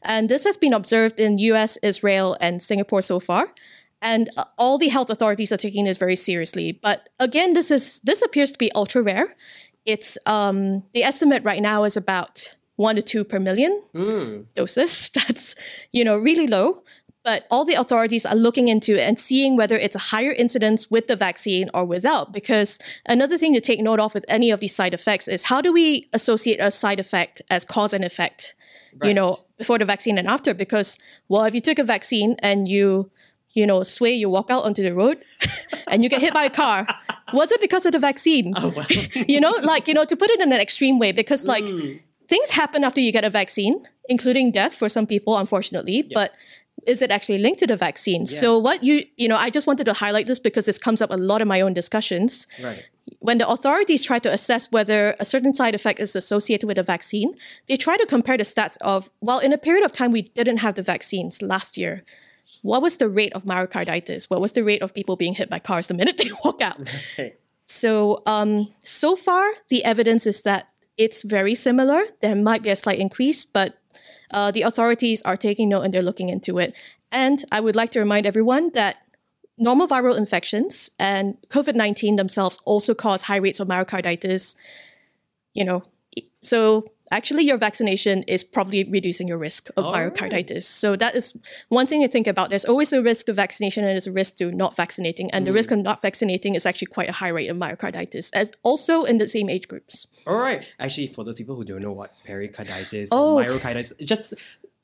and 0.03 0.29
this 0.29 0.45
has 0.45 0.57
been 0.57 0.73
observed 0.73 1.19
in 1.21 1.39
U.S., 1.39 1.77
Israel, 1.83 2.37
and 2.41 2.63
Singapore 2.63 3.03
so 3.03 3.19
far. 3.21 3.53
And 4.03 4.29
uh, 4.37 4.45
all 4.59 4.79
the 4.79 4.89
health 4.89 5.11
authorities 5.11 5.53
are 5.53 5.57
taking 5.57 5.85
this 5.85 5.99
very 5.99 6.17
seriously. 6.17 6.73
But 6.83 7.09
again, 7.19 7.55
this 7.55 7.71
is 7.71 8.01
this 8.03 8.23
appears 8.23 8.53
to 8.53 8.59
be 8.59 8.71
ultra 8.75 9.03
rare. 9.03 9.35
It's 9.85 10.19
um, 10.27 10.85
the 10.93 11.03
estimate 11.03 11.43
right 11.45 11.63
now 11.63 11.85
is 11.85 11.97
about 11.97 12.51
one 12.77 12.97
to 12.97 13.03
two 13.03 13.25
per 13.25 13.39
million 13.41 13.73
doses. 14.55 15.11
That's 15.15 15.55
you 15.93 16.05
know 16.05 16.17
really 16.19 16.47
low. 16.47 16.83
But 17.27 17.45
all 17.51 17.65
the 17.65 17.75
authorities 17.75 18.25
are 18.25 18.37
looking 18.37 18.69
into 18.69 18.95
it 18.95 19.01
and 19.01 19.19
seeing 19.19 19.57
whether 19.57 19.77
it's 19.77 19.97
a 19.97 20.15
higher 20.15 20.31
incidence 20.31 20.93
with 20.93 21.09
the 21.09 21.17
vaccine 21.17 21.69
or 21.75 21.85
without. 21.85 22.33
Because 22.33 22.79
another 23.05 23.37
thing 23.37 23.53
to 23.55 23.61
take 23.61 23.81
note 23.81 23.99
of 23.99 24.15
with 24.15 24.25
any 24.29 24.53
of 24.53 24.61
these 24.61 24.77
side 24.77 24.95
effects 24.95 25.27
is 25.27 25.47
how 25.47 25.61
do 25.61 25.73
we 25.73 26.09
associate 26.13 26.59
a 26.61 26.71
side 26.71 27.01
effect 27.01 27.43
as 27.51 27.65
cause 27.65 27.93
and 27.93 28.05
effect? 28.05 28.55
You 29.03 29.13
know, 29.13 29.41
before 29.59 29.79
the 29.79 29.85
vaccine 29.85 30.19
and 30.19 30.29
after. 30.29 30.55
Because 30.55 31.01
well, 31.29 31.43
if 31.43 31.53
you 31.53 31.61
took 31.61 31.81
a 31.81 31.85
vaccine 31.85 32.37
and 32.45 32.69
you 32.69 33.11
you 33.57 33.67
know, 33.67 33.83
sway, 33.83 34.13
you 34.13 34.29
walk 34.29 34.51
out 34.51 34.65
onto 34.65 34.83
the 34.83 34.95
road 34.95 35.19
and 35.89 36.05
you 36.05 36.11
get 36.11 36.21
hit 36.21 36.35
by 36.35 36.45
a 36.45 36.51
car. 36.51 36.87
Was 37.33 37.51
it 37.51 37.61
because 37.61 37.87
of 37.87 37.93
the 37.93 37.99
vaccine? 37.99 38.53
Oh, 38.55 38.73
you 39.27 39.41
know, 39.41 39.55
like, 39.63 39.89
you 39.89 39.95
know, 39.95 40.05
to 40.05 40.15
put 40.15 40.31
it 40.31 40.41
in 40.41 40.53
an 40.53 40.61
extreme 40.61 40.99
way, 40.99 41.11
because 41.11 41.47
like 41.47 41.65
mm. 41.65 42.01
things 42.29 42.51
happen 42.51 42.85
after 42.85 43.01
you 43.01 43.11
get 43.11 43.25
a 43.25 43.31
vaccine, 43.31 43.83
including 44.11 44.53
death 44.53 44.75
for 44.75 44.91
some 44.91 45.07
people, 45.07 45.39
unfortunately, 45.39 46.07
but 46.13 46.35
is 46.87 47.03
it 47.03 47.11
actually 47.11 47.39
linked 47.39 47.61
to 47.61 47.67
the 47.67 47.77
vaccine? 47.77 48.27
So 48.27 48.59
what 48.59 48.83
you, 48.83 49.05
you 49.17 49.29
know, 49.29 49.37
I 49.37 49.51
just 49.51 49.67
wanted 49.67 49.85
to 49.85 49.93
highlight 49.93 50.27
this 50.27 50.39
because 50.39 50.67
this 50.67 50.79
comes 50.79 51.03
up 51.03 51.11
a 51.11 51.17
lot 51.17 51.43
in 51.43 51.49
my 51.49 51.61
own 51.61 51.75
discussions 51.75 52.47
right. 52.63 52.87
when 53.21 53.39
the 53.39 53.49
authorities 53.49 54.05
try 54.05 54.19
to 54.21 54.33
assess 54.33 54.71
whether 54.71 55.15
a 55.19 55.25
certain 55.25 55.53
side 55.55 55.75
effect 55.75 56.01
is 56.01 56.17
associated 56.17 56.67
with 56.67 56.79
a 56.79 56.83
vaccine, 56.83 57.35
they 57.69 57.77
try 57.77 57.97
to 57.97 58.07
compare 58.07 58.37
the 58.37 58.45
stats 58.45 58.77
of, 58.81 59.11
well, 59.21 59.39
in 59.39 59.53
a 59.53 59.59
period 59.59 59.85
of 59.85 59.93
time 59.93 60.11
we 60.11 60.23
didn't 60.23 60.59
have 60.59 60.75
the 60.75 60.83
vaccines 60.83 61.43
last 61.43 61.77
year. 61.77 62.05
what 62.63 62.83
was 62.83 62.97
the 62.97 63.09
rate 63.09 63.33
of 63.35 63.45
myocarditis? 63.45 64.31
What 64.31 64.41
was 64.41 64.53
the 64.53 64.65
rate 64.65 64.83
of 64.83 64.95
people 64.95 65.17
being 65.17 65.35
hit 65.35 65.51
by 65.51 65.59
cars 65.59 65.87
the 65.87 65.95
minute 65.95 66.19
they 66.23 66.31
walk 66.45 66.61
out? 66.63 66.81
Okay. 67.13 67.35
So, 67.67 68.23
um, 68.27 68.69
so 68.83 69.17
far, 69.17 69.45
the 69.69 69.85
evidence 69.85 70.27
is 70.27 70.43
that 70.43 70.69
it's 70.97 71.23
very 71.23 71.55
similar. 71.55 72.05
There 72.21 72.35
might 72.35 72.63
be 72.63 72.71
a 72.71 72.77
slight 72.77 72.99
increase, 72.99 73.45
but 73.45 73.79
uh, 74.31 74.51
the 74.51 74.63
authorities 74.63 75.23
are 75.23 75.37
taking 75.37 75.69
note 75.69 75.83
and 75.83 75.95
they're 75.95 76.03
looking 76.03 76.29
into 76.29 76.59
it. 76.59 76.77
And 77.13 77.45
I 77.53 77.61
would 77.61 77.77
like 77.77 77.91
to 77.93 78.01
remind 78.01 78.27
everyone 78.27 78.71
that 78.75 78.97
normal 79.59 79.89
viral 79.89 80.17
infections 80.17 80.91
and 80.99 81.37
COVID 81.49 81.75
19 81.75 82.17
themselves 82.17 82.61
also 82.65 82.95
cause 82.95 83.23
high 83.23 83.37
rates 83.37 83.61
of 83.61 83.69
myocarditis. 83.69 84.57
You 85.55 85.65
know, 85.65 85.83
so 86.43 86.87
actually, 87.11 87.45
your 87.45 87.57
vaccination 87.59 88.23
is 88.25 88.43
probably 88.45 88.85
reducing 88.85 89.29
your 89.29 89.39
risk 89.39 89.69
of 89.77 89.85
All 89.85 89.93
right. 89.93 90.13
myocarditis. 90.15 90.65
So 90.65 90.97
that 90.97 91.15
is 91.15 91.37
one 91.69 91.87
thing 91.87 92.03
to 92.03 92.09
think 92.09 92.27
about. 92.27 92.51
There's 92.51 92.65
always 92.65 92.93
a 92.93 93.03
risk 93.03 93.29
of 93.29 93.37
vaccination 93.37 93.85
and 93.85 93.93
there's 93.93 94.07
a 94.07 94.13
risk 94.13 94.37
to 94.39 94.51
not 94.53 94.75
vaccinating. 94.77 95.31
And 95.31 95.47
the 95.47 95.53
risk 95.53 95.71
of 95.71 95.79
not 95.79 96.03
vaccinating 96.03 96.55
is 96.55 96.67
actually 96.67 96.87
quite 96.87 97.09
a 97.09 97.13
high 97.13 97.29
rate 97.29 97.49
of 97.49 97.57
myocarditis, 97.57 98.31
as 98.35 98.53
also 98.63 99.05
in 99.05 99.19
the 99.19 99.29
same 99.29 99.49
age 99.49 99.69
groups. 99.69 100.07
All 100.27 100.39
right. 100.39 100.65
Actually, 100.79 101.09
for 101.09 101.25
those 101.25 101.37
people 101.37 101.55
who 101.57 101.65
don't 101.65 101.83
know 101.83 101.93
what 101.93 102.13
pericarditis 102.25 103.11
Oh. 103.13 103.39
or 103.39 103.45
myocarditis, 103.45 103.93
just 104.05 104.35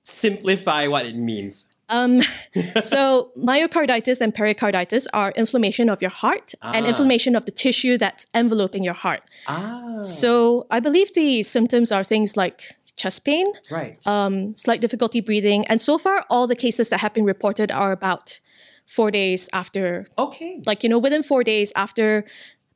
simplify 0.00 0.86
what 0.86 1.06
it 1.06 1.16
means. 1.16 1.68
Um, 1.88 2.20
so 2.80 3.30
myocarditis 3.36 4.20
and 4.20 4.34
pericarditis 4.34 5.06
are 5.12 5.32
inflammation 5.36 5.88
of 5.90 6.00
your 6.00 6.10
heart 6.10 6.54
and 6.62 6.86
Ah. 6.86 6.88
inflammation 6.88 7.36
of 7.36 7.44
the 7.44 7.50
tissue 7.52 7.98
that's 7.98 8.26
enveloping 8.34 8.82
your 8.84 8.94
heart. 8.94 9.22
Ah. 9.48 10.00
So 10.02 10.66
I 10.70 10.80
believe 10.80 11.12
the 11.14 11.42
symptoms 11.42 11.92
are 11.92 12.04
things 12.04 12.36
like 12.36 12.62
chest 12.96 13.24
pain, 13.24 13.46
right. 13.70 13.96
um, 14.06 14.54
slight 14.56 14.80
difficulty 14.80 15.20
breathing, 15.20 15.66
and 15.66 15.80
so 15.80 15.98
far 15.98 16.24
all 16.30 16.46
the 16.46 16.54
cases 16.56 16.88
that 16.90 17.00
have 17.00 17.12
been 17.14 17.24
reported 17.24 17.70
are 17.72 17.90
about 17.92 18.40
four 18.86 19.10
days 19.10 19.48
after, 19.52 20.06
okay. 20.18 20.62
like 20.66 20.82
you 20.82 20.88
know, 20.88 20.98
within 20.98 21.22
four 21.22 21.42
days 21.42 21.72
after 21.74 22.24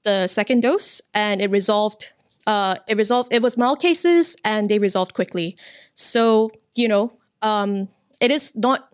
the 0.04 0.26
second 0.26 0.62
dose, 0.62 1.00
and 1.14 1.40
it 1.40 1.50
resolved. 1.50 2.10
Uh, 2.46 2.76
it 2.86 2.96
resolved. 2.96 3.32
It 3.32 3.42
was 3.42 3.56
mild 3.58 3.80
cases, 3.80 4.36
and 4.44 4.68
they 4.68 4.78
resolved 4.78 5.14
quickly. 5.14 5.56
So 5.94 6.50
you 6.74 6.88
know, 6.88 7.12
um, 7.42 7.88
it 8.20 8.30
is 8.30 8.54
not. 8.56 8.92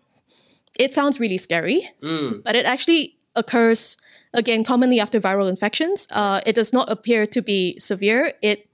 It 0.79 0.93
sounds 0.93 1.19
really 1.19 1.37
scary, 1.37 1.89
but 2.01 2.55
it 2.55 2.65
actually 2.65 3.17
occurs 3.35 3.97
again 4.33 4.63
commonly 4.63 4.99
after 4.99 5.19
viral 5.19 5.47
infections. 5.49 6.07
Uh, 6.11 6.41
it 6.45 6.53
does 6.55 6.73
not 6.73 6.89
appear 6.89 7.25
to 7.27 7.41
be 7.41 7.77
severe. 7.79 8.33
It 8.41 8.67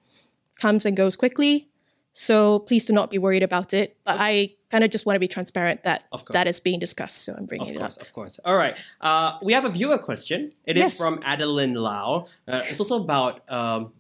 comes 0.56 0.86
and 0.86 0.96
goes 0.96 1.16
quickly. 1.16 1.68
So 2.12 2.60
please 2.60 2.86
do 2.86 2.94
not 2.94 3.10
be 3.12 3.18
worried 3.18 3.44
about 3.44 3.74
it. 3.74 3.98
But 4.04 4.18
I 4.20 4.56
kind 4.72 4.84
of 4.84 4.92
just 4.92 5.06
want 5.06 5.16
to 5.16 5.20
be 5.20 5.28
transparent 5.28 5.84
that 5.84 6.04
that 6.32 6.48
is 6.48 6.60
being 6.60 6.80
discussed. 6.80 7.24
So 7.26 7.34
I'm 7.38 7.46
bringing 7.46 7.70
Of 7.70 7.76
it 7.76 7.80
course, 7.80 7.98
up. 7.98 8.04
of 8.04 8.14
course. 8.14 8.38
Of 8.38 8.44
course. 8.44 8.54
All 8.54 8.58
right. 8.58 8.76
Uh, 9.02 9.38
we 9.42 9.54
have 9.54 9.66
a 9.66 9.70
viewer 9.70 9.98
question. 9.98 10.52
It 10.66 10.76
is 10.78 10.84
Yes. 10.84 10.98
from 10.98 11.20
Adeline 11.24 11.76
Lau. 11.76 12.28
Uh, 12.48 12.62
it's 12.66 12.80
also 12.80 13.02
about 13.02 13.50
um, 13.52 13.94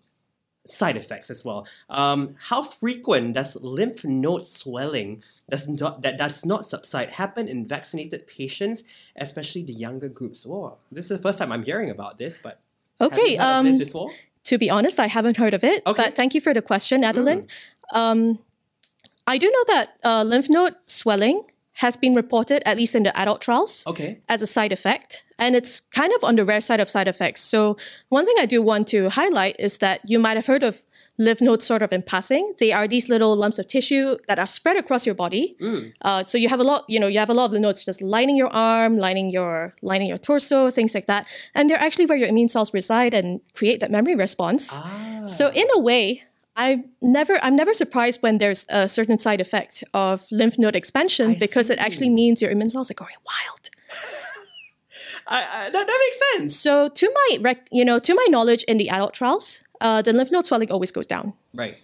side 0.69 0.95
effects 0.97 1.29
as 1.29 1.43
well. 1.43 1.67
Um, 1.89 2.36
how 2.49 2.62
frequent 2.63 3.36
does 3.36 3.55
lymph 3.62 4.05
node 4.05 4.45
swelling 4.47 5.23
does 5.49 5.67
not 5.67 6.01
that 6.03 6.17
does 6.17 6.45
not 6.45 6.65
subside 6.65 7.12
happen 7.12 7.47
in 7.47 7.67
vaccinated 7.67 8.27
patients, 8.27 8.84
especially 9.15 9.63
the 9.63 9.73
younger 9.73 10.10
groups? 10.10 10.45
Whoa, 10.45 10.77
this 10.91 11.05
is 11.10 11.17
the 11.17 11.23
first 11.23 11.39
time 11.39 11.51
I'm 11.51 11.63
hearing 11.63 11.89
about 11.89 12.17
this, 12.17 12.38
but 12.38 12.60
Okay. 13.01 13.34
you 13.34 13.38
heard 13.39 13.45
of 13.45 13.55
Um, 13.60 13.65
this 13.65 13.79
before? 13.79 14.12
to 14.45 14.58
be 14.58 14.69
honest, 14.69 14.99
I 14.99 15.08
haven't 15.08 15.38
heard 15.38 15.53
of 15.53 15.63
it. 15.63 15.82
Okay. 15.86 16.03
But 16.03 16.15
thank 16.15 16.34
you 16.36 16.41
for 16.41 16.53
the 16.53 16.62
question, 16.62 17.03
Adeline. 17.03 17.47
Um, 17.93 18.39
I 19.27 19.38
do 19.38 19.47
know 19.47 19.63
that 19.73 19.97
uh, 20.03 20.23
lymph 20.23 20.49
node 20.49 20.75
swelling 20.86 21.43
has 21.73 21.95
been 21.95 22.13
reported, 22.13 22.62
at 22.67 22.77
least 22.77 22.95
in 22.95 23.03
the 23.03 23.17
adult 23.17 23.41
trials, 23.41 23.84
Okay. 23.88 24.19
as 24.27 24.41
a 24.41 24.47
side 24.47 24.71
effect. 24.71 25.23
And 25.38 25.55
it's 25.55 25.79
kind 25.79 26.12
of 26.13 26.23
on 26.23 26.36
the 26.36 26.43
rare 26.43 26.60
side 26.60 26.82
of 26.82 26.89
side 26.89 27.08
effects. 27.08 27.41
So, 27.41 27.77
one 28.10 28.25
thing 28.25 28.36
I 28.39 28.45
do 28.45 28.62
want 28.62 28.89
to 28.89 29.10
highlight 29.10 29.55
is 29.58 29.77
that 29.77 30.01
you 30.05 30.19
might 30.19 30.36
have 30.36 30.47
heard 30.47 30.63
of 30.63 30.86
lymph 31.17 31.41
nodes 31.41 31.65
sort 31.65 31.82
of 31.82 31.93
in 31.93 32.01
passing. 32.01 32.53
They 32.60 32.73
are 32.73 32.88
these 32.88 33.08
little 33.08 33.36
lumps 33.38 33.58
of 33.60 33.67
tissue 33.67 34.17
that 34.27 34.38
are 34.39 34.47
spread 34.47 34.75
across 34.77 35.05
your 35.05 35.15
body. 35.15 35.55
Uh, 36.01 36.23
so 36.25 36.38
you 36.38 36.49
have 36.49 36.60
a 36.60 36.63
lot, 36.63 36.84
you 36.89 36.99
know, 36.99 37.08
you 37.08 37.19
have 37.19 37.29
a 37.29 37.34
lot 37.34 37.45
of 37.45 37.51
the 37.51 37.60
nodes 37.60 37.86
just 37.86 38.01
lining 38.01 38.36
your 38.36 38.49
arm, 38.49 38.97
lining 38.97 39.29
your 39.29 39.75
lining 39.82 40.08
your 40.10 40.17
torso, 40.17 40.69
things 40.69 40.93
like 40.93 41.05
that. 41.08 41.25
And 41.55 41.69
they're 41.69 41.79
actually 41.79 42.05
where 42.05 42.17
your 42.17 42.27
immune 42.29 42.49
cells 42.49 42.73
reside 42.73 43.13
and 43.13 43.39
create 43.53 43.79
that 43.79 43.91
memory 43.91 44.15
response. 44.15 44.77
Ah. 44.82 45.23
So 45.25 45.49
in 45.51 45.67
a 45.75 45.79
way, 45.79 46.23
I 46.55 46.83
never 47.01 47.39
I'm 47.41 47.55
never 47.55 47.73
surprised 47.73 48.21
when 48.21 48.38
there's 48.38 48.65
a 48.69 48.88
certain 48.88 49.17
side 49.17 49.39
effect 49.41 49.83
of 49.93 50.25
lymph 50.31 50.57
node 50.59 50.75
expansion 50.75 51.31
I 51.31 51.38
because 51.39 51.69
it 51.69 51.79
actually 51.79 52.09
means 52.09 52.41
your 52.41 52.51
immune 52.51 52.69
cells 52.69 52.91
are 52.91 52.95
going 52.95 53.15
wild. 53.25 53.69
I, 55.27 55.41
I, 55.41 55.69
that, 55.69 55.88
that 55.88 55.99
makes 56.07 56.19
sense. 56.38 56.55
So 56.59 56.89
to 56.89 57.12
my 57.13 57.38
rec- 57.41 57.67
you 57.71 57.85
know 57.85 57.99
to 57.99 58.13
my 58.13 58.25
knowledge 58.29 58.63
in 58.63 58.77
the 58.77 58.89
adult 58.89 59.13
trials, 59.13 59.63
uh, 59.79 60.01
the 60.01 60.12
lymph 60.13 60.31
node 60.31 60.45
swelling 60.47 60.71
always 60.71 60.91
goes 60.91 61.05
down, 61.05 61.33
Right. 61.53 61.77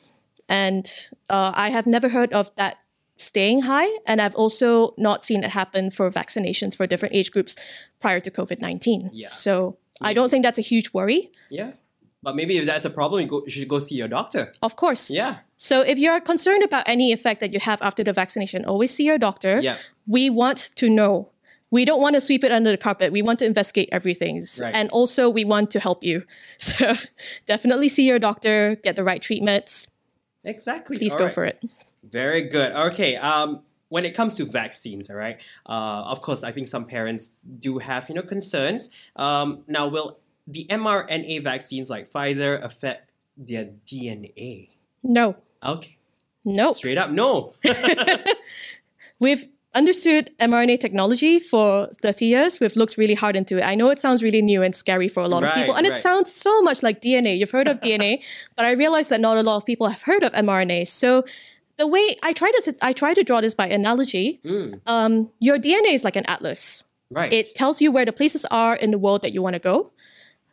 and 0.49 0.85
uh, 1.29 1.51
I 1.55 1.69
have 1.69 1.85
never 1.85 2.09
heard 2.09 2.33
of 2.33 2.49
that 2.55 2.77
staying 3.17 3.61
high, 3.63 3.87
and 4.05 4.19
I've 4.19 4.35
also 4.35 4.93
not 4.97 5.23
seen 5.23 5.43
it 5.43 5.51
happen 5.51 5.91
for 5.91 6.09
vaccinations 6.09 6.75
for 6.75 6.87
different 6.87 7.13
age 7.15 7.31
groups 7.31 7.55
prior 7.99 8.19
to 8.19 8.31
COVID 8.31 8.61
nineteen. 8.61 9.09
Yeah. 9.13 9.27
So 9.29 9.77
I 10.01 10.13
don't 10.13 10.29
think 10.29 10.43
that's 10.43 10.59
a 10.59 10.63
huge 10.63 10.91
worry. 10.91 11.31
Yeah. 11.49 11.73
But 12.25 12.35
maybe 12.35 12.57
if 12.57 12.65
that's 12.65 12.85
a 12.85 12.89
problem, 12.89 13.21
you, 13.21 13.27
go, 13.27 13.43
you 13.45 13.51
should 13.51 13.67
go 13.67 13.77
see 13.77 13.93
your 13.93 14.07
doctor. 14.07 14.51
Of 14.63 14.75
course. 14.75 15.11
Yeah. 15.11 15.37
So 15.57 15.81
if 15.81 15.99
you're 15.99 16.19
concerned 16.19 16.63
about 16.63 16.83
any 16.89 17.13
effect 17.13 17.39
that 17.41 17.53
you 17.53 17.59
have 17.59 17.79
after 17.83 18.03
the 18.03 18.13
vaccination, 18.13 18.65
always 18.65 18.91
see 18.91 19.05
your 19.05 19.19
doctor. 19.19 19.61
Yeah. 19.61 19.77
We 20.07 20.31
want 20.31 20.57
to 20.57 20.89
know. 20.89 21.29
We 21.69 21.85
don't 21.85 22.01
want 22.01 22.15
to 22.15 22.21
sweep 22.21 22.43
it 22.43 22.51
under 22.51 22.71
the 22.71 22.77
carpet. 22.77 23.11
We 23.11 23.21
want 23.21 23.37
to 23.39 23.45
investigate 23.45 23.89
everything. 23.91 24.41
Right. 24.59 24.73
And 24.73 24.89
also 24.89 25.29
we 25.29 25.45
want 25.45 25.69
to 25.71 25.79
help 25.79 26.03
you. 26.03 26.23
So 26.57 26.95
definitely 27.45 27.89
see 27.89 28.07
your 28.07 28.17
doctor, 28.17 28.77
get 28.83 28.95
the 28.95 29.03
right 29.03 29.21
treatments. 29.21 29.91
Exactly. 30.43 30.97
Please 30.97 31.13
All 31.13 31.19
go 31.19 31.25
right. 31.25 31.33
for 31.33 31.45
it. 31.45 31.63
Very 32.03 32.41
good. 32.41 32.71
Okay. 32.71 33.17
Um, 33.17 33.61
when 33.89 34.03
it 34.03 34.15
comes 34.15 34.35
to 34.37 34.45
vaccines, 34.45 35.11
all 35.11 35.15
right. 35.15 35.39
Uh, 35.65 36.01
of 36.09 36.21
course, 36.21 36.43
I 36.43 36.51
think 36.51 36.67
some 36.67 36.85
parents 36.85 37.35
do 37.59 37.77
have 37.77 38.09
you 38.09 38.15
know 38.15 38.23
concerns. 38.23 38.89
Um, 39.15 39.63
now, 39.67 39.87
will 39.87 40.17
the 40.47 40.65
mRNA 40.69 41.43
vaccines 41.43 41.89
like 41.89 42.11
Pfizer 42.11 42.61
affect 42.63 43.11
their 43.37 43.65
DNA? 43.85 44.69
No. 45.03 45.35
Okay. 45.63 45.97
No. 46.43 46.73
Straight 46.73 46.97
up, 46.97 47.09
no. 47.09 47.53
We've 49.19 49.45
understood 49.73 50.31
mRNA 50.39 50.79
technology 50.79 51.39
for 51.39 51.87
30 52.01 52.25
years. 52.25 52.59
We've 52.59 52.75
looked 52.75 52.97
really 52.97 53.13
hard 53.15 53.35
into 53.35 53.57
it. 53.57 53.63
I 53.63 53.75
know 53.75 53.89
it 53.89 53.99
sounds 53.99 54.23
really 54.23 54.41
new 54.41 54.61
and 54.61 54.75
scary 54.75 55.07
for 55.07 55.21
a 55.23 55.27
lot 55.27 55.41
Right, 55.43 55.49
of 55.49 55.55
people, 55.55 55.75
and 55.75 55.85
it 55.85 55.97
sounds 55.97 56.31
so 56.33 56.61
much 56.61 56.81
like 56.83 57.01
DNA. 57.01 57.37
You've 57.37 57.51
heard 57.51 57.67
of 57.67 57.81
DNA, 57.81 58.23
but 58.55 58.65
I 58.65 58.71
realize 58.71 59.09
that 59.09 59.19
not 59.19 59.37
a 59.37 59.43
lot 59.43 59.57
of 59.57 59.65
people 59.65 59.87
have 59.87 60.03
heard 60.03 60.23
of 60.23 60.31
mRNA. 60.33 60.87
So 60.87 61.25
the 61.77 61.87
way 61.87 62.15
I 62.23 62.31
try 62.31 62.51
to 62.63 62.75
I 62.81 62.93
try 62.93 63.13
to 63.13 63.23
draw 63.23 63.41
this 63.41 63.53
by 63.53 63.67
analogy, 63.67 64.39
um, 64.85 65.29
your 65.39 65.57
DNA 65.57 65.93
is 65.93 66.03
like 66.05 66.15
an 66.15 66.25
atlas. 66.27 66.85
right. 67.09 67.31
It 67.33 67.53
tells 67.55 67.81
you 67.81 67.91
where 67.91 68.05
the 68.05 68.13
places 68.13 68.45
are 68.51 68.75
in 68.75 68.91
the 68.91 68.97
world 68.97 69.23
that 69.23 69.33
you 69.33 69.41
want 69.41 69.55
to 69.55 69.59
go. 69.59 69.91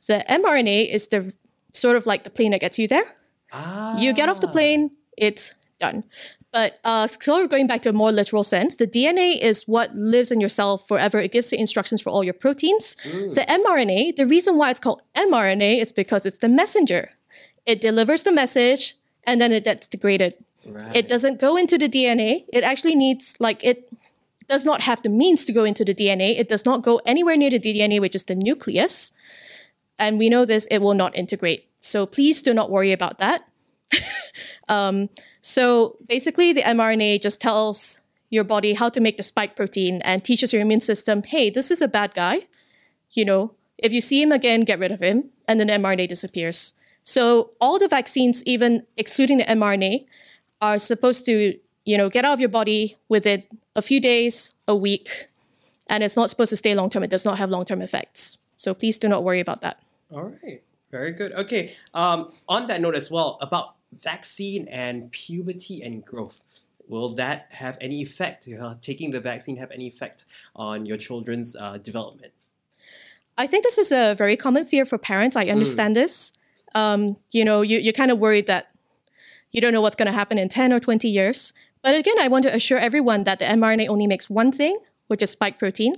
The 0.06 0.24
mRNA 0.28 0.90
is 0.90 1.08
the 1.08 1.32
sort 1.72 1.96
of 1.96 2.06
like 2.06 2.24
the 2.24 2.30
plane 2.30 2.50
that 2.52 2.60
gets 2.60 2.78
you 2.78 2.88
there. 2.88 3.04
ah, 3.52 3.98
You 3.98 4.12
get 4.12 4.28
off 4.28 4.40
the 4.40 4.48
plane, 4.48 4.90
it's 5.16 5.54
done. 5.78 6.04
But 6.52 6.78
uh, 6.84 7.06
sort 7.06 7.44
of 7.44 7.50
going 7.50 7.66
back 7.66 7.80
to 7.82 7.88
a 7.88 7.92
more 7.94 8.12
literal 8.12 8.42
sense, 8.44 8.76
the 8.76 8.86
DNA 8.86 9.40
is 9.40 9.66
what 9.66 9.94
lives 9.96 10.30
in 10.30 10.38
your 10.40 10.50
cell 10.50 10.76
forever. 10.76 11.18
It 11.18 11.32
gives 11.32 11.48
the 11.50 11.58
instructions 11.58 12.02
for 12.02 12.10
all 12.10 12.22
your 12.22 12.34
proteins. 12.34 12.94
The 13.38 13.44
mRNA, 13.48 14.16
the 14.16 14.26
reason 14.26 14.58
why 14.58 14.70
it's 14.70 14.80
called 14.80 15.00
mRNA 15.14 15.80
is 15.80 15.92
because 15.92 16.26
it's 16.26 16.38
the 16.38 16.48
messenger. 16.50 17.12
It 17.64 17.80
delivers 17.80 18.22
the 18.24 18.32
message 18.32 18.96
and 19.24 19.40
then 19.40 19.50
it 19.52 19.64
gets 19.64 19.86
degraded. 19.88 20.34
Right. 20.66 20.94
It 20.94 21.08
doesn't 21.08 21.40
go 21.40 21.56
into 21.56 21.78
the 21.78 21.88
DNA. 21.88 22.44
It 22.52 22.64
actually 22.64 22.96
needs, 22.96 23.36
like, 23.40 23.64
it 23.64 23.88
does 24.46 24.64
not 24.66 24.82
have 24.82 25.00
the 25.02 25.08
means 25.08 25.44
to 25.46 25.52
go 25.52 25.64
into 25.64 25.84
the 25.84 25.94
DNA. 25.94 26.38
It 26.38 26.48
does 26.48 26.66
not 26.66 26.82
go 26.82 27.00
anywhere 27.06 27.36
near 27.36 27.50
the 27.50 27.60
DNA, 27.60 27.98
which 28.00 28.14
is 28.14 28.24
the 28.26 28.34
nucleus. 28.34 29.12
And 30.02 30.18
we 30.18 30.28
know 30.28 30.44
this, 30.44 30.66
it 30.66 30.78
will 30.78 30.94
not 30.94 31.16
integrate. 31.16 31.62
So 31.80 32.06
please 32.06 32.42
do 32.42 32.52
not 32.52 32.72
worry 32.72 32.90
about 32.90 33.20
that. 33.20 33.48
um, 34.68 35.10
so 35.40 35.96
basically, 36.08 36.52
the 36.52 36.62
mRNA 36.62 37.22
just 37.22 37.40
tells 37.40 38.00
your 38.28 38.42
body 38.42 38.74
how 38.74 38.88
to 38.88 39.00
make 39.00 39.16
the 39.16 39.22
spike 39.22 39.54
protein 39.54 40.02
and 40.04 40.24
teaches 40.24 40.52
your 40.52 40.60
immune 40.60 40.80
system, 40.80 41.22
hey, 41.22 41.50
this 41.50 41.70
is 41.70 41.80
a 41.80 41.86
bad 41.86 42.14
guy. 42.14 42.48
You 43.12 43.24
know, 43.24 43.54
if 43.78 43.92
you 43.92 44.00
see 44.00 44.20
him 44.20 44.32
again, 44.32 44.62
get 44.62 44.80
rid 44.80 44.90
of 44.90 44.98
him. 44.98 45.30
And 45.46 45.60
then 45.60 45.68
the 45.68 45.74
mRNA 45.74 46.08
disappears. 46.08 46.74
So 47.04 47.52
all 47.60 47.78
the 47.78 47.86
vaccines, 47.86 48.44
even 48.44 48.84
excluding 48.96 49.38
the 49.38 49.44
mRNA, 49.44 50.06
are 50.60 50.80
supposed 50.80 51.26
to, 51.26 51.56
you 51.84 51.96
know, 51.96 52.08
get 52.08 52.24
out 52.24 52.32
of 52.32 52.40
your 52.40 52.48
body 52.48 52.96
within 53.08 53.44
a 53.76 53.82
few 53.82 54.00
days, 54.00 54.52
a 54.66 54.74
week, 54.74 55.28
and 55.88 56.02
it's 56.02 56.16
not 56.16 56.28
supposed 56.28 56.50
to 56.50 56.56
stay 56.56 56.74
long 56.74 56.90
term. 56.90 57.04
It 57.04 57.10
does 57.10 57.24
not 57.24 57.38
have 57.38 57.50
long 57.50 57.64
term 57.64 57.82
effects. 57.82 58.38
So 58.56 58.74
please 58.74 58.98
do 58.98 59.06
not 59.06 59.22
worry 59.22 59.38
about 59.38 59.60
that. 59.60 59.78
All 60.12 60.24
right. 60.24 60.62
Very 60.90 61.12
good. 61.12 61.32
Okay. 61.32 61.74
Um, 61.94 62.32
on 62.48 62.66
that 62.66 62.80
note 62.80 62.94
as 62.94 63.10
well, 63.10 63.38
about 63.40 63.76
vaccine 63.92 64.68
and 64.68 65.10
puberty 65.10 65.82
and 65.82 66.04
growth. 66.04 66.40
will 66.88 67.14
that 67.14 67.46
have 67.50 67.78
any 67.80 68.02
effect? 68.02 68.46
Uh, 68.48 68.74
taking 68.82 69.12
the 69.12 69.20
vaccine 69.20 69.56
have 69.56 69.70
any 69.70 69.86
effect 69.86 70.26
on 70.54 70.84
your 70.84 70.98
children's 70.98 71.56
uh, 71.56 71.78
development? 71.78 72.32
I 73.38 73.46
think 73.46 73.64
this 73.64 73.78
is 73.78 73.90
a 73.92 74.14
very 74.14 74.36
common 74.36 74.64
fear 74.66 74.84
for 74.84 74.98
parents. 74.98 75.36
I 75.36 75.46
understand 75.46 75.96
this. 75.96 76.36
Um, 76.74 77.16
you 77.30 77.44
know, 77.44 77.62
you, 77.62 77.78
you're 77.78 77.94
kind 77.94 78.10
of 78.10 78.18
worried 78.18 78.46
that 78.46 78.72
you 79.52 79.60
don't 79.60 79.72
know 79.72 79.80
what's 79.80 79.96
going 79.96 80.06
to 80.06 80.12
happen 80.12 80.36
in 80.38 80.48
10 80.48 80.72
or 80.72 80.80
20 80.80 81.08
years. 81.08 81.54
But 81.80 81.94
again, 81.94 82.18
I 82.20 82.28
want 82.28 82.44
to 82.44 82.54
assure 82.54 82.78
everyone 82.78 83.24
that 83.24 83.38
the 83.38 83.46
mRNA 83.46 83.88
only 83.88 84.06
makes 84.06 84.28
one 84.28 84.52
thing, 84.52 84.78
which 85.06 85.22
is 85.22 85.30
spike 85.30 85.58
protein. 85.58 85.94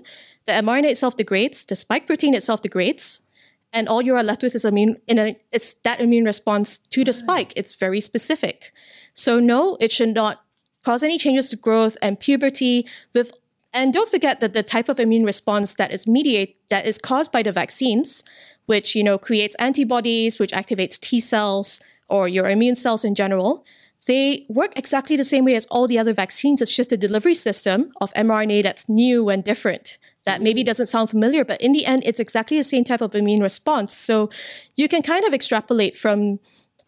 The 0.47 0.53
mRNA 0.53 0.91
itself 0.91 1.17
degrades, 1.17 1.65
the 1.65 1.77
spike 1.77 2.07
protein 2.07 2.35
itself 2.35 2.63
degrades, 2.63 3.24
and 3.75 3.89
all 3.89 4.01
you 4.01 4.17
are 4.17 4.23
left 4.23 4.43
with 4.43 4.55
is 4.55 4.65
immune 4.65 4.97
in 5.07 5.19
a, 5.19 5.37
it's 5.53 5.75
that 5.83 6.01
immune 6.01 6.25
response 6.25 6.79
to 6.79 7.05
the 7.05 7.13
spike. 7.13 7.53
It's 7.57 7.75
very 7.75 8.01
specific. 8.01 8.73
So 9.13 9.41
no, 9.41 9.77
it 9.81 9.93
should 9.93 10.15
not 10.15 10.45
cause 10.85 11.03
any 11.03 11.19
changes 11.19 11.51
to 11.51 11.57
growth 11.57 11.99
and 12.01 12.19
puberty 12.19 12.87
with 13.13 13.33
and 13.73 13.93
don't 13.93 14.09
forget 14.09 14.39
that 14.39 14.53
the 14.53 14.63
type 14.63 14.89
of 14.89 15.01
immune 15.01 15.25
response 15.25 15.75
that 15.75 15.93
is 15.93 16.07
mediate 16.07 16.57
that 16.71 16.87
is 16.87 16.97
caused 16.97 17.33
by 17.33 17.43
the 17.43 17.51
vaccines, 17.51 18.23
which 18.67 18.95
you 18.95 19.03
know 19.03 19.19
creates 19.19 19.57
antibodies, 19.57 20.39
which 20.39 20.53
activates 20.53 20.99
T 20.99 21.19
cells 21.21 21.83
or 22.09 22.29
your 22.29 22.49
immune 22.49 22.77
cells 22.77 23.05
in 23.05 23.15
general, 23.17 23.65
they 24.07 24.47
work 24.49 24.73
exactly 24.77 25.17
the 25.17 25.25
same 25.25 25.45
way 25.45 25.55
as 25.55 25.67
all 25.67 25.89
the 25.89 25.99
other 25.99 26.13
vaccines. 26.13 26.61
It's 26.61 26.75
just 26.75 26.93
a 26.93 26.97
delivery 26.97 27.35
system 27.35 27.93
of 28.01 28.13
mRNA 28.15 28.63
that's 28.63 28.89
new 28.89 29.29
and 29.29 29.43
different. 29.43 29.99
That 30.25 30.41
maybe 30.43 30.65
doesn't 30.65 30.87
sound 30.87 31.11
familiar, 31.11 31.45
but 31.45 31.61
in 31.61 31.73
the 31.73 31.85
end, 31.85 32.03
it's 32.07 32.19
exactly 32.21 32.57
the 32.57 32.65
same 32.65 32.85
type 32.85 33.03
of 33.03 33.15
immune 33.15 33.43
response. 33.43 33.95
So 33.95 34.31
you 34.75 34.89
can 34.89 35.03
kind 35.03 35.25
of 35.27 35.35
extrapolate 35.35 35.97
from 35.97 36.39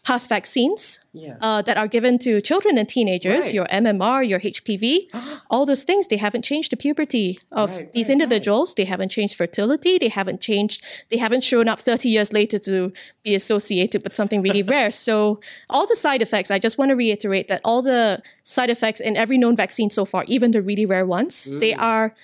past 0.05 0.29
vaccines 0.29 1.01
Yeah. 1.13 1.35
uh, 1.41 1.63
that 1.63 1.77
are 1.77 1.89
given 1.89 2.17
to 2.21 2.41
children 2.41 2.79
and 2.79 2.89
teenagers, 2.89 3.47
Right. 3.47 3.55
your 3.55 3.67
MMR, 3.71 4.23
your 4.23 4.39
HPV, 4.39 5.09
all 5.51 5.67
those 5.67 5.83
things, 5.83 6.07
they 6.07 6.17
haven't 6.17 6.43
changed 6.43 6.71
the 6.71 6.77
puberty 6.77 7.41
of 7.51 7.71
Right, 7.77 7.93
these 7.93 8.09
right, 8.09 8.13
individuals. 8.13 8.75
They 8.75 8.85
haven't 8.85 9.09
changed 9.11 9.35
fertility. 9.35 9.99
They 9.99 10.09
haven't 10.09 10.41
changed, 10.41 10.85
they 11.11 11.17
haven't 11.17 11.43
shown 11.43 11.67
up 11.69 11.81
30 11.81 12.09
years 12.09 12.33
later 12.33 12.59
to 12.61 12.93
be 13.25 13.35
associated 13.35 14.05
with 14.05 14.15
something 14.15 14.43
really 14.43 14.63
rare. 14.75 14.93
So, 14.93 15.41
all 15.69 15.87
the 15.89 15.97
side 15.97 16.23
effects, 16.23 16.51
I 16.53 16.61
just 16.61 16.79
want 16.79 16.91
to 16.91 16.97
reiterate 16.97 17.49
that 17.49 17.61
all 17.65 17.83
the 17.83 18.23
side 18.45 18.71
effects 18.71 19.01
in 19.01 19.17
every 19.17 19.39
known 19.39 19.57
vaccine 19.57 19.91
so 19.91 20.05
far, 20.05 20.23
even 20.29 20.53
the 20.53 20.63
really 20.63 20.87
rare 20.87 21.05
ones, 21.05 21.51
they 21.59 21.75
are 21.75 22.15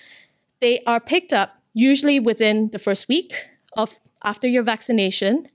they 0.63 0.79
are 0.87 1.01
picked 1.01 1.33
up 1.33 1.61
usually 1.73 2.21
within 2.21 2.69
the 2.71 2.79
first 2.79 3.09
week 3.09 3.33
of 3.75 3.99
after 4.23 4.47
your 4.47 4.63
vaccination. 4.63 5.45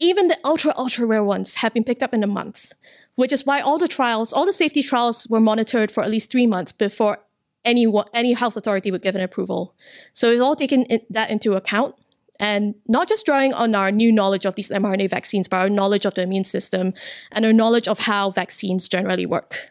Even 0.00 0.28
the 0.28 0.38
ultra 0.42 0.72
ultra 0.76 1.04
rare 1.06 1.22
ones 1.22 1.56
have 1.56 1.74
been 1.74 1.84
picked 1.84 2.02
up 2.02 2.14
in 2.14 2.24
a 2.24 2.26
month, 2.40 2.72
which 3.14 3.32
is 3.32 3.44
why 3.44 3.60
all 3.60 3.78
the 3.78 3.86
trials, 3.86 4.32
all 4.32 4.46
the 4.46 4.52
safety 4.54 4.82
trials, 4.82 5.28
were 5.28 5.38
monitored 5.50 5.92
for 5.92 6.02
at 6.02 6.10
least 6.10 6.32
three 6.32 6.46
months 6.46 6.72
before 6.72 7.18
any 7.62 7.86
any 8.14 8.32
health 8.32 8.56
authority 8.56 8.90
would 8.90 9.02
give 9.02 9.14
an 9.14 9.20
approval. 9.20 9.74
So 10.14 10.30
we've 10.30 10.40
all 10.40 10.56
taken 10.56 10.86
that 11.10 11.30
into 11.30 11.52
account, 11.52 11.94
and 12.40 12.74
not 12.88 13.08
just 13.08 13.26
drawing 13.26 13.52
on 13.52 13.74
our 13.74 13.92
new 13.92 14.10
knowledge 14.10 14.46
of 14.46 14.54
these 14.54 14.70
mRNA 14.70 15.10
vaccines, 15.10 15.46
but 15.46 15.58
our 15.58 15.70
knowledge 15.70 16.06
of 16.06 16.14
the 16.14 16.22
immune 16.22 16.46
system 16.46 16.94
and 17.32 17.44
our 17.44 17.52
knowledge 17.52 17.86
of 17.86 17.98
how 18.00 18.30
vaccines 18.30 18.88
generally 18.88 19.26
work. 19.26 19.68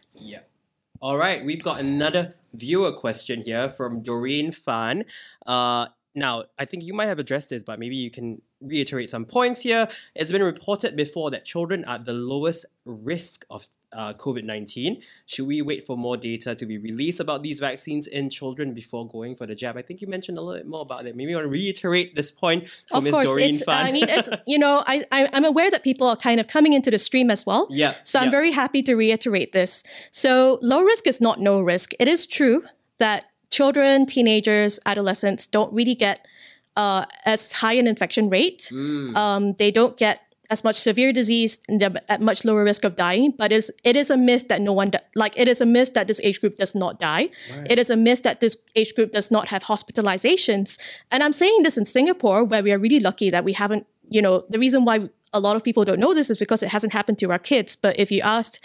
All 1.03 1.17
right, 1.17 1.43
we've 1.43 1.61
got 1.61 1.81
another 1.81 2.35
viewer 2.53 2.93
question 2.93 3.41
here 3.41 3.69
from 3.69 4.03
Doreen 4.03 4.53
Fan. 4.53 5.03
Uh, 5.45 5.87
now, 6.15 6.45
I 6.57 6.63
think 6.63 6.85
you 6.85 6.93
might 6.93 7.07
have 7.07 7.19
addressed 7.19 7.49
this, 7.49 7.61
but 7.61 7.77
maybe 7.77 7.97
you 7.97 8.09
can 8.09 8.41
reiterate 8.63 9.09
some 9.09 9.25
points 9.25 9.61
here. 9.61 9.87
It's 10.15 10.31
been 10.31 10.43
reported 10.43 10.95
before 10.95 11.31
that 11.31 11.45
children 11.45 11.83
are 11.85 11.99
the 11.99 12.13
lowest 12.13 12.65
risk 12.85 13.45
of 13.49 13.67
uh, 13.91 14.13
COVID 14.13 14.43
19. 14.43 15.01
Should 15.25 15.47
we 15.47 15.61
wait 15.61 15.85
for 15.85 15.95
more 15.95 16.17
data 16.17 16.55
to 16.55 16.65
be 16.65 16.77
released 16.77 17.19
about 17.19 17.43
these 17.43 17.59
vaccines 17.59 18.07
in 18.07 18.29
children 18.29 18.73
before 18.73 19.07
going 19.07 19.35
for 19.35 19.45
the 19.45 19.55
jab? 19.55 19.77
I 19.77 19.81
think 19.81 20.01
you 20.01 20.07
mentioned 20.07 20.37
a 20.37 20.41
little 20.41 20.61
bit 20.61 20.67
more 20.67 20.81
about 20.81 21.03
that. 21.03 21.15
Maybe 21.15 21.31
you 21.31 21.37
want 21.37 21.45
to 21.45 21.51
reiterate 21.51 22.15
this 22.15 22.31
point 22.31 22.67
Of 22.91 23.03
Ms. 23.03 23.13
course, 23.13 23.25
Doreen 23.25 23.49
it's. 23.51 23.63
Fan. 23.63 23.85
I 23.85 23.91
mean, 23.91 24.09
it's. 24.09 24.29
You 24.45 24.59
know, 24.59 24.83
I, 24.85 25.03
I 25.11 25.29
I'm 25.33 25.45
aware 25.45 25.71
that 25.71 25.83
people 25.83 26.07
are 26.07 26.17
kind 26.17 26.39
of 26.39 26.47
coming 26.47 26.73
into 26.73 26.91
the 26.91 26.99
stream 26.99 27.31
as 27.31 27.45
well. 27.45 27.67
Yeah, 27.69 27.93
So 28.03 28.19
I'm 28.19 28.31
very 28.31 28.51
happy 28.51 28.81
to 28.83 28.95
reiterate 28.95 29.51
this. 29.51 29.83
So 30.11 30.59
low 30.61 30.81
risk 30.81 31.07
is 31.07 31.21
not 31.21 31.39
no 31.39 31.61
risk. 31.61 31.93
It 31.99 32.07
is 32.07 32.25
true 32.25 32.63
that 32.97 33.25
children, 33.53 34.05
teenagers, 34.05 34.79
adolescents 34.85 35.47
don't 35.47 35.71
really 35.71 35.95
get 35.95 36.27
uh, 36.75 37.05
as 37.25 37.53
high 37.53 37.73
an 37.73 37.87
infection 37.87 38.29
rate. 38.29 38.69
Mm. 38.71 39.15
Um, 39.15 39.53
they 39.53 39.71
don't 39.71 39.97
get 39.97 40.21
as 40.49 40.63
much 40.63 40.75
severe 40.75 41.13
disease 41.13 41.59
and 41.67 41.81
they're 41.81 41.95
at 42.09 42.21
much 42.21 42.45
lower 42.45 42.63
risk 42.63 42.83
of 42.83 42.95
dying. 42.95 43.33
But 43.37 43.51
is 43.51 43.71
it 43.83 43.95
is 43.95 44.09
a 44.09 44.17
myth 44.17 44.47
that 44.49 44.61
no 44.61 44.73
one 44.73 44.89
di- 44.91 44.99
like 45.15 45.37
it 45.37 45.47
is 45.47 45.61
a 45.61 45.65
myth 45.65 45.93
that 45.93 46.07
this 46.07 46.21
age 46.23 46.39
group 46.41 46.57
does 46.57 46.75
not 46.75 46.99
die. 46.99 47.29
It 47.69 47.79
is 47.79 47.89
a 47.89 47.95
myth 47.95 48.23
that 48.23 48.39
this 48.39 48.57
age 48.75 48.93
group 48.93 49.13
does 49.13 49.31
not 49.31 49.47
have 49.47 49.63
hospitalizations. 49.63 50.79
And 51.11 51.23
I'm 51.23 51.33
saying 51.33 51.63
this 51.63 51.77
in 51.77 51.85
Singapore, 51.85 52.43
where 52.43 52.63
we 52.63 52.71
are 52.71 52.79
really 52.79 52.99
lucky 52.99 53.29
that 53.29 53.43
we 53.43 53.53
haven't. 53.53 53.87
You 54.09 54.21
know, 54.21 54.45
the 54.49 54.59
reason 54.59 54.85
why 54.85 55.09
a 55.33 55.39
lot 55.39 55.55
of 55.55 55.63
people 55.63 55.83
don't 55.85 55.99
know 55.99 56.13
this 56.13 56.29
is 56.29 56.37
because 56.37 56.61
it 56.61 56.69
hasn't 56.69 56.93
happened 56.93 57.19
to 57.19 57.31
our 57.31 57.39
kids. 57.39 57.75
But 57.75 57.99
if 57.99 58.11
you 58.11 58.21
asked 58.21 58.63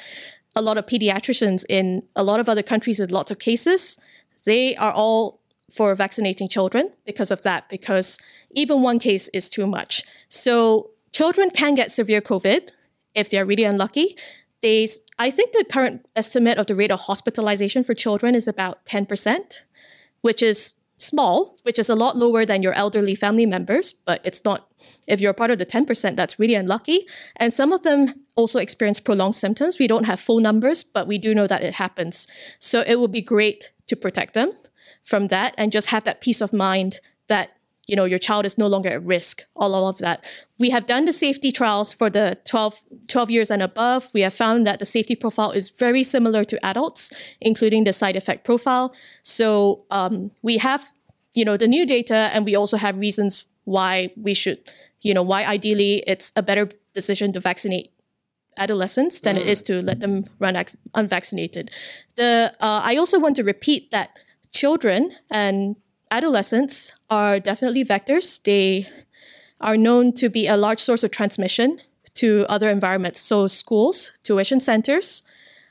a 0.55 0.61
lot 0.61 0.77
of 0.77 0.87
pediatricians 0.87 1.65
in 1.69 2.03
a 2.17 2.23
lot 2.23 2.41
of 2.41 2.49
other 2.49 2.63
countries 2.63 2.99
with 3.01 3.11
lots 3.11 3.31
of 3.31 3.39
cases, 3.39 3.99
they 4.45 4.77
are 4.77 4.93
all 4.93 5.41
for 5.71 5.95
vaccinating 5.95 6.49
children 6.49 6.93
because 7.05 7.31
of 7.31 7.43
that, 7.43 7.69
because 7.69 8.19
even 8.51 8.83
one 8.83 8.99
case 8.99 9.29
is 9.29 9.51
too 9.51 9.67
much. 9.67 10.03
So 10.29 10.91
children 11.13 11.51
can 11.51 11.75
get 11.75 11.91
severe 11.91 12.21
COVID 12.21 12.73
if 13.15 13.31
they're 13.31 13.47
really 13.47 13.65
unlucky. 13.65 14.17
They, 14.63 14.89
I 15.19 15.31
think 15.31 15.53
the 15.53 15.65
current 15.65 16.07
estimate 16.17 16.59
of 16.59 16.67
the 16.67 16.75
rate 16.75 16.91
of 16.91 17.01
hospitalization 17.01 17.85
for 17.85 17.95
children 17.95 18.35
is 18.35 18.49
about 18.49 18.85
10%, 18.87 19.63
which 20.23 20.43
is 20.43 20.75
small, 20.97 21.59
which 21.63 21.79
is 21.79 21.89
a 21.89 21.95
lot 21.95 22.17
lower 22.17 22.45
than 22.45 22.63
your 22.63 22.73
elderly 22.73 23.15
family 23.15 23.47
members, 23.47 23.93
but 23.93 24.21
it's 24.25 24.45
not, 24.45 24.73
if 25.07 25.21
you're 25.21 25.33
part 25.33 25.51
of 25.51 25.59
the 25.59 25.67
10%, 25.67 26.17
that's 26.17 26.41
really 26.41 26.55
unlucky. 26.55 27.07
And 27.37 27.53
some 27.53 27.73
of 27.73 27.83
them 27.83 28.15
also 28.37 28.59
experience 28.59 28.99
prolonged 28.99 29.37
symptoms. 29.37 29.79
We 29.79 29.87
don't 29.87 30.05
have 30.05 30.19
full 30.19 30.41
numbers, 30.41 30.83
but 30.83 31.07
we 31.07 31.19
do 31.19 31.35
know 31.35 31.47
that 31.47 31.63
it 31.63 31.75
happens. 31.75 32.27
So 32.59 32.83
it 32.85 32.99
would 32.99 33.13
be 33.13 33.23
great 33.23 33.73
to 33.87 33.95
protect 33.95 34.35
them 34.35 34.55
from 35.03 35.29
that 35.29 35.55
and 35.59 35.73
just 35.73 35.89
have 35.89 36.05
that 36.05 36.21
peace 36.21 36.41
of 36.41 36.53
mind 36.53 37.01
that 37.29 37.53
you 37.87 37.97
know 37.97 38.05
your 38.05 38.19
child 38.19 38.45
is 38.45 38.59
no 38.59 38.67
longer 38.67 38.91
at 38.91 39.03
risk 39.03 39.45
all, 39.57 39.75
all 39.75 39.89
of 39.89 39.99
that. 39.99 40.25
We 40.59 40.71
have 40.71 40.87
done 40.87 41.07
the 41.07 41.13
safety 41.13 41.51
trials 41.51 41.95
for 41.95 42.11
the 42.11 42.39
12, 42.45 42.83
12 43.09 43.31
years 43.31 43.51
and 43.51 43.63
above. 43.63 44.09
We 44.13 44.21
have 44.21 44.35
found 44.35 44.67
that 44.67 44.79
the 44.79 44.85
safety 44.85 45.15
profile 45.15 45.53
is 45.53 45.71
very 45.71 46.03
similar 46.03 46.45
to 46.45 46.65
adults 46.65 47.37
including 47.41 47.85
the 47.85 47.93
side 47.93 48.17
effect 48.17 48.45
profile. 48.45 48.95
So 49.23 49.85
um, 49.91 50.31
we 50.43 50.59
have 50.59 50.93
you 51.35 51.45
know 51.45 51.57
the 51.57 51.69
new 51.69 51.87
data 51.87 52.31
and 52.33 52.45
we 52.45 52.55
also 52.55 52.77
have 52.77 52.99
reasons 52.99 53.45
why 53.65 54.11
we 54.17 54.35
should 54.35 54.59
you 55.01 55.15
know 55.15 55.23
why 55.23 55.45
ideally 55.45 56.03
it's 56.07 56.33
a 56.37 56.43
better 56.43 56.71
decision 56.95 57.33
to 57.33 57.41
vaccinate 57.41 57.93
adolescents 58.59 59.21
than 59.21 59.37
it 59.37 59.47
is 59.47 59.63
to 59.63 59.81
let 59.81 60.01
them 60.01 60.25
run 60.39 60.57
unvaccinated. 60.95 61.71
The 62.17 62.53
uh, 62.61 62.81
I 62.85 62.97
also 62.97 63.19
want 63.19 63.37
to 63.37 63.45
repeat 63.45 63.91
that 63.93 64.11
children 64.53 65.13
and 65.31 65.77
adolescents 66.11 66.93
are 67.11 67.39
definitely 67.41 67.85
vectors. 67.85 68.43
They 68.43 68.89
are 69.61 69.77
known 69.77 70.13
to 70.15 70.29
be 70.29 70.47
a 70.47 70.57
large 70.57 70.81
source 70.81 71.03
of 71.05 71.11
transmission 71.11 71.81
to 72.15 72.47
other 72.49 72.69
environments. 72.71 73.21
So 73.21 73.47
schools, 73.47 74.13
tuition 74.25 74.61
centers, 74.61 75.23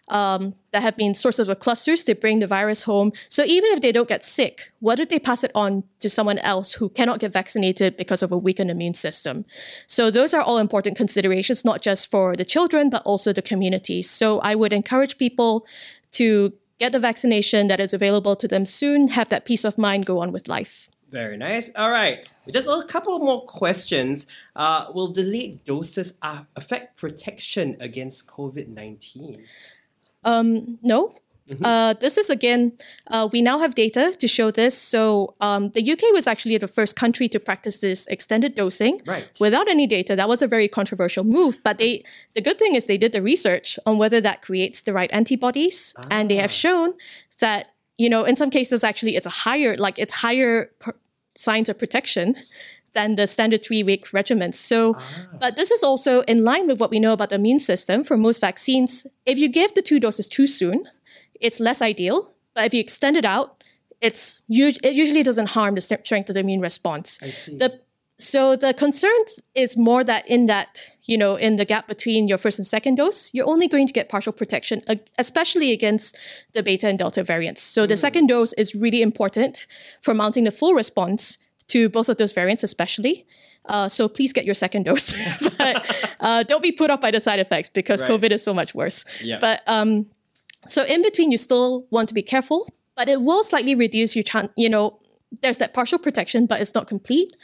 um, 0.10 0.54
that 0.72 0.82
have 0.82 0.96
been 0.96 1.16
sources 1.16 1.50
of 1.50 1.60
clusters. 1.60 2.04
They 2.04 2.14
bring 2.14 2.40
the 2.40 2.48
virus 2.48 2.84
home. 2.84 3.12
So 3.28 3.44
even 3.44 3.72
if 3.72 3.82
they 3.82 3.92
don't 3.92 4.08
get 4.08 4.24
sick, 4.24 4.72
what 4.80 5.00
if 5.00 5.10
they 5.10 5.20
pass 5.20 5.44
it 5.44 5.52
on 5.54 5.84
to 6.00 6.10
someone 6.10 6.40
else 6.40 6.74
who 6.74 6.90
cannot 6.90 7.20
get 7.20 7.34
vaccinated 7.34 7.98
because 7.98 8.24
of 8.24 8.32
a 8.32 8.38
weakened 8.38 8.72
immune 8.72 8.94
system? 8.94 9.46
So 9.88 10.10
those 10.10 10.34
are 10.34 10.42
all 10.42 10.60
important 10.60 10.96
considerations, 10.98 11.66
not 11.66 11.82
just 11.82 12.10
for 12.10 12.36
the 12.36 12.46
children, 12.46 12.90
but 12.90 13.02
also 13.04 13.34
the 13.34 13.42
communities. 13.42 14.10
So 14.10 14.40
I 14.40 14.56
would 14.56 14.72
encourage 14.72 15.18
people 15.18 15.66
to 16.14 16.54
get 16.80 16.92
the 16.92 17.00
vaccination 17.00 17.68
that 17.68 17.80
is 17.80 17.94
available 17.94 18.36
to 18.36 18.48
them 18.48 18.66
soon, 18.66 19.10
have 19.10 19.30
that 19.30 19.46
peace 19.46 19.66
of 19.66 19.78
mind, 19.78 20.06
go 20.06 20.20
on 20.20 20.32
with 20.32 20.48
life. 20.48 20.90
Very 21.10 21.38
nice. 21.38 21.72
All 21.76 21.90
right. 21.90 22.28
Just 22.52 22.68
a 22.68 22.84
couple 22.86 23.18
more 23.20 23.46
questions. 23.46 24.28
Uh, 24.56 24.88
will 24.94 25.08
delayed 25.08 25.64
doses 25.64 26.18
affect 26.56 26.98
protection 26.98 27.78
against 27.80 28.28
COVID 28.28 28.68
19? 28.68 29.46
No. 30.84 31.14
Uh, 31.64 31.94
this 31.94 32.18
is 32.18 32.30
again, 32.30 32.74
uh, 33.08 33.28
we 33.32 33.42
now 33.42 33.60
have 33.60 33.74
data 33.76 34.14
to 34.20 34.28
show 34.28 34.52
this. 34.52 34.78
So 34.78 35.36
um, 35.40 35.70
the 35.70 35.92
UK 35.92 36.12
was 36.14 36.28
actually 36.28 36.58
the 36.58 36.68
first 36.68 36.96
country 36.96 37.30
to 37.30 37.40
practice 37.40 37.78
this 37.78 38.06
extended 38.08 38.56
dosing 38.56 39.02
Right. 39.06 39.30
without 39.40 39.68
any 39.70 39.88
data. 39.88 40.16
That 40.16 40.28
was 40.28 40.42
a 40.42 40.48
very 40.48 40.68
controversial 40.68 41.24
move. 41.24 41.60
But 41.64 41.78
they, 41.78 42.04
the 42.36 42.42
good 42.42 42.60
thing 42.60 42.76
is 42.76 42.86
they 42.88 42.98
did 42.98 43.14
the 43.14 43.22
research 43.22 43.80
on 43.86 43.98
whether 43.98 44.20
that 44.22 44.42
creates 44.42 44.82
the 44.82 44.92
right 44.94 45.10
antibodies, 45.14 45.94
and 46.12 46.30
they 46.30 46.36
have 46.38 46.52
shown 46.52 46.94
that 47.40 47.72
you 47.98 48.10
know 48.10 48.26
in 48.26 48.36
some 48.36 48.50
cases 48.50 48.84
actually 48.84 49.16
it's 49.16 49.26
a 49.28 49.36
higher, 49.46 49.76
like 49.78 49.98
it's 49.98 50.16
higher 50.16 50.72
per- 50.80 50.96
signs 51.36 51.70
of 51.70 51.78
protection 51.80 52.36
than 52.94 53.16
the 53.16 53.28
standard 53.28 53.64
three 53.64 53.84
week 53.84 54.12
regimen. 54.12 54.52
So, 54.54 54.96
but 55.40 55.56
this 55.56 55.72
is 55.72 55.84
also 55.84 56.22
in 56.22 56.44
line 56.44 56.68
with 56.68 56.80
what 56.80 56.90
we 56.90 57.00
know 57.00 57.14
about 57.14 57.30
the 57.30 57.36
immune 57.36 57.60
system 57.60 58.04
for 58.04 58.18
most 58.18 58.42
vaccines. 58.42 59.06
If 59.26 59.38
you 59.38 59.48
give 59.50 59.74
the 59.76 59.82
two 59.84 60.00
doses 60.00 60.28
too 60.28 60.48
soon, 60.48 60.90
it's 61.40 61.60
less 61.60 61.82
ideal. 61.82 62.34
But 62.54 62.66
if 62.66 62.74
you 62.74 62.80
extend 62.80 63.18
it 63.18 63.26
out, 63.26 63.64
it's 64.02 64.42
it 64.50 64.94
usually 64.94 65.24
doesn't 65.24 65.50
harm 65.50 65.76
the 65.76 65.82
strength 65.82 66.30
of 66.30 66.34
the 66.34 66.40
immune 66.40 66.62
response. 66.62 67.20
I 67.22 67.28
see. 67.28 67.58
The 67.58 67.80
so 68.20 68.56
the 68.56 68.74
concern 68.74 69.12
is 69.54 69.78
more 69.78 70.04
that 70.04 70.28
in 70.28 70.48
that 70.48 70.90
you 71.04 71.18
know 71.18 71.36
in 71.36 71.58
the 71.58 71.66
gap 71.66 71.88
between 71.88 72.28
your 72.28 72.40
first 72.40 72.58
and 72.60 72.66
second 72.66 72.96
dose, 72.96 73.32
you're 73.34 73.48
only 73.48 73.68
going 73.68 73.86
to 73.88 73.94
get 73.94 74.10
partial 74.10 74.34
protection, 74.34 74.82
especially 75.20 75.72
against 75.72 76.18
the 76.54 76.64
beta 76.64 76.88
and 76.88 76.98
delta 76.98 77.24
variants. 77.24 77.62
So 77.62 77.86
the 77.86 77.98
second 77.98 78.28
dose 78.28 78.54
is 78.54 78.74
really 78.74 79.02
important 79.02 79.68
for 80.02 80.14
mounting 80.16 80.46
the 80.46 80.52
full 80.52 80.74
response 80.74 81.38
to 81.68 81.90
both 81.90 82.10
of 82.10 82.18
those 82.18 82.34
variants, 82.34 82.64
especially. 82.64 83.26
Uh, 83.66 83.90
so 83.90 84.08
please 84.08 84.32
get 84.32 84.46
your 84.46 84.56
second 84.56 84.84
dose, 84.86 85.14
but 85.58 86.14
uh, 86.22 86.42
don't 86.44 86.64
be 86.64 86.72
put 86.72 86.90
off 86.90 87.02
by 87.02 87.12
the 87.12 87.20
side 87.20 87.40
effects 87.40 87.70
because 87.70 88.02
Right. 88.02 88.12
COVID 88.12 88.32
is 88.32 88.42
so 88.44 88.54
much 88.54 88.74
worse. 88.74 89.04
Yeah. 89.22 89.40
But 89.40 89.62
um, 89.68 90.06
so 90.68 90.84
in 90.84 91.02
between, 91.02 91.32
you 91.32 91.38
still 91.38 91.86
want 91.90 92.10
to 92.10 92.16
be 92.16 92.22
careful, 92.22 92.68
but 92.96 93.10
it 93.10 93.22
will 93.22 93.44
slightly 93.44 93.76
reduce 93.76 94.16
your 94.16 94.24
chance. 94.24 94.50
You 94.56 94.70
know, 94.70 95.00
there's 95.42 95.58
that 95.58 95.74
partial 95.74 96.00
protection, 96.00 96.46
but 96.46 96.62
it's 96.62 96.74
not 96.74 96.88
complete. 96.88 97.36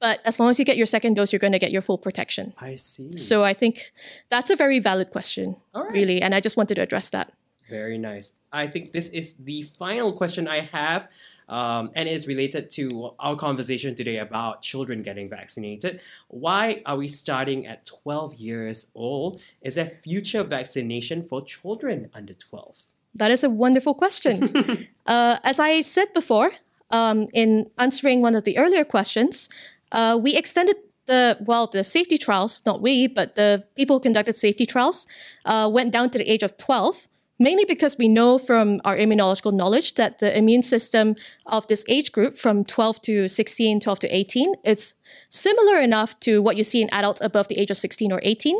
But 0.00 0.20
as 0.24 0.38
long 0.38 0.50
as 0.50 0.58
you 0.58 0.64
get 0.64 0.76
your 0.76 0.86
second 0.86 1.14
dose, 1.14 1.32
you're 1.32 1.40
going 1.40 1.52
to 1.54 1.58
get 1.58 1.70
your 1.72 1.80
full 1.82 1.96
protection. 1.98 2.52
I 2.60 2.74
see. 2.74 3.16
So 3.16 3.44
I 3.44 3.54
think 3.54 3.92
that's 4.28 4.50
a 4.50 4.56
very 4.56 4.78
valid 4.78 5.10
question, 5.10 5.56
All 5.74 5.84
right. 5.84 5.92
really, 5.92 6.20
and 6.20 6.34
I 6.34 6.40
just 6.40 6.56
wanted 6.56 6.74
to 6.74 6.82
address 6.82 7.10
that. 7.10 7.32
Very 7.68 7.98
nice. 7.98 8.36
I 8.52 8.66
think 8.66 8.92
this 8.92 9.08
is 9.08 9.34
the 9.36 9.62
final 9.62 10.12
question 10.12 10.46
I 10.46 10.60
have, 10.72 11.08
um, 11.48 11.90
and 11.94 12.08
is 12.08 12.26
related 12.26 12.70
to 12.70 13.14
our 13.18 13.36
conversation 13.36 13.94
today 13.94 14.18
about 14.18 14.62
children 14.62 15.02
getting 15.02 15.28
vaccinated. 15.28 16.00
Why 16.28 16.82
are 16.86 16.96
we 16.96 17.08
starting 17.08 17.66
at 17.66 17.86
12 17.86 18.34
years 18.34 18.92
old? 18.94 19.42
Is 19.60 19.74
there 19.74 19.98
future 20.02 20.44
vaccination 20.44 21.24
for 21.24 21.44
children 21.44 22.08
under 22.14 22.34
12? 22.34 22.82
That 23.14 23.30
is 23.30 23.42
a 23.42 23.50
wonderful 23.50 23.94
question. 23.94 24.88
uh, 25.06 25.38
as 25.42 25.58
I 25.58 25.80
said 25.80 26.12
before, 26.12 26.52
um, 26.90 27.28
in 27.32 27.70
answering 27.78 28.22
one 28.22 28.34
of 28.34 28.44
the 28.44 28.58
earlier 28.58 28.84
questions, 28.84 29.48
uh, 29.92 30.18
we 30.20 30.36
extended 30.36 30.76
the 31.06 31.36
well 31.40 31.66
the 31.66 31.84
safety 31.84 32.18
trials. 32.18 32.60
Not 32.66 32.82
we, 32.82 33.06
but 33.06 33.36
the 33.36 33.64
people 33.76 33.96
who 33.96 34.00
conducted 34.00 34.34
safety 34.34 34.66
trials 34.66 35.06
uh, 35.44 35.68
went 35.72 35.92
down 35.92 36.10
to 36.10 36.18
the 36.18 36.30
age 36.30 36.42
of 36.42 36.58
twelve. 36.58 37.08
Mainly 37.38 37.66
because 37.66 37.98
we 37.98 38.08
know 38.08 38.38
from 38.38 38.80
our 38.84 38.96
immunological 38.96 39.52
knowledge 39.52 39.94
that 39.94 40.20
the 40.20 40.36
immune 40.36 40.62
system 40.62 41.16
of 41.44 41.66
this 41.66 41.84
age 41.88 42.12
group 42.12 42.36
from 42.36 42.64
12 42.64 43.02
to 43.02 43.28
16, 43.28 43.80
12 43.80 43.98
to 44.00 44.16
18, 44.16 44.54
it's 44.64 44.94
similar 45.28 45.78
enough 45.80 46.18
to 46.20 46.40
what 46.40 46.56
you 46.56 46.64
see 46.64 46.80
in 46.80 46.88
adults 46.92 47.20
above 47.20 47.48
the 47.48 47.58
age 47.58 47.70
of 47.70 47.76
16 47.76 48.10
or 48.10 48.20
18 48.22 48.56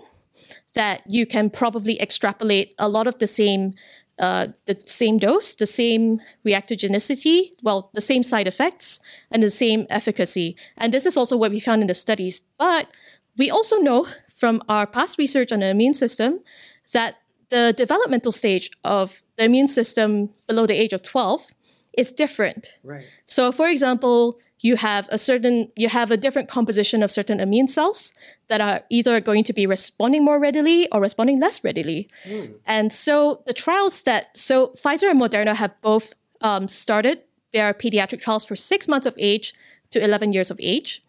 that 0.75 1.03
you 1.07 1.27
can 1.27 1.49
probably 1.49 2.01
extrapolate 2.01 2.75
a 2.79 2.89
lot 2.89 3.07
of 3.07 3.19
the 3.19 3.27
same 3.27 3.73
uh, 4.19 4.47
the 4.65 4.75
same 4.87 5.19
dose, 5.19 5.53
the 5.53 5.67
same 5.67 6.21
reactogenicity, 6.47 7.51
well, 7.63 7.91
the 7.93 8.01
same 8.01 8.23
side 8.23 8.47
effects, 8.47 8.99
and 9.31 9.43
the 9.43 9.51
same 9.51 9.87
efficacy. 9.91 10.57
And 10.79 10.91
this 10.91 11.05
is 11.05 11.19
also 11.19 11.37
what 11.37 11.51
we 11.51 11.61
found 11.61 11.83
in 11.83 11.89
the 11.89 11.95
studies. 11.95 12.41
But 12.57 12.89
we 13.37 13.51
also 13.51 13.77
know 13.77 14.07
from 14.35 14.63
our 14.71 14.87
past 14.87 15.19
research 15.19 15.53
on 15.53 15.61
the 15.61 15.69
immune 15.69 15.93
system 15.93 16.41
that 16.95 17.17
the 17.49 17.75
developmental 17.77 18.33
stage 18.33 18.71
of 18.85 19.23
the 19.37 19.45
immune 19.45 19.69
system 19.69 20.31
below 20.47 20.67
the 20.67 20.75
age 20.75 20.93
of 20.93 21.03
12 21.03 21.49
is 21.97 22.13
different. 22.13 22.75
Right. 22.85 23.05
So, 23.25 23.51
for 23.51 23.69
example, 23.69 24.39
you 24.61 24.77
have 24.77 25.09
a 25.11 25.19
certain, 25.19 25.71
you 25.77 25.89
have 25.89 26.11
a 26.11 26.17
different 26.17 26.49
composition 26.49 27.03
of 27.03 27.11
certain 27.11 27.41
immune 27.41 27.69
cells 27.69 28.13
that 28.49 28.61
are 28.61 28.83
either 28.91 29.21
going 29.21 29.45
to 29.45 29.53
be 29.53 29.67
responding 29.67 30.25
more 30.25 30.39
readily 30.39 30.89
or 30.91 31.01
responding 31.01 31.41
less 31.41 31.65
readily. 31.65 32.09
And 32.67 32.93
so, 32.93 33.43
the 33.47 33.55
trials 33.55 34.03
that, 34.03 34.37
so 34.37 34.69
Pfizer 34.69 35.11
and 35.11 35.21
Moderna 35.21 35.55
have 35.55 35.81
both 35.81 36.13
um, 36.43 36.69
started 36.69 37.23
their 37.53 37.73
pediatric 37.73 38.21
trials 38.21 38.45
for 38.45 38.57
six 38.57 38.87
months 38.87 39.07
of 39.07 39.15
age 39.19 39.55
to 39.91 40.03
11 40.03 40.33
years 40.33 40.51
of 40.51 40.61
age. 40.63 41.03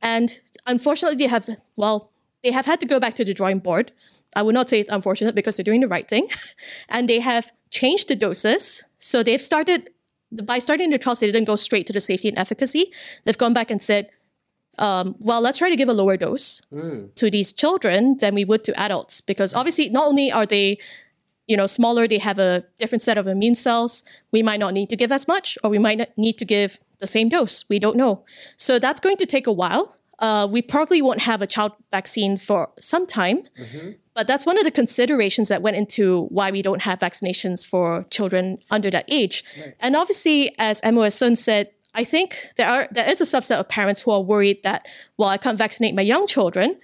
And 0.00 0.38
unfortunately, 0.66 1.18
they 1.18 1.28
have, 1.28 1.48
well, 1.76 2.10
they 2.42 2.52
have 2.52 2.64
had 2.64 2.80
to 2.80 2.86
go 2.86 2.98
back 2.98 3.14
to 3.14 3.24
the 3.24 3.34
drawing 3.34 3.58
board. 3.58 3.92
I 4.34 4.42
would 4.42 4.54
not 4.54 4.68
say 4.68 4.80
it's 4.80 4.90
unfortunate 4.90 5.34
because 5.34 5.56
they're 5.56 5.64
doing 5.64 5.80
the 5.80 5.88
right 5.88 6.08
thing. 6.08 6.28
and 6.88 7.08
they 7.08 7.20
have 7.20 7.52
changed 7.70 8.08
the 8.08 8.16
doses. 8.16 8.84
So 8.98 9.22
they've 9.22 9.40
started, 9.40 9.90
by 10.30 10.58
starting 10.58 10.90
the 10.90 10.98
trials, 10.98 11.20
they 11.20 11.26
didn't 11.26 11.46
go 11.46 11.56
straight 11.56 11.86
to 11.88 11.92
the 11.92 12.00
safety 12.00 12.28
and 12.28 12.38
efficacy. 12.38 12.92
They've 13.24 13.38
gone 13.38 13.52
back 13.52 13.70
and 13.70 13.82
said, 13.82 14.10
um, 14.78 15.16
well, 15.18 15.40
let's 15.40 15.58
try 15.58 15.68
to 15.68 15.76
give 15.76 15.88
a 15.88 15.92
lower 15.92 16.16
dose 16.16 16.62
to 17.16 17.30
these 17.30 17.52
children 17.52 18.18
than 18.18 18.34
we 18.34 18.44
would 18.44 18.64
to 18.64 18.80
adults. 18.80 19.20
Because 19.20 19.52
obviously, 19.52 19.88
not 19.90 20.06
only 20.06 20.30
are 20.32 20.46
they 20.46 20.78
you 21.50 21.56
know, 21.56 21.66
smaller, 21.66 22.06
they 22.06 22.18
have 22.18 22.38
a 22.38 22.64
different 22.78 23.02
set 23.02 23.18
of 23.18 23.26
immune 23.26 23.56
cells. 23.56 24.04
We 24.30 24.40
might 24.40 24.60
not 24.60 24.72
need 24.72 24.88
to 24.90 24.96
give 24.96 25.10
as 25.10 25.26
much, 25.26 25.58
or 25.64 25.70
we 25.70 25.80
might 25.80 25.98
not 25.98 26.16
need 26.16 26.38
to 26.38 26.44
give 26.44 26.78
the 27.00 27.08
same 27.08 27.28
dose. 27.28 27.64
We 27.68 27.80
don't 27.80 27.96
know. 27.96 28.24
So 28.56 28.78
that's 28.78 29.00
going 29.00 29.16
to 29.16 29.26
take 29.26 29.48
a 29.48 29.52
while. 29.52 29.96
Uh, 30.20 30.46
we 30.50 30.60
probably 30.62 31.00
won't 31.00 31.22
have 31.22 31.40
a 31.42 31.46
child 31.46 31.72
vaccine 31.90 32.36
for 32.36 32.68
some 32.78 33.06
time, 33.06 33.42
but 34.14 34.26
that's 34.26 34.44
one 34.44 34.58
of 34.58 34.64
the 34.64 34.70
considerations 34.70 35.48
that 35.48 35.62
went 35.62 35.76
into 35.76 36.26
why 36.26 36.50
we 36.50 36.60
don't 36.62 36.82
have 36.82 36.98
vaccinations 36.98 37.66
for 37.66 38.04
children 38.10 38.58
under 38.70 38.90
that 38.90 39.06
age. 39.08 39.42
And 39.80 39.96
obviously, 39.96 40.54
as 40.58 40.80
MOS 40.84 41.14
Sun 41.14 41.36
said, 41.36 41.70
I 41.94 42.04
think 42.04 42.36
there 42.56 42.68
are 42.68 42.86
there 42.92 43.08
is 43.10 43.20
a 43.20 43.24
subset 43.24 43.58
of 43.58 43.68
parents 43.68 44.02
who 44.02 44.10
are 44.12 44.20
worried 44.20 44.58
that 44.62 44.86
well, 45.16 45.28
I 45.28 45.38
can't 45.38 45.58
vaccinate 45.58 45.94
my 45.94 46.02
young 46.02 46.26
children, 46.26 46.76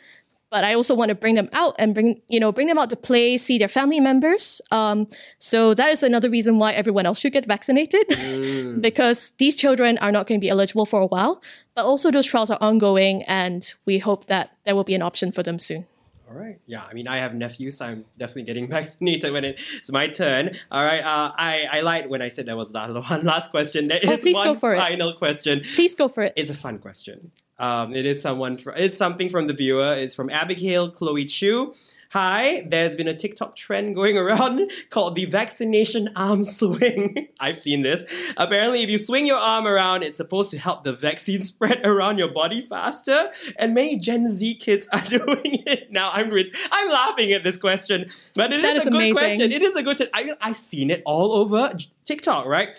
but 0.51 0.65
I 0.65 0.75
also 0.75 0.95
want 0.95 1.09
to 1.11 1.15
bring 1.15 1.35
them 1.35 1.49
out 1.53 1.75
and 1.79 1.95
bring 1.95 2.21
you 2.29 2.39
know 2.41 2.53
bring 2.53 2.67
them 2.69 2.79
out 2.79 2.91
to 2.91 2.97
play, 2.97 3.37
see 3.37 3.59
their 3.59 3.69
family 3.69 4.01
members. 4.01 4.61
Um, 4.71 5.09
so 5.39 5.75
that 5.75 5.91
is 5.91 6.03
another 6.03 6.31
reason 6.31 6.59
why 6.59 6.73
everyone 6.73 7.07
else 7.07 7.19
should 7.21 7.33
get 7.33 7.47
vaccinated, 7.47 8.07
because 8.81 9.33
these 9.39 9.57
children 9.57 9.99
are 9.99 10.13
not 10.13 10.27
going 10.27 10.41
to 10.41 10.45
be 10.45 10.49
eligible 10.51 10.87
for 10.87 11.01
a 11.01 11.07
while. 11.07 11.43
But 11.75 11.85
also 11.85 12.11
those 12.11 12.27
trials 12.27 12.51
are 12.51 12.59
ongoing, 12.61 13.23
and 13.25 13.75
we 13.85 13.99
hope 13.99 14.27
that 14.27 14.51
there 14.65 14.75
will 14.75 14.85
be 14.85 14.95
an 14.95 15.03
option 15.03 15.33
for 15.33 15.43
them 15.43 15.59
soon. 15.59 15.87
All 16.29 16.35
right. 16.35 16.59
Yeah. 16.67 16.83
I 16.91 16.93
mean, 16.93 17.07
I 17.07 17.19
have 17.19 17.35
nephews, 17.35 17.77
so 17.79 17.87
I'm 17.87 18.05
definitely 18.19 18.43
getting 18.43 18.67
vaccinated 18.79 19.33
when 19.33 19.45
it's 19.45 19.93
my 19.93 20.09
turn. 20.09 20.51
All 20.73 20.85
right. 20.85 21.01
Uh, 21.01 21.33
I 21.37 21.69
I 21.71 21.81
lied 21.83 22.11
when 22.11 22.21
I 22.21 22.29
said 22.31 22.47
that 22.47 22.57
was 22.57 22.73
the 22.73 23.01
one 23.09 23.25
last 23.25 23.51
question. 23.53 23.87
There 23.89 23.99
is 24.03 24.11
Oh, 24.11 24.17
please 24.17 24.35
one 24.37 24.47
go 24.49 24.55
for 24.57 24.75
it. 24.75 24.79
final 24.79 25.13
question. 25.15 25.61
Please 25.75 25.95
go 25.95 26.09
for 26.09 26.25
it. 26.25 26.33
It's 26.35 26.51
a 26.51 26.55
fun 26.55 26.79
question. 26.79 27.31
Um, 27.59 27.95
it 27.95 28.05
is 28.07 28.21
someone. 28.21 28.57
Fr- 28.57 28.73
it's 28.77 28.97
something 28.97 29.29
from 29.29 29.47
the 29.47 29.55
viewer. 29.55 29.95
It's 29.95 30.15
from 30.15 30.31
Abigail 30.31 30.91
Chloe 30.91 31.25
Chu. 31.25 31.73
Hi, 32.11 32.63
there's 32.71 32.95
been 32.95 33.09
a 33.09 33.15
TikTok 33.15 33.57
trend 33.57 33.95
going 33.95 34.17
around 34.23 34.71
called 34.91 35.17
the 35.17 35.25
vaccination 35.25 36.09
arm 36.15 36.45
swing. 36.45 37.29
I've 37.41 37.57
seen 37.57 37.83
this. 37.83 38.33
Apparently, 38.37 38.83
if 38.83 38.91
you 38.91 38.99
swing 38.99 39.27
your 39.27 39.39
arm 39.39 39.67
around, 39.67 40.03
it's 40.03 40.17
supposed 40.17 40.51
to 40.53 40.59
help 40.59 40.85
the 40.85 40.93
vaccine 40.93 41.41
spread 41.53 41.85
around 41.85 42.19
your 42.19 42.29
body 42.29 42.63
faster. 42.63 43.31
And 43.59 43.75
many 43.75 43.99
Gen 43.99 44.29
Z 44.29 44.55
kids 44.57 44.89
are 44.93 45.01
doing 45.01 45.63
it 45.67 45.91
now. 45.91 46.11
I'm 46.13 46.31
re- 46.31 46.53
I'm 46.71 46.91
laughing 46.91 47.33
at 47.33 47.43
this 47.43 47.57
question, 47.57 48.07
but 48.35 48.53
it 48.53 48.61
is 48.61 48.63
That 48.63 48.75
a 48.77 48.79
is 48.79 48.89
good 48.89 49.13
question. 49.15 49.53
It 49.53 49.63
is 49.63 49.77
a 49.77 49.83
good. 49.83 50.11
I, 50.15 50.33
I've 50.41 50.57
seen 50.57 50.91
it 50.91 51.03
all 51.07 51.33
over 51.33 51.73
TikTok, 52.05 52.47
right? 52.47 52.77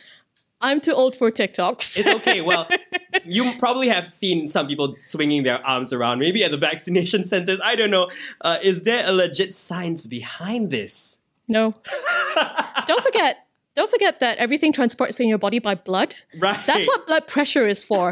I'm 0.60 0.82
too 0.82 0.94
old 0.94 1.16
for 1.16 1.30
TikToks. 1.30 2.00
It's 2.00 2.16
okay. 2.16 2.42
Well, 2.42 2.68
you 3.26 3.54
probably 3.60 3.90
have 3.90 4.10
seen 4.10 4.48
some 4.48 4.68
people 4.68 4.96
swinging 5.04 5.44
their 5.44 5.66
arms 5.66 5.94
around, 5.94 6.20
maybe 6.20 6.44
at 6.44 6.52
the 6.52 6.58
vaccination 6.58 7.28
centers. 7.34 7.60
I 7.64 7.76
don't 7.76 7.92
know. 7.92 8.10
Uh, 8.42 8.58
is 8.64 8.84
there 8.84 9.04
a 9.08 9.12
legit 9.12 9.54
science 9.54 10.08
behind 10.08 10.72
this? 10.72 11.20
no. 11.48 11.74
don't 12.88 13.04
forget. 13.04 13.46
Don't 13.76 13.90
forget 13.92 14.20
that 14.22 14.40
everything 14.40 14.74
transports 14.74 15.20
in 15.20 15.30
your 15.30 15.38
body 15.38 15.60
by 15.60 15.76
blood. 15.76 16.16
Right. 16.40 16.60
That's 16.66 16.88
what 16.88 17.06
blood 17.06 17.28
pressure 17.28 17.68
is 17.68 17.84
for. 17.84 18.12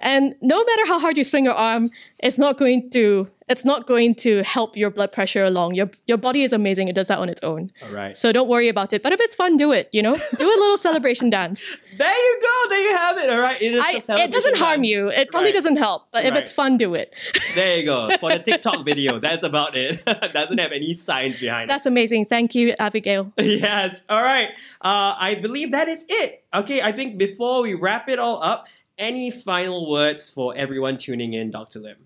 and 0.00 0.34
no 0.40 0.64
matter 0.64 0.86
how 0.86 0.98
hard 0.98 1.18
you 1.18 1.24
swing 1.24 1.44
your 1.44 1.54
arm, 1.54 1.90
it's 2.18 2.38
not 2.38 2.56
going 2.56 2.88
to 2.92 3.28
it's 3.48 3.64
not 3.64 3.86
going 3.86 4.14
to 4.16 4.42
help 4.42 4.76
your 4.76 4.90
blood 4.90 5.12
pressure 5.12 5.44
along. 5.44 5.74
Your 5.74 5.90
your 6.06 6.18
body 6.18 6.42
is 6.42 6.52
amazing. 6.52 6.88
It 6.88 6.94
does 6.94 7.08
that 7.08 7.18
on 7.18 7.28
its 7.28 7.42
own. 7.44 7.70
All 7.82 7.90
right. 7.90 8.16
So 8.16 8.32
don't 8.32 8.48
worry 8.48 8.68
about 8.68 8.92
it. 8.92 9.02
But 9.02 9.12
if 9.12 9.20
it's 9.20 9.34
fun, 9.36 9.56
do 9.56 9.70
it, 9.72 9.88
you 9.92 10.02
know? 10.02 10.16
Do 10.38 10.46
a 10.46 10.58
little 10.62 10.76
celebration 10.76 11.30
dance. 11.30 11.76
There 11.96 12.08
you 12.26 12.40
go. 12.42 12.68
There 12.70 12.82
you 12.90 12.96
have 12.96 13.18
it. 13.18 13.30
All 13.30 13.38
right. 13.40 13.60
It, 13.62 13.74
is 13.74 13.82
I, 13.82 14.02
it 14.24 14.32
doesn't 14.32 14.56
harm 14.56 14.82
you. 14.84 15.08
It 15.10 15.30
probably 15.30 15.48
Right. 15.48 15.54
doesn't 15.54 15.76
help. 15.76 16.08
But 16.12 16.24
if 16.24 16.32
Right. 16.32 16.40
it's 16.42 16.52
fun, 16.52 16.76
do 16.76 16.94
it. 16.94 17.14
There 17.54 17.76
you 17.78 17.84
go. 17.84 18.10
For 18.18 18.30
the 18.32 18.38
TikTok 18.46 18.84
video, 18.84 19.18
that's 19.20 19.42
about 19.44 19.76
it. 19.76 20.04
Doesn't 20.32 20.58
have 20.58 20.72
any 20.72 20.94
science 20.94 21.40
behind 21.40 21.64
it. 21.64 21.68
That's 21.72 21.86
amazing. 21.86 22.24
Thank 22.26 22.54
you, 22.54 22.74
Abigail. 22.78 23.32
yes. 23.38 24.04
All 24.08 24.22
right. 24.22 24.50
Uh, 24.82 25.14
I 25.18 25.36
believe 25.40 25.70
that 25.70 25.88
is 25.88 26.04
it. 26.08 26.44
Okay. 26.52 26.82
I 26.82 26.92
think 26.92 27.16
before 27.16 27.62
we 27.62 27.74
wrap 27.74 28.08
it 28.08 28.18
all 28.18 28.42
up, 28.42 28.66
any 28.98 29.30
final 29.30 29.88
words 29.90 30.28
for 30.30 30.54
everyone 30.56 30.96
tuning 30.96 31.32
in, 31.32 31.50
Dr. 31.50 31.78
Lim? 31.80 32.05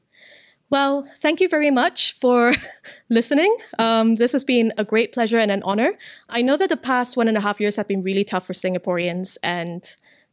Well, 0.71 1.09
thank 1.17 1.41
you 1.41 1.49
very 1.49 1.73
much 1.73 2.13
for 2.13 2.53
listening. 3.11 3.57
Um, 3.77 4.17
this 4.17 4.31
has 4.31 4.45
been 4.45 4.73
a 4.79 4.85
great 4.85 5.13
pleasure 5.13 5.39
and 5.39 5.51
an 5.51 5.65
honor. 5.65 5.95
I 6.29 6.43
know 6.43 6.57
that 6.57 6.69
the 6.69 6.77
past 6.77 7.17
one 7.17 7.27
and 7.27 7.37
a 7.37 7.41
half 7.41 7.61
years 7.61 7.75
have 7.75 7.89
been 7.89 8.03
really 8.03 8.23
tough 8.23 8.47
for 8.47 8.53
Singaporeans, 8.53 9.37
and 9.43 9.85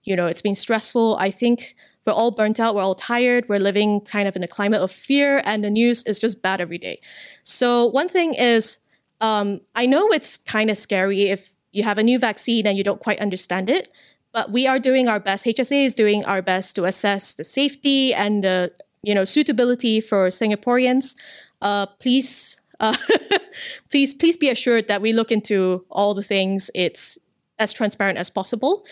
you 0.03 0.15
know 0.15 0.27
it's 0.27 0.43
been 0.43 0.53
stressful. 0.53 1.17
I 1.19 1.31
think 1.31 1.75
we're 2.05 2.13
all 2.13 2.29
burnt 2.29 2.59
out. 2.59 2.75
We're 2.75 2.83
all 2.83 2.93
tired. 2.93 3.49
We're 3.49 3.59
living 3.59 4.01
kind 4.01 4.27
of 4.27 4.35
in 4.35 4.43
a 4.43 4.47
climate 4.47 4.79
of 4.79 4.91
fear, 4.91 5.41
and 5.43 5.63
the 5.63 5.71
news 5.71 6.03
is 6.03 6.19
just 6.19 6.43
bad 6.43 6.61
every 6.61 6.77
day. 6.77 6.99
So 7.41 7.87
one 7.87 8.07
thing 8.07 8.35
is, 8.35 8.79
um, 9.21 9.61
I 9.73 9.87
know 9.87 10.07
it's 10.09 10.37
kind 10.37 10.69
of 10.69 10.77
scary 10.77 11.23
if 11.29 11.51
you 11.71 11.81
have 11.81 11.97
a 11.97 12.03
new 12.03 12.19
vaccine 12.19 12.67
and 12.67 12.77
you 12.77 12.83
don't 12.83 13.01
quite 13.01 13.19
understand 13.19 13.71
it. 13.71 13.89
But 14.33 14.51
we 14.51 14.67
are 14.67 14.77
doing 14.77 15.07
our 15.07 15.19
best. 15.19 15.45
HSA 15.45 15.85
is 15.85 15.95
doing 15.95 16.23
our 16.25 16.43
best 16.43 16.75
to 16.75 16.85
assess 16.85 17.33
the 17.33 17.43
safety 17.43 18.13
and 18.13 18.43
the 18.43 18.71
you 19.07 19.15
know 19.15 19.23
suitability 19.25 20.01
for 20.01 20.27
Singaporeans. 20.27 21.15
Uh, 21.61 21.85
please, 21.85 22.59
uh, 22.79 22.95
please, 23.89 24.13
please 24.13 24.35
be 24.35 24.49
assured 24.49 24.89
that 24.89 25.01
we 25.01 25.13
look 25.13 25.31
into 25.31 25.85
all 25.89 26.13
the 26.13 26.21
things. 26.21 26.69
It's 26.75 27.17
as 27.57 27.73
transparent 27.73 28.19
as 28.19 28.29
possible. 28.29 28.85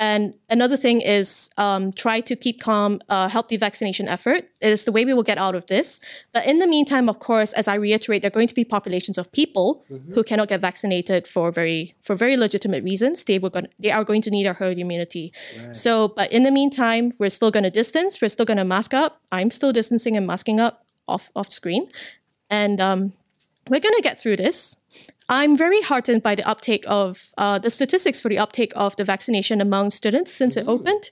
And 0.00 0.32
another 0.48 0.78
thing 0.78 1.02
is 1.02 1.50
um, 1.58 1.92
try 1.92 2.20
to 2.20 2.34
keep 2.34 2.58
calm, 2.58 3.00
uh, 3.10 3.28
help 3.28 3.50
the 3.50 3.58
vaccination 3.58 4.08
effort. 4.08 4.48
It 4.62 4.70
is 4.72 4.86
the 4.86 4.92
way 4.92 5.04
we 5.04 5.12
will 5.12 5.22
get 5.22 5.36
out 5.36 5.54
of 5.54 5.66
this. 5.66 6.00
But 6.32 6.46
in 6.46 6.58
the 6.58 6.66
meantime, 6.66 7.06
of 7.06 7.18
course, 7.18 7.52
as 7.52 7.68
I 7.68 7.74
reiterate, 7.74 8.22
there 8.22 8.28
are 8.28 8.38
going 8.38 8.48
to 8.48 8.54
be 8.54 8.64
populations 8.64 9.18
of 9.18 9.30
people 9.30 9.84
mm-hmm. 9.90 10.14
who 10.14 10.24
cannot 10.24 10.48
get 10.48 10.62
vaccinated 10.62 11.28
for 11.28 11.52
very 11.52 11.94
for 12.00 12.16
very 12.16 12.38
legitimate 12.38 12.82
reasons. 12.82 13.24
They 13.24 13.38
were 13.38 13.50
going 13.50 13.68
they 13.78 13.90
are 13.90 14.02
going 14.02 14.22
to 14.22 14.30
need 14.30 14.46
a 14.46 14.54
herd 14.54 14.78
immunity. 14.78 15.34
Right. 15.60 15.76
So, 15.76 16.08
but 16.08 16.32
in 16.32 16.44
the 16.44 16.50
meantime, 16.50 17.12
we're 17.18 17.28
still 17.28 17.50
going 17.50 17.64
to 17.64 17.70
distance. 17.70 18.22
We're 18.22 18.30
still 18.30 18.46
going 18.46 18.56
to 18.56 18.64
mask 18.64 18.94
up. 18.94 19.20
I'm 19.30 19.50
still 19.50 19.72
distancing 19.72 20.16
and 20.16 20.26
masking 20.26 20.60
up 20.60 20.86
off 21.06 21.30
off 21.36 21.52
screen, 21.52 21.90
and 22.48 22.80
um, 22.80 23.12
we're 23.68 23.80
going 23.80 23.96
to 23.96 24.02
get 24.02 24.18
through 24.18 24.36
this. 24.36 24.79
I'm 25.28 25.56
very 25.56 25.80
heartened 25.82 26.22
by 26.22 26.34
the 26.34 26.48
uptake 26.48 26.84
of 26.88 27.30
uh, 27.38 27.58
the 27.58 27.70
statistics 27.70 28.20
for 28.20 28.28
the 28.28 28.38
uptake 28.38 28.72
of 28.74 28.96
the 28.96 29.04
vaccination 29.04 29.60
among 29.60 29.90
students 29.90 30.32
since 30.32 30.56
Ooh. 30.56 30.60
it 30.60 30.68
opened. 30.68 31.10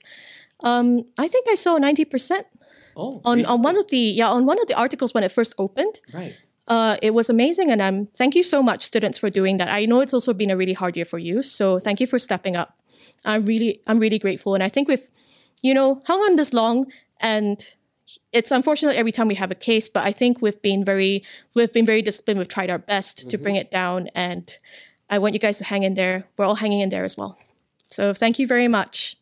Um, 0.61 1.05
I 1.17 1.27
think 1.27 1.47
I 1.49 1.55
saw 1.55 1.77
ninety 1.77 2.05
percent. 2.05 2.45
Oh, 2.97 3.21
on 3.23 3.45
on 3.45 3.61
one 3.61 3.77
of 3.77 3.87
the 3.89 3.97
yeah 3.97 4.29
on 4.29 4.45
one 4.45 4.59
of 4.59 4.67
the 4.67 4.77
articles 4.77 5.13
when 5.13 5.23
it 5.23 5.31
first 5.31 5.55
opened. 5.57 6.01
Right. 6.13 6.35
Uh, 6.67 6.97
it 7.01 7.13
was 7.13 7.29
amazing, 7.29 7.71
and 7.71 7.81
I'm 7.81 8.07
thank 8.07 8.35
you 8.35 8.43
so 8.43 8.61
much, 8.61 8.83
students, 8.83 9.17
for 9.17 9.29
doing 9.29 9.57
that. 9.57 9.69
I 9.69 9.85
know 9.85 10.01
it's 10.01 10.13
also 10.13 10.33
been 10.33 10.51
a 10.51 10.57
really 10.57 10.73
hard 10.73 10.95
year 10.97 11.05
for 11.05 11.17
you, 11.17 11.41
so 11.41 11.79
thank 11.79 11.99
you 11.99 12.07
for 12.07 12.19
stepping 12.19 12.55
up. 12.55 12.77
I'm 13.25 13.45
really 13.45 13.81
I'm 13.87 13.99
really 13.99 14.19
grateful, 14.19 14.53
and 14.53 14.63
I 14.63 14.69
think 14.69 14.87
we've, 14.87 15.09
you 15.63 15.73
know, 15.73 16.01
hung 16.05 16.19
on 16.19 16.35
this 16.35 16.53
long 16.53 16.91
and 17.21 17.65
it's 18.31 18.51
unfortunate 18.51 18.95
every 18.95 19.11
time 19.11 19.27
we 19.27 19.35
have 19.35 19.51
a 19.51 19.55
case, 19.55 19.89
but 19.89 20.05
I 20.05 20.11
think 20.11 20.41
we've 20.41 20.61
been 20.61 20.83
very 20.85 21.23
we've 21.55 21.71
been 21.71 21.85
very 21.85 22.01
disciplined. 22.01 22.39
We've 22.39 22.49
tried 22.49 22.69
our 22.69 22.79
best 22.79 23.19
mm-hmm. 23.19 23.29
to 23.29 23.37
bring 23.37 23.55
it 23.55 23.71
down, 23.71 24.09
and 24.15 24.57
I 25.09 25.19
want 25.19 25.33
you 25.33 25.39
guys 25.39 25.57
to 25.59 25.65
hang 25.65 25.83
in 25.83 25.95
there. 25.95 26.25
We're 26.37 26.45
all 26.45 26.55
hanging 26.55 26.79
in 26.79 26.89
there 26.89 27.03
as 27.03 27.17
well. 27.17 27.37
So 27.89 28.13
thank 28.13 28.39
you 28.39 28.47
very 28.47 28.67
much. 28.67 29.15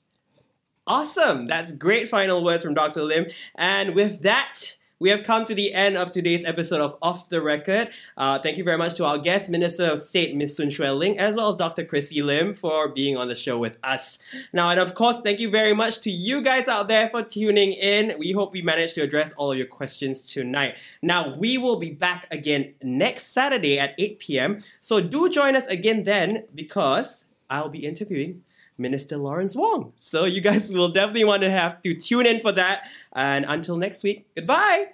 Awesome. 0.86 1.48
That's 1.48 1.76
great 1.76 2.08
final 2.08 2.44
words 2.44 2.64
from 2.64 2.74
Dr. 2.74 3.04
Lim. 3.04 3.28
And 3.56 3.94
with 3.94 4.22
that, 4.22 4.77
we 5.00 5.10
have 5.10 5.24
come 5.24 5.46
to 5.46 5.54
the 5.54 5.74
end 5.74 5.96
of 5.96 6.12
today's 6.12 6.44
episode 6.44 6.82
of 6.82 6.98
Off 7.02 7.30
the 7.30 7.42
Record. 7.42 7.90
Uh, 8.16 8.40
thank 8.40 8.58
you 8.58 8.64
very 8.64 8.78
much 8.78 8.96
to 8.96 9.06
our 9.06 9.18
guest, 9.18 9.50
Minister 9.50 9.86
of 9.86 10.00
State, 10.00 10.36
Ms. 10.36 10.58
Sun 10.58 10.68
Xueling, 10.68 11.18
as 11.18 11.36
well 11.36 11.50
as 11.50 11.56
Dr. 11.56 11.84
Chrissy 11.84 12.22
Lim 12.22 12.56
for 12.56 12.88
being 12.88 13.16
on 13.16 13.28
the 13.28 13.36
show 13.36 13.60
with 13.60 13.78
us. 13.84 14.18
Now, 14.54 14.70
and 14.72 14.80
of 14.80 14.96
course, 14.96 15.22
thank 15.22 15.40
you 15.40 15.50
very 15.50 15.74
much 15.74 16.02
to 16.02 16.10
you 16.10 16.42
guys 16.42 16.68
out 16.68 16.88
there 16.88 17.10
for 17.10 17.22
tuning 17.22 17.74
in. 17.74 18.18
We 18.18 18.32
hope 18.32 18.54
we 18.54 18.62
managed 18.62 18.96
to 18.96 19.02
address 19.02 19.34
all 19.34 19.52
of 19.52 19.58
your 19.58 19.68
questions 19.68 20.34
tonight. 20.34 20.78
Now, 21.02 21.36
we 21.36 21.58
will 21.58 21.78
be 21.78 21.92
back 21.92 22.28
again 22.32 22.74
next 22.82 23.28
Saturday 23.34 23.78
at 23.78 23.94
8 24.00 24.20
p.m. 24.20 24.60
So 24.82 25.00
do 25.00 25.30
join 25.30 25.56
us 25.56 25.68
again 25.68 26.06
then 26.06 26.46
because 26.56 27.26
I'll 27.50 27.70
be 27.70 27.86
interviewing 27.86 28.44
Minister 28.78 29.18
Lawrence 29.18 29.56
Wong. 29.56 29.94
So 29.96 30.26
you 30.26 30.42
guys 30.42 30.72
will 30.74 30.90
definitely 30.90 31.26
want 31.26 31.42
to 31.44 31.50
have 31.50 31.82
to 31.84 31.94
tune 31.94 32.26
in 32.26 32.40
for 32.40 32.52
that. 32.52 32.88
And 33.14 33.46
until 33.48 33.78
next 33.78 34.04
week, 34.04 34.28
goodbye. 34.36 34.92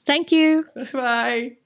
Thank 0.00 0.32
you. 0.32 0.66
Bye. 0.92 1.56